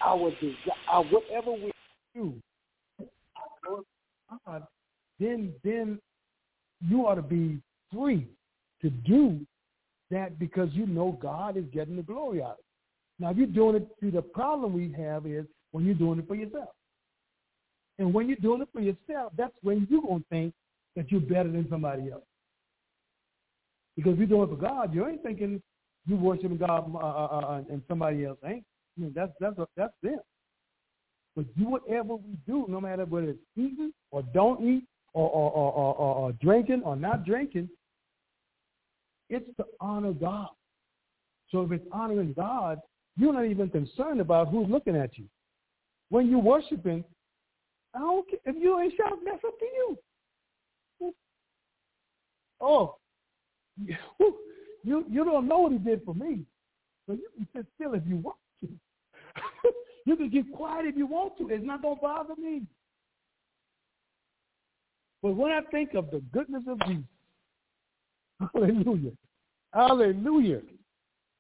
our 0.03 0.32
desire, 0.41 0.56
our 0.89 1.03
whatever 1.03 1.51
we 1.51 1.72
do, 2.16 2.34
God, 4.45 4.66
then 5.20 5.53
then 5.64 5.99
you 6.82 7.06
ought 7.08 7.16
to 7.16 7.22
be 7.22 7.60
free 7.93 8.28
to 8.82 8.89
do 8.89 9.39
that 10.12 10.39
because 10.39 10.70
you 10.74 10.88
know 10.88 11.18
God 11.22 11.58
is 11.58 11.66
getting 11.72 11.95
the 11.95 12.03
glory 12.03 12.41
out 12.41 12.53
of 12.53 12.60
it. 12.60 12.66
Now, 13.20 13.30
if 13.32 13.38
you're 13.38 13.47
doing 13.47 13.76
it, 13.76 13.88
see, 14.01 14.10
the 14.10 14.22
problem 14.22 14.74
we 14.74 14.93
have 14.97 15.26
is 15.26 15.45
when 15.72 15.86
you're 15.86 15.95
doing 15.95 16.20
it 16.20 16.28
for 16.28 16.36
yourself. 16.36 16.70
And 17.97 18.14
when 18.14 18.28
you're 18.28 18.38
doing 18.38 18.62
it 18.62 18.68
for 18.74 18.82
yourself, 18.82 19.32
that's 19.38 19.56
when 19.62 19.88
you're 19.89 20.01
going 20.01 20.20
to 20.20 20.26
think 20.30 20.53
that 20.95 21.12
you're 21.12 21.22
better 21.22 21.49
than 21.49 21.68
somebody 21.70 22.12
else. 22.12 22.24
Because 23.95 24.14
if 24.14 24.20
you're 24.20 24.28
doing 24.28 24.49
it 24.49 24.49
for 24.49 24.62
God, 24.62 24.93
you 24.93 25.08
ain't 25.08 25.24
thinking 25.24 25.62
you 26.08 26.16
worshiping 26.16 26.58
God 26.58 26.91
uh, 26.93 26.97
uh, 26.97 27.01
uh, 27.01 27.39
uh 27.39 27.62
and 27.70 27.82
somebody 27.88 28.26
else 28.26 28.38
ain't. 28.45 28.64
I 28.97 29.01
mean, 29.01 29.14
that's 29.16 29.32
that's 29.39 29.56
that's 29.76 29.93
them. 30.01 30.20
But 31.36 31.53
do 31.58 31.66
whatever 31.66 32.16
we 32.16 32.38
do, 32.47 32.66
no 32.70 32.80
matter 32.80 33.06
whether 33.06 33.30
it's 33.30 33.39
eating 33.58 33.91
or 34.12 34.22
don't 34.34 34.64
eat 34.66 34.86
or 35.14 35.30
or, 35.30 35.51
or, 35.51 35.74
or, 35.74 36.16
or 36.16 36.32
drinking 36.34 36.84
or 36.84 36.95
not 36.95 37.26
drinking, 37.26 37.70
it's 39.30 39.45
to 39.58 39.66
honor 39.80 40.14
God. 40.14 40.49
So 41.49 41.62
if 41.62 41.72
it's 41.72 41.86
honoring 41.91 42.34
God, 42.34 42.80
you're 43.18 43.34
not 43.34 43.45
even 43.45 43.70
concerned 43.70 44.22
about 44.22 44.49
who's 44.49 44.70
looking 44.70 44.95
at 44.95 45.18
you. 45.18 45.26
When 46.10 46.30
you're 46.30 46.39
worshiping, 46.39 47.03
I 47.93 47.99
don't 47.99 48.30
care. 48.30 48.39
If 48.45 48.56
you 48.62 48.80
ain't 48.80 48.93
shouting, 48.97 49.24
that's 49.26 49.43
up 49.45 49.58
to 49.60 49.66
you. 49.66 49.97
Oh, 52.62 52.95
you 54.86 55.04
you 55.10 55.26
don't 55.26 55.48
know 55.48 55.60
what 55.60 55.72
he 55.72 55.80
did 55.80 56.04
for 56.06 56.14
me, 56.14 56.42
so 57.08 57.14
you 57.14 57.28
can 57.36 57.48
sit 57.56 57.66
still 57.76 57.96
if 57.96 58.04
you 58.08 58.18
want 58.18 58.38
to. 58.62 58.70
you 60.06 60.16
can 60.16 60.30
get 60.30 60.52
quiet 60.54 60.86
if 60.86 60.96
you 60.96 61.08
want 61.08 61.38
to. 61.40 61.50
It's 61.50 61.66
not 61.66 61.82
gonna 61.82 62.00
bother 62.00 62.36
me. 62.38 62.62
But 65.24 65.36
when 65.36 65.52
I 65.52 65.62
think 65.72 65.96
of 65.96 66.12
the 66.12 66.22
goodness 66.32 66.64
of 66.68 66.80
Jesus, 66.86 67.04
hallelujah, 68.54 69.12
hallelujah, 69.74 70.62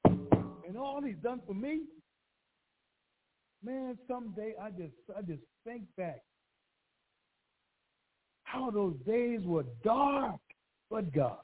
and 0.05 0.77
all 0.77 1.03
he's 1.03 1.15
done 1.21 1.39
for 1.45 1.53
me, 1.53 1.81
man, 3.63 3.95
someday 4.07 4.53
I 4.59 4.71
just 4.71 4.95
I 5.15 5.21
just 5.21 5.43
think 5.63 5.83
back 5.97 6.21
how 8.43 8.71
those 8.71 8.95
days 9.05 9.41
were 9.43 9.65
dark, 9.83 10.39
but 10.89 11.13
God 11.13 11.37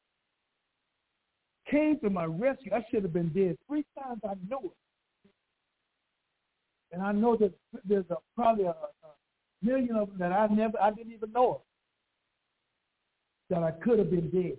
came 1.72 2.00
to 2.00 2.10
my 2.10 2.26
rescue. 2.26 2.74
I 2.74 2.86
should 2.92 3.04
have 3.04 3.14
been 3.14 3.30
dead 3.30 3.58
three 3.68 3.86
times. 3.98 4.22
I 4.24 4.34
know 4.48 4.62
it. 4.66 5.32
And 6.92 7.02
I 7.02 7.12
know 7.14 7.38
that 7.38 7.54
there's 7.86 8.06
a, 8.10 8.18
probably 8.36 8.66
a, 8.66 8.72
a 8.72 8.76
million 9.64 9.96
of 9.96 10.10
them 10.10 10.20
that 10.20 10.34
I 10.34 10.48
never, 10.48 10.80
I 10.82 10.92
didn't 10.92 11.14
even 11.14 11.32
know 11.32 11.52
of, 11.52 11.62
that 13.50 13.64
I 13.64 13.72
could 13.72 13.98
have 13.98 14.12
been 14.12 14.30
dead. 14.30 14.58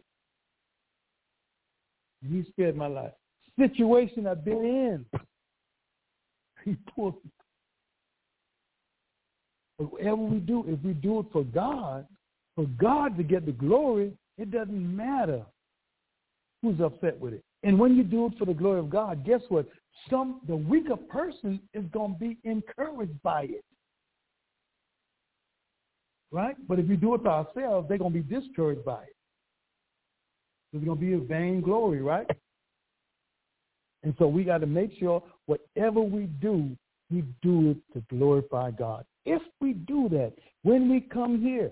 And 2.23 2.33
he 2.33 2.51
spared 2.51 2.77
my 2.77 2.87
life 2.87 3.13
situation 3.59 4.27
I've 4.27 4.45
been 4.45 4.65
in. 4.65 5.07
He 6.65 6.77
pulled 6.95 7.15
me. 7.15 7.31
But 9.81 9.93
whatever 9.95 10.15
we 10.15 10.39
do, 10.39 10.65
if 10.69 10.79
we 10.85 10.93
do 10.93 11.19
it 11.19 11.27
for 11.33 11.43
God, 11.43 12.07
for 12.55 12.67
God 12.81 13.17
to 13.17 13.25
get 13.25 13.47
the 13.47 13.51
glory, 13.51 14.13
it 14.39 14.53
doesn't 14.53 14.97
matter 14.97 15.43
who's 16.63 16.81
upset 16.81 17.19
with 17.19 17.35
it. 17.35 17.43
And 17.65 17.79
when 17.79 17.97
you 17.97 18.03
do 18.03 18.27
it 18.27 18.33
for 18.39 18.45
the 18.45 18.55
glory 18.55 18.81
of 18.81 18.91
God, 18.91 19.25
guess 19.25 19.41
what? 19.49 19.67
Some 20.09 20.41
the 20.47 20.57
weaker 20.57 20.97
person 20.97 21.61
is 21.75 21.85
going 21.93 22.15
to 22.15 22.19
be 22.19 22.39
encouraged 22.45 23.21
by 23.23 23.43
it. 23.43 23.65
Right? 26.31 26.57
But 26.67 26.79
if 26.79 26.89
you 26.89 26.97
do 26.97 27.15
it 27.15 27.23
for 27.23 27.29
ourselves, 27.29 27.89
they're 27.89 27.99
going 27.99 28.13
to 28.13 28.23
be 28.23 28.41
discouraged 28.41 28.85
by 28.85 29.03
it. 29.03 29.17
There's 30.73 30.85
going 30.85 30.99
to 30.99 31.05
be 31.05 31.13
a 31.13 31.19
vain 31.19 31.61
glory, 31.61 32.01
right? 32.01 32.27
And 34.03 34.15
so 34.19 34.27
we 34.27 34.43
got 34.43 34.59
to 34.59 34.67
make 34.67 34.99
sure 34.99 35.23
whatever 35.47 36.01
we 36.01 36.25
do, 36.41 36.77
we 37.11 37.25
do 37.43 37.73
it 37.73 37.77
to 37.93 38.03
glorify 38.09 38.71
God. 38.71 39.05
If 39.27 39.43
we 39.61 39.75
do 39.75 40.09
that, 40.09 40.33
when 40.63 40.89
we 40.91 41.01
come 41.01 41.41
here, 41.41 41.71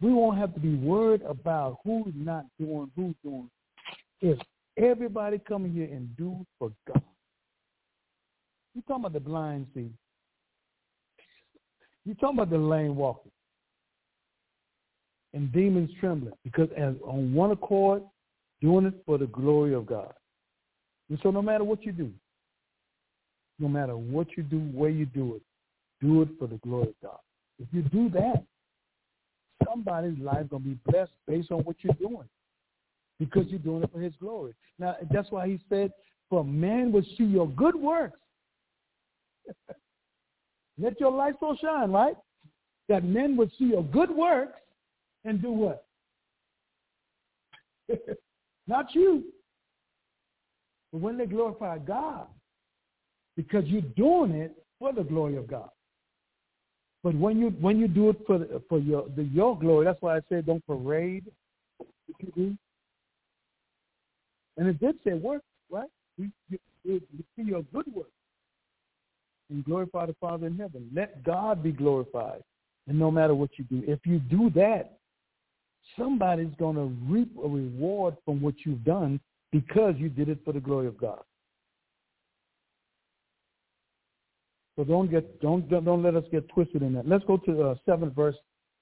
we 0.00 0.12
won't 0.12 0.38
have 0.38 0.52
to 0.54 0.60
be 0.60 0.74
worried 0.74 1.22
about 1.22 1.78
who's 1.84 2.12
not 2.14 2.44
doing, 2.58 2.90
who's 2.96 3.14
doing. 3.22 3.50
If 4.20 4.38
everybody 4.76 5.38
coming 5.38 5.72
here 5.72 5.88
and 5.90 6.14
do 6.16 6.44
for 6.58 6.70
God. 6.86 7.02
You 8.74 8.82
talking 8.82 9.04
about 9.04 9.14
the 9.14 9.20
blind 9.20 9.66
see. 9.74 9.90
You 12.04 12.14
talking 12.14 12.38
about 12.38 12.50
the 12.50 12.58
lame 12.58 12.96
walking. 12.96 13.32
And 15.32 15.50
demons 15.52 15.90
trembling. 15.98 16.34
Because 16.44 16.68
as 16.76 16.94
on 17.04 17.32
one 17.32 17.50
accord, 17.50 18.02
doing 18.60 18.86
it 18.86 18.94
for 19.04 19.18
the 19.18 19.26
glory 19.26 19.74
of 19.74 19.86
God. 19.86 20.12
And 21.08 21.18
so 21.22 21.30
no 21.30 21.42
matter 21.42 21.64
what 21.64 21.84
you 21.84 21.92
do, 21.92 22.10
no 23.58 23.68
matter 23.68 23.96
what 23.96 24.28
you 24.36 24.42
do, 24.42 24.58
where 24.58 24.90
you 24.90 25.06
do 25.06 25.36
it, 25.36 25.42
do 26.00 26.22
it 26.22 26.28
for 26.38 26.46
the 26.46 26.56
glory 26.56 26.88
of 26.88 26.94
God. 27.02 27.18
If 27.58 27.68
you 27.72 27.82
do 27.82 28.10
that, 28.10 28.44
somebody's 29.66 30.18
life 30.18 30.48
going 30.48 30.62
to 30.62 30.68
be 30.70 30.78
blessed 30.86 31.12
based 31.26 31.50
on 31.50 31.60
what 31.60 31.76
you're 31.80 31.94
doing 31.94 32.28
because 33.18 33.46
you're 33.48 33.58
doing 33.58 33.82
it 33.82 33.92
for 33.92 34.00
his 34.00 34.14
glory. 34.20 34.54
Now, 34.78 34.96
that's 35.10 35.30
why 35.30 35.48
he 35.48 35.58
said, 35.68 35.92
for 36.28 36.44
man 36.44 36.92
will 36.92 37.04
see 37.16 37.24
your 37.24 37.48
good 37.48 37.74
works. 37.74 38.18
Let 40.78 41.00
your 41.00 41.12
light 41.12 41.34
so 41.40 41.56
shine, 41.60 41.90
right? 41.90 42.16
That 42.88 43.04
men 43.04 43.36
will 43.36 43.50
see 43.58 43.66
your 43.66 43.84
good 43.84 44.10
works 44.10 44.58
and 45.24 45.40
do 45.40 45.50
what? 45.50 45.86
Not 48.66 48.94
you. 48.94 49.24
But 50.92 51.00
when 51.00 51.16
they 51.16 51.26
glorify 51.26 51.78
God, 51.78 52.26
because 53.36 53.64
you're 53.66 53.82
doing 53.82 54.32
it 54.32 54.56
for 54.78 54.92
the 54.92 55.02
glory 55.02 55.36
of 55.36 55.46
God. 55.46 55.68
But 57.06 57.14
when 57.14 57.38
you 57.38 57.50
when 57.60 57.78
you 57.78 57.86
do 57.86 58.08
it 58.10 58.16
for 58.26 58.36
the, 58.36 58.60
for 58.68 58.80
your 58.80 59.06
the, 59.14 59.22
your 59.22 59.56
glory, 59.56 59.84
that's 59.84 60.02
why 60.02 60.16
I 60.16 60.20
said 60.28 60.44
don't 60.44 60.66
parade 60.66 61.24
do. 62.34 62.56
And 64.56 64.66
it 64.66 64.80
did 64.80 64.96
say 65.04 65.12
work, 65.12 65.42
right? 65.70 65.88
You, 66.18 66.32
you, 66.50 66.58
you 66.82 67.00
see 67.36 67.44
your 67.44 67.62
good 67.72 67.86
work 67.94 68.10
and 69.50 69.64
glorify 69.64 70.06
the 70.06 70.16
Father 70.20 70.48
in 70.48 70.58
heaven. 70.58 70.90
Let 70.92 71.22
God 71.22 71.62
be 71.62 71.70
glorified. 71.70 72.42
And 72.88 72.98
no 72.98 73.12
matter 73.12 73.36
what 73.36 73.50
you 73.56 73.64
do, 73.70 73.84
if 73.86 74.00
you 74.04 74.18
do 74.18 74.50
that, 74.56 74.98
somebody's 75.96 76.56
going 76.58 76.74
to 76.74 76.92
reap 77.08 77.30
a 77.38 77.46
reward 77.46 78.16
from 78.24 78.40
what 78.42 78.54
you've 78.64 78.82
done 78.82 79.20
because 79.52 79.94
you 79.96 80.08
did 80.08 80.28
it 80.28 80.40
for 80.44 80.52
the 80.52 80.58
glory 80.58 80.88
of 80.88 80.98
God. 80.98 81.22
So 84.76 84.84
don't 84.84 85.10
get 85.10 85.40
don't 85.40 85.68
don't 85.68 86.02
let 86.02 86.16
us 86.16 86.24
get 86.30 86.48
twisted 86.50 86.82
in 86.82 86.92
that. 86.94 87.08
Let's 87.08 87.24
go 87.24 87.38
to 87.38 87.62
uh, 87.62 87.74
seventh 87.86 88.14
verse, 88.14 88.36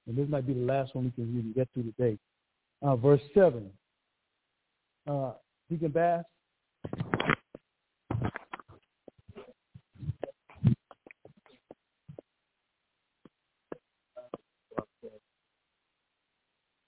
and 0.08 0.16
this 0.18 0.28
might 0.28 0.46
be 0.46 0.52
the 0.52 0.60
last 0.60 0.94
one 0.94 1.04
we 1.04 1.10
can 1.12 1.38
even 1.38 1.52
get 1.52 1.68
through 1.72 1.84
today. 1.84 2.18
Uh, 2.82 2.96
verse 2.96 3.20
seven. 3.32 3.70
Uh, 5.06 5.32
Deacon 5.70 5.92
Bass. 5.92 6.24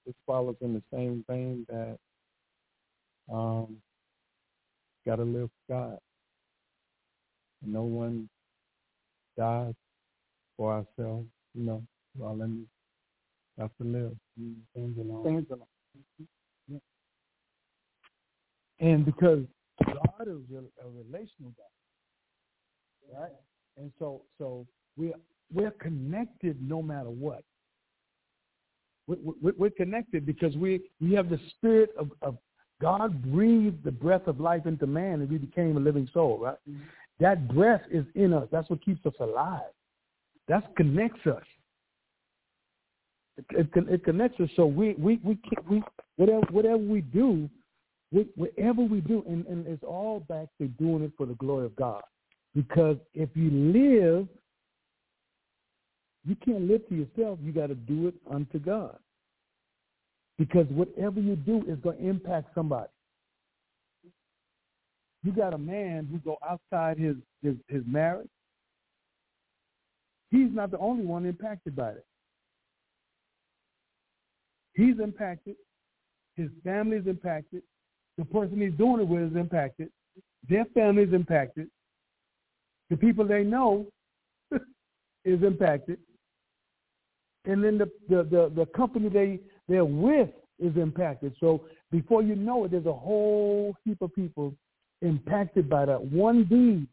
This 0.05 0.15
follows 0.27 0.57
in 0.61 0.73
the 0.73 0.83
same 0.93 1.25
vein 1.29 1.67
that 1.69 1.99
um, 3.33 3.77
got 5.05 5.17
to 5.17 5.25
live 5.25 5.51
for 5.69 5.75
God. 5.75 5.99
No 7.65 7.83
one 7.83 8.29
dies 9.37 9.75
for 10.57 10.73
ourselves, 10.73 11.27
you 11.55 11.65
know. 11.65 11.83
All 12.23 12.41
in 12.43 12.67
have 13.59 13.71
to 13.81 13.85
live. 13.85 14.13
Things 14.75 14.97
alone. 14.99 15.25
Things 15.25 15.47
alone. 15.51 16.29
Yeah. 16.69 16.79
And 18.81 19.05
because 19.05 19.45
God 19.85 20.27
is 20.27 20.43
a, 20.55 20.87
a 20.87 20.91
relational 20.91 21.53
God, 21.57 23.21
right? 23.21 23.33
And 23.77 23.91
so, 23.99 24.23
so 24.39 24.67
we're 24.97 25.13
we're 25.53 25.71
connected 25.73 26.57
no 26.61 26.83
matter 26.83 27.11
what. 27.11 27.43
We're, 29.07 29.53
we're 29.57 29.71
connected 29.71 30.27
because 30.27 30.57
we 30.57 30.81
we 31.01 31.13
have 31.15 31.31
the 31.31 31.41
spirit 31.51 31.91
of, 31.99 32.11
of 32.23 32.37
God 32.81 33.23
breathed 33.23 33.85
the 33.85 33.93
breath 33.93 34.27
of 34.27 34.41
life 34.41 34.67
into 34.67 34.87
man, 34.87 35.21
and 35.21 35.31
we 35.31 35.39
became 35.39 35.77
a 35.77 35.81
living 35.81 36.09
soul. 36.13 36.39
Right? 36.39 36.57
Mm-hmm. 36.69 36.83
That 37.21 37.49
breath 37.49 37.83
is 37.91 38.05
in 38.15 38.33
us. 38.33 38.49
That's 38.53 38.69
what 38.69 38.85
keeps 38.85 39.05
us 39.07 39.15
alive. 39.21 39.73
That 40.49 40.75
connects 40.77 41.27
us. 41.27 41.43
It, 43.39 43.69
it, 43.75 43.89
it, 43.89 44.05
connects 44.05 44.41
us. 44.41 44.49
So 44.57 44.67
we 44.67 44.95
we 44.95 45.21
we 45.23 45.39
we 45.69 45.83
whatever 46.17 46.47
whatever 46.51 46.79
we 46.79 47.01
do, 47.01 47.49
we, 48.13 48.27
whatever 48.35 48.83
we 48.83 49.01
do, 49.01 49.25
and, 49.29 49.47
and 49.47 49.67
it's 49.67 49.83
all 49.83 50.21
back 50.21 50.49
to 50.61 50.69
doing 50.69 51.03
it 51.03 51.13
for 51.17 51.27
the 51.27 51.35
glory 51.35 51.67
of 51.67 51.77
God. 51.77 52.03
Because 52.55 52.97
if 53.13 53.29
you 53.35 53.51
live, 53.51 54.29
you 56.25 56.37
can't 56.45 56.63
live 56.63 56.89
to 56.89 56.95
yourself. 56.95 57.39
You 57.43 57.53
got 57.53 57.67
to 57.67 57.75
do 57.75 58.09
it 58.09 58.15
unto 58.31 58.59
God. 58.59 58.97
Because 60.39 60.67
whatever 60.69 61.21
you 61.21 61.37
do 61.37 61.63
is 61.69 61.79
going 61.83 61.99
to 61.99 62.09
impact 62.09 62.55
somebody. 62.55 62.89
You 65.27 65.33
got 65.33 65.55
a 65.55 65.59
man 65.59 66.07
who 66.09 66.19
go 66.19 66.39
outside 66.49 66.99
his, 66.99 67.17
his, 67.43 67.57
his 67.67 67.83
marriage. 67.85 68.29
He's 70.31 70.51
not 70.53 70.71
the 70.71 70.79
only 70.79 71.05
one 71.05 71.27
impacted 71.27 71.75
by 71.75 71.91
it. 71.91 72.07
He's 74.75 75.01
impacted. 75.03 75.57
His 76.37 76.49
family 76.63 76.99
is 76.99 77.09
impacted. 77.09 77.65
The 78.17 78.25
person 78.25 78.61
he's 78.61 78.79
doing 78.79 79.01
it 79.01 79.09
with 79.09 79.33
is 79.33 79.37
impacted. 79.37 79.89
Their 80.49 80.65
family 80.67 81.03
is 81.03 81.13
impacted. 81.13 81.67
The 82.91 82.97
people 82.97 83.27
they 83.27 83.43
know 83.43 83.87
is 85.25 85.43
impacted. 85.43 85.99
And 87.47 87.65
then 87.65 87.79
the, 87.79 87.91
the, 88.09 88.23
the, 88.23 88.53
the 88.55 88.67
company 88.77 89.09
they, 89.09 89.41
they're 89.67 89.85
with 89.85 90.31
is 90.61 90.77
impacted. 90.77 91.35
So 91.41 91.65
before 91.91 92.23
you 92.23 92.37
know 92.37 92.65
it, 92.65 92.71
there's 92.71 92.87
a 92.87 92.93
whole 92.93 93.75
heap 93.85 94.01
of 94.03 94.15
people 94.15 94.55
impacted 95.03 95.69
by 95.69 95.85
that 95.85 96.03
one 96.03 96.45
deed 96.45 96.87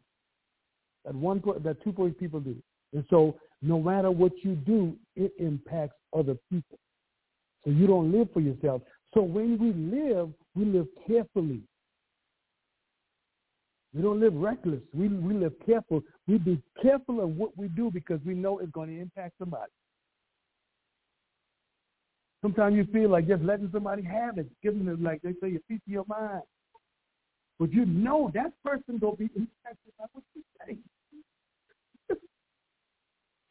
that 1.04 1.14
one 1.14 1.42
that 1.62 1.82
two 1.84 1.92
point 1.92 2.18
people 2.18 2.40
do. 2.40 2.56
And 2.92 3.04
so 3.10 3.36
no 3.62 3.80
matter 3.80 4.10
what 4.10 4.32
you 4.42 4.54
do, 4.54 4.96
it 5.16 5.32
impacts 5.38 5.96
other 6.16 6.36
people. 6.50 6.78
So 7.64 7.70
you 7.70 7.86
don't 7.86 8.12
live 8.12 8.28
for 8.32 8.40
yourself. 8.40 8.82
So 9.14 9.22
when 9.22 9.58
we 9.58 9.72
live, 9.72 10.30
we 10.54 10.64
live 10.64 10.86
carefully. 11.06 11.62
We 13.94 14.02
don't 14.02 14.20
live 14.20 14.34
reckless. 14.34 14.80
We, 14.92 15.08
we 15.08 15.34
live 15.34 15.52
careful. 15.64 16.02
We 16.26 16.38
be 16.38 16.60
careful 16.82 17.22
of 17.22 17.30
what 17.30 17.56
we 17.56 17.68
do 17.68 17.90
because 17.90 18.20
we 18.26 18.34
know 18.34 18.58
it's 18.58 18.72
going 18.72 18.88
to 18.88 19.00
impact 19.00 19.34
somebody. 19.38 19.70
Sometimes 22.42 22.76
you 22.76 22.84
feel 22.92 23.08
like 23.08 23.28
just 23.28 23.42
letting 23.42 23.70
somebody 23.72 24.02
have 24.02 24.36
it, 24.36 24.48
giving 24.62 24.86
it 24.88 25.00
like 25.00 25.22
they 25.22 25.32
say 25.40 25.54
a 25.54 25.60
piece 25.60 25.80
of 25.86 25.92
your 25.92 26.04
mind. 26.08 26.42
But 27.58 27.72
you 27.72 27.86
know 27.86 28.30
that 28.34 28.52
person 28.64 28.98
gonna 28.98 29.16
be 29.16 29.30
impacted 29.36 29.92
by 29.98 30.06
what 30.12 30.24
you 30.34 30.42
say. 30.66 30.76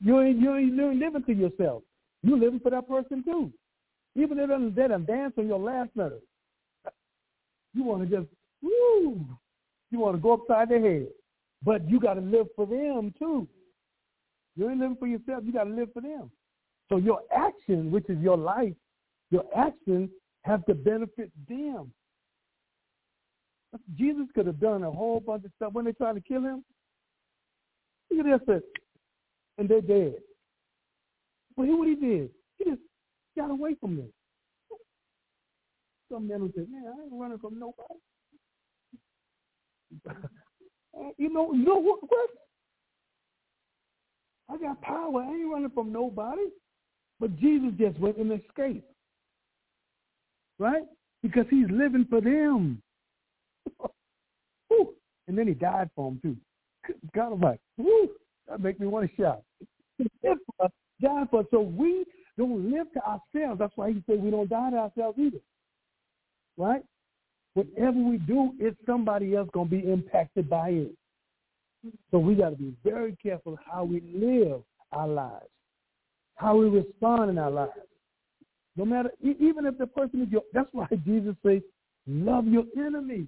you 0.02 0.22
ain't 0.22 0.40
you 0.40 0.56
ain't, 0.56 1.00
living 1.00 1.24
to 1.24 1.34
yourself. 1.34 1.84
You 2.22 2.38
living 2.38 2.60
for 2.60 2.70
that 2.72 2.88
person 2.88 3.24
too. 3.24 3.52
Even 4.16 4.40
if 4.40 4.48
they're 4.48 4.70
dead 4.70 4.92
and 4.92 5.08
dance 5.08 5.34
on 5.38 5.48
your 5.48 5.60
last 5.60 5.90
letter. 5.96 6.20
You 7.76 7.84
want 7.84 8.08
to 8.08 8.18
just 8.18 8.30
woo 8.62 9.26
you 9.94 10.00
want 10.00 10.16
to 10.16 10.22
go 10.22 10.34
upside 10.34 10.70
their 10.70 10.82
head. 10.82 11.08
But 11.62 11.88
you 11.88 12.00
got 12.00 12.16
to 12.16 12.22
live 12.22 12.48
for 12.56 12.66
them 12.66 13.14
too. 13.18 13.48
You 14.56 14.70
ain't 14.70 14.80
living 14.80 14.98
for 14.98 15.08
yourself. 15.08 15.44
You 15.46 15.54
got 15.54 15.66
to 15.66 15.70
live 15.70 15.90
for 15.94 16.02
them. 16.02 16.32
So 16.90 16.98
your 16.98 17.22
action, 17.32 17.92
which 17.92 18.10
is 18.10 18.20
your 18.20 18.36
life, 18.36 18.74
your 19.30 19.46
actions 19.56 20.10
have 20.42 20.66
to 20.66 20.74
benefit 20.74 21.32
them. 21.48 21.92
Jesus 23.96 24.28
could 24.36 24.48
have 24.48 24.60
done 24.60 24.84
a 24.84 24.92
whole 24.92 25.20
bunch 25.20 25.46
of 25.46 25.52
stuff 25.56 25.74
when 25.74 25.86
they 25.86 25.94
tried 25.94 26.14
to 26.14 26.22
kill 26.22 26.42
him. 26.42 26.64
Look 28.12 28.28
at 28.28 28.46
this, 28.46 28.62
and 29.58 29.68
they're 29.68 29.82
dead. 29.82 30.16
But 31.56 31.64
hear 31.64 31.78
what 31.78 31.88
he 31.88 31.96
did. 31.96 32.30
He 32.58 32.66
just 32.66 32.82
got 33.38 33.50
away 33.50 33.76
from 33.80 33.96
them. 33.98 34.14
Some 36.12 36.28
men 36.28 36.52
say, 36.56 36.66
"Man, 36.70 36.86
I 36.88 37.04
ain't 37.04 37.14
running 37.14 37.40
from 37.40 37.60
nobody." 37.60 38.00
you 41.18 41.34
know, 41.34 41.54
you 41.54 41.64
know 41.64 41.78
what, 41.78 42.00
what? 42.08 42.30
I 44.50 44.58
got 44.58 44.82
power. 44.82 45.24
I 45.24 45.34
ain't 45.34 45.52
running 45.52 45.72
from 45.72 45.92
nobody. 45.92 46.44
But 47.20 47.40
Jesus 47.40 47.72
just 47.80 48.00
went 48.00 48.18
and 48.18 48.32
escaped. 48.32 48.86
Right? 50.60 50.84
Because 51.22 51.46
he's 51.50 51.70
living 51.70 52.06
for 52.10 52.22
them. 52.22 52.82
And 55.28 55.38
then 55.38 55.48
he 55.48 55.54
died 55.54 55.90
for 55.96 56.10
them 56.10 56.20
too. 56.22 56.38
God 57.16 57.32
Almighty. 57.32 57.60
Woo, 57.78 58.10
that 58.48 58.62
make 58.62 58.80
me 58.80 58.88
want 58.88 59.10
to 59.10 59.22
shout. 59.22 59.44
died 61.02 61.28
for 61.30 61.42
us. 61.42 61.46
So 61.52 61.62
we 61.62 62.06
don't 62.38 62.72
live 62.72 62.88
to 62.94 63.00
ourselves. 63.02 63.60
That's 63.60 63.74
why 63.76 63.92
he 63.92 64.04
said 64.08 64.22
we 64.22 64.32
don't 64.32 64.50
die 64.50 64.72
to 64.72 64.78
ourselves 64.78 65.18
either. 65.20 65.40
Right? 66.58 66.84
whatever 67.54 68.00
we 68.00 68.18
do, 68.18 68.54
it's 68.60 68.78
somebody 68.86 69.36
else 69.36 69.50
going 69.54 69.70
to 69.70 69.76
be 69.76 69.92
impacted 69.92 70.50
by 70.50 70.70
it. 70.70 70.96
So 72.12 72.20
we 72.20 72.36
got 72.36 72.52
to 72.52 72.56
be 72.56 72.74
very 72.84 73.16
careful 73.22 73.58
how 73.70 73.84
we 73.84 74.02
live 74.14 74.62
our 74.92 75.08
lives, 75.08 75.50
how 76.36 76.56
we 76.56 76.70
respond 76.70 77.32
in 77.32 77.38
our 77.38 77.52
lives. 77.52 77.72
No 78.76 78.86
matter, 78.86 79.12
even 79.22 79.66
if 79.66 79.78
the 79.78 79.88
person 79.88 80.22
is 80.22 80.30
your, 80.32 80.42
that's 80.54 80.70
why 80.72 80.88
Jesus 81.06 81.36
says, 81.46 81.62
love 82.08 82.48
your 82.48 82.64
enemies. 82.78 83.28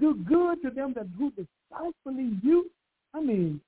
Do 0.00 0.14
good 0.14 0.62
to 0.62 0.70
them 0.70 0.92
that 0.94 1.16
do 1.18 1.30
despitefully 1.30 2.38
you. 2.42 2.70
I 3.14 3.20
mean, 3.20 3.60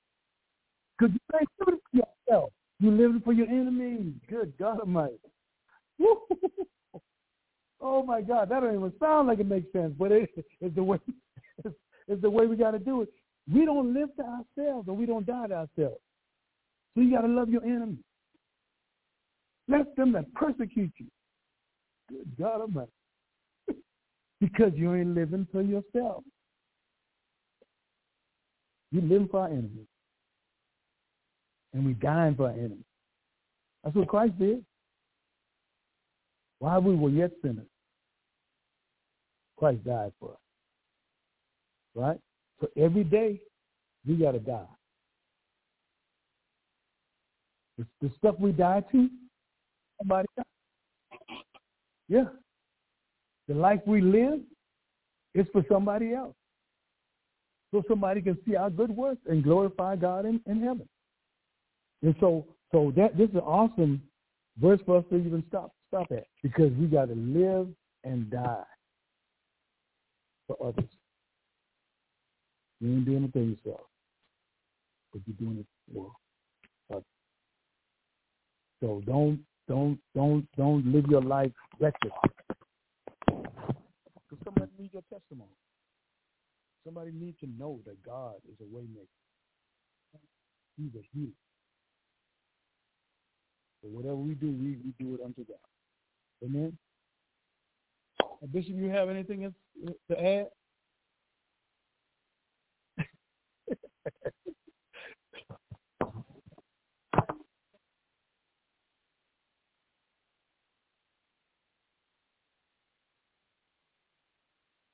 because 0.99 1.15
you 1.15 1.21
say 1.33 1.47
for 1.59 1.73
yourself. 1.93 2.53
You're 2.79 2.93
living 2.93 3.21
for 3.23 3.33
your 3.33 3.47
enemies. 3.47 4.15
Good 4.29 4.53
God 4.59 4.81
Almighty. 4.81 5.19
Oh 7.81 8.03
my 8.03 8.21
God, 8.21 8.51
that 8.51 8.61
don't 8.61 8.75
even 8.75 8.93
sound 9.01 9.29
like 9.29 9.41
it 9.41 9.47
makes 9.47 9.73
sense, 9.73 9.95
but 9.99 10.13
it, 10.13 10.29
it's 10.61 10.75
the 10.75 10.85
way 10.85 10.99
it's, 11.65 11.75
it's 12.09 12.23
the 12.23 12.31
way 12.31 12.47
we 12.47 12.57
got 12.57 12.73
to 12.73 12.79
do 12.79 13.03
it. 13.03 13.09
We 13.53 13.65
don't 13.65 13.95
live 13.95 14.11
to 14.17 14.23
ourselves, 14.23 14.89
or 14.89 14.95
we 14.95 15.07
don't 15.07 15.27
die 15.27 15.47
to 15.49 15.55
ourselves. 15.55 16.01
So 16.95 17.01
you 17.01 17.11
got 17.11 17.23
to 17.23 17.29
love 17.29 17.49
your 17.49 17.65
enemies. 17.65 18.05
Bless 19.67 19.87
them 19.97 20.13
that 20.13 20.33
persecute 20.35 20.93
you. 20.99 21.07
Good 22.11 22.29
God 22.39 22.61
Almighty, 22.61 22.91
because 24.41 24.73
you 24.75 24.95
ain't 24.95 25.15
living 25.15 25.47
for 25.53 25.63
yourself. 25.63 26.25
You 28.93 29.03
live 29.03 29.29
for 29.31 29.41
our 29.41 29.49
enemies, 29.49 29.87
and 31.73 31.87
we 31.87 31.93
dying 31.95 32.35
for 32.35 32.49
our 32.49 32.53
enemies. 32.53 32.85
That's 33.85 33.95
what 33.95 34.09
Christ 34.09 34.39
did. 34.39 34.65
While 36.59 36.83
we 36.83 36.95
were 36.95 37.11
yet 37.11 37.31
sinners, 37.43 37.67
Christ 39.57 39.85
died 39.85 40.13
for 40.19 40.33
us. 40.33 40.39
Right? 41.95 42.19
So 42.61 42.69
every 42.77 43.05
day, 43.05 43.41
we 44.07 44.17
got 44.17 44.33
to 44.33 44.39
die. 44.39 44.65
The, 47.79 47.87
the 48.03 48.11
stuff 48.19 48.35
we 48.39 48.53
die 48.53 48.83
to, 48.93 49.09
somebody 49.99 50.27
died. 50.37 50.45
Yeah. 52.09 52.25
The 53.51 53.57
life 53.57 53.81
we 53.85 54.01
live 54.01 54.39
is 55.35 55.45
for 55.51 55.65
somebody 55.69 56.15
else. 56.15 56.37
So 57.75 57.83
somebody 57.89 58.23
can 58.23 58.39
see 58.47 58.55
our 58.55 58.71
good 58.71 58.91
works 58.91 59.23
and 59.29 59.43
glorify 59.43 59.97
God 59.97 60.25
in, 60.25 60.41
in 60.47 60.63
heaven. 60.63 60.89
And 62.05 62.15
so 62.21 62.47
so 62.71 62.93
that 62.95 63.19
this 63.19 63.29
is 63.29 63.35
an 63.35 63.41
awesome 63.41 64.03
verse 64.57 64.79
for 64.87 64.99
us 64.99 65.05
to 65.11 65.17
even 65.17 65.43
stop 65.49 65.73
stop 65.89 66.07
at 66.13 66.29
because 66.45 66.71
we 66.75 66.87
got 66.87 67.07
to 67.07 67.15
live 67.17 67.67
and 68.05 68.31
die 68.31 68.63
for 70.47 70.57
others. 70.65 70.89
You 72.81 72.93
ain't 72.93 73.05
doing 73.05 73.25
it 73.25 73.33
for 73.33 73.41
yourself, 73.41 73.87
but 75.13 75.23
you're 75.27 75.37
doing 75.41 75.59
it 75.59 75.67
for 75.93 76.13
others. 76.93 77.05
So 78.81 79.03
don't 79.07 79.41
don't 79.67 79.99
don't 80.15 80.47
don't 80.57 80.87
live 80.87 81.07
your 81.09 81.23
life 81.23 81.51
reckless. 81.81 82.13
Needs 84.93 85.05
your 85.11 85.21
testimony. 85.21 85.51
Somebody 86.85 87.13
needs 87.13 87.39
to 87.41 87.47
know 87.59 87.81
that 87.87 88.03
God 88.05 88.37
is 88.51 88.57
a 88.61 88.65
waymaker. 88.65 89.09
He's 90.79 90.95
a 90.97 91.05
healer. 91.15 91.33
So 93.83 93.89
whatever 93.89 94.17
we 94.17 94.35
do, 94.35 94.51
we, 94.53 94.79
we 94.85 94.95
do 94.99 95.15
it 95.15 95.21
unto 95.25 95.45
God. 95.45 95.59
Amen. 96.45 96.77
Uh, 98.43 98.47
Bishop, 98.53 98.75
you 98.77 98.91
have 98.91 99.09
anything 99.11 99.55
to 100.11 100.21
add? 100.21 100.49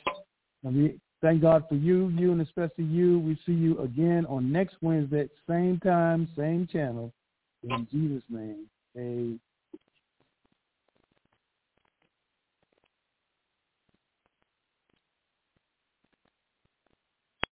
And 0.63 0.75
we 0.75 0.99
thank 1.21 1.41
God 1.41 1.63
for 1.69 1.75
you, 1.75 2.09
you, 2.09 2.31
and 2.31 2.41
especially 2.41 2.85
you. 2.85 3.19
We 3.19 3.37
see 3.45 3.53
you 3.53 3.79
again 3.79 4.25
on 4.27 4.51
next 4.51 4.75
Wednesday, 4.81 5.29
same 5.47 5.79
time, 5.79 6.27
same 6.37 6.67
channel. 6.71 7.13
In 7.63 7.87
Jesus' 7.91 8.23
name, 8.29 8.67
amen. 8.97 9.39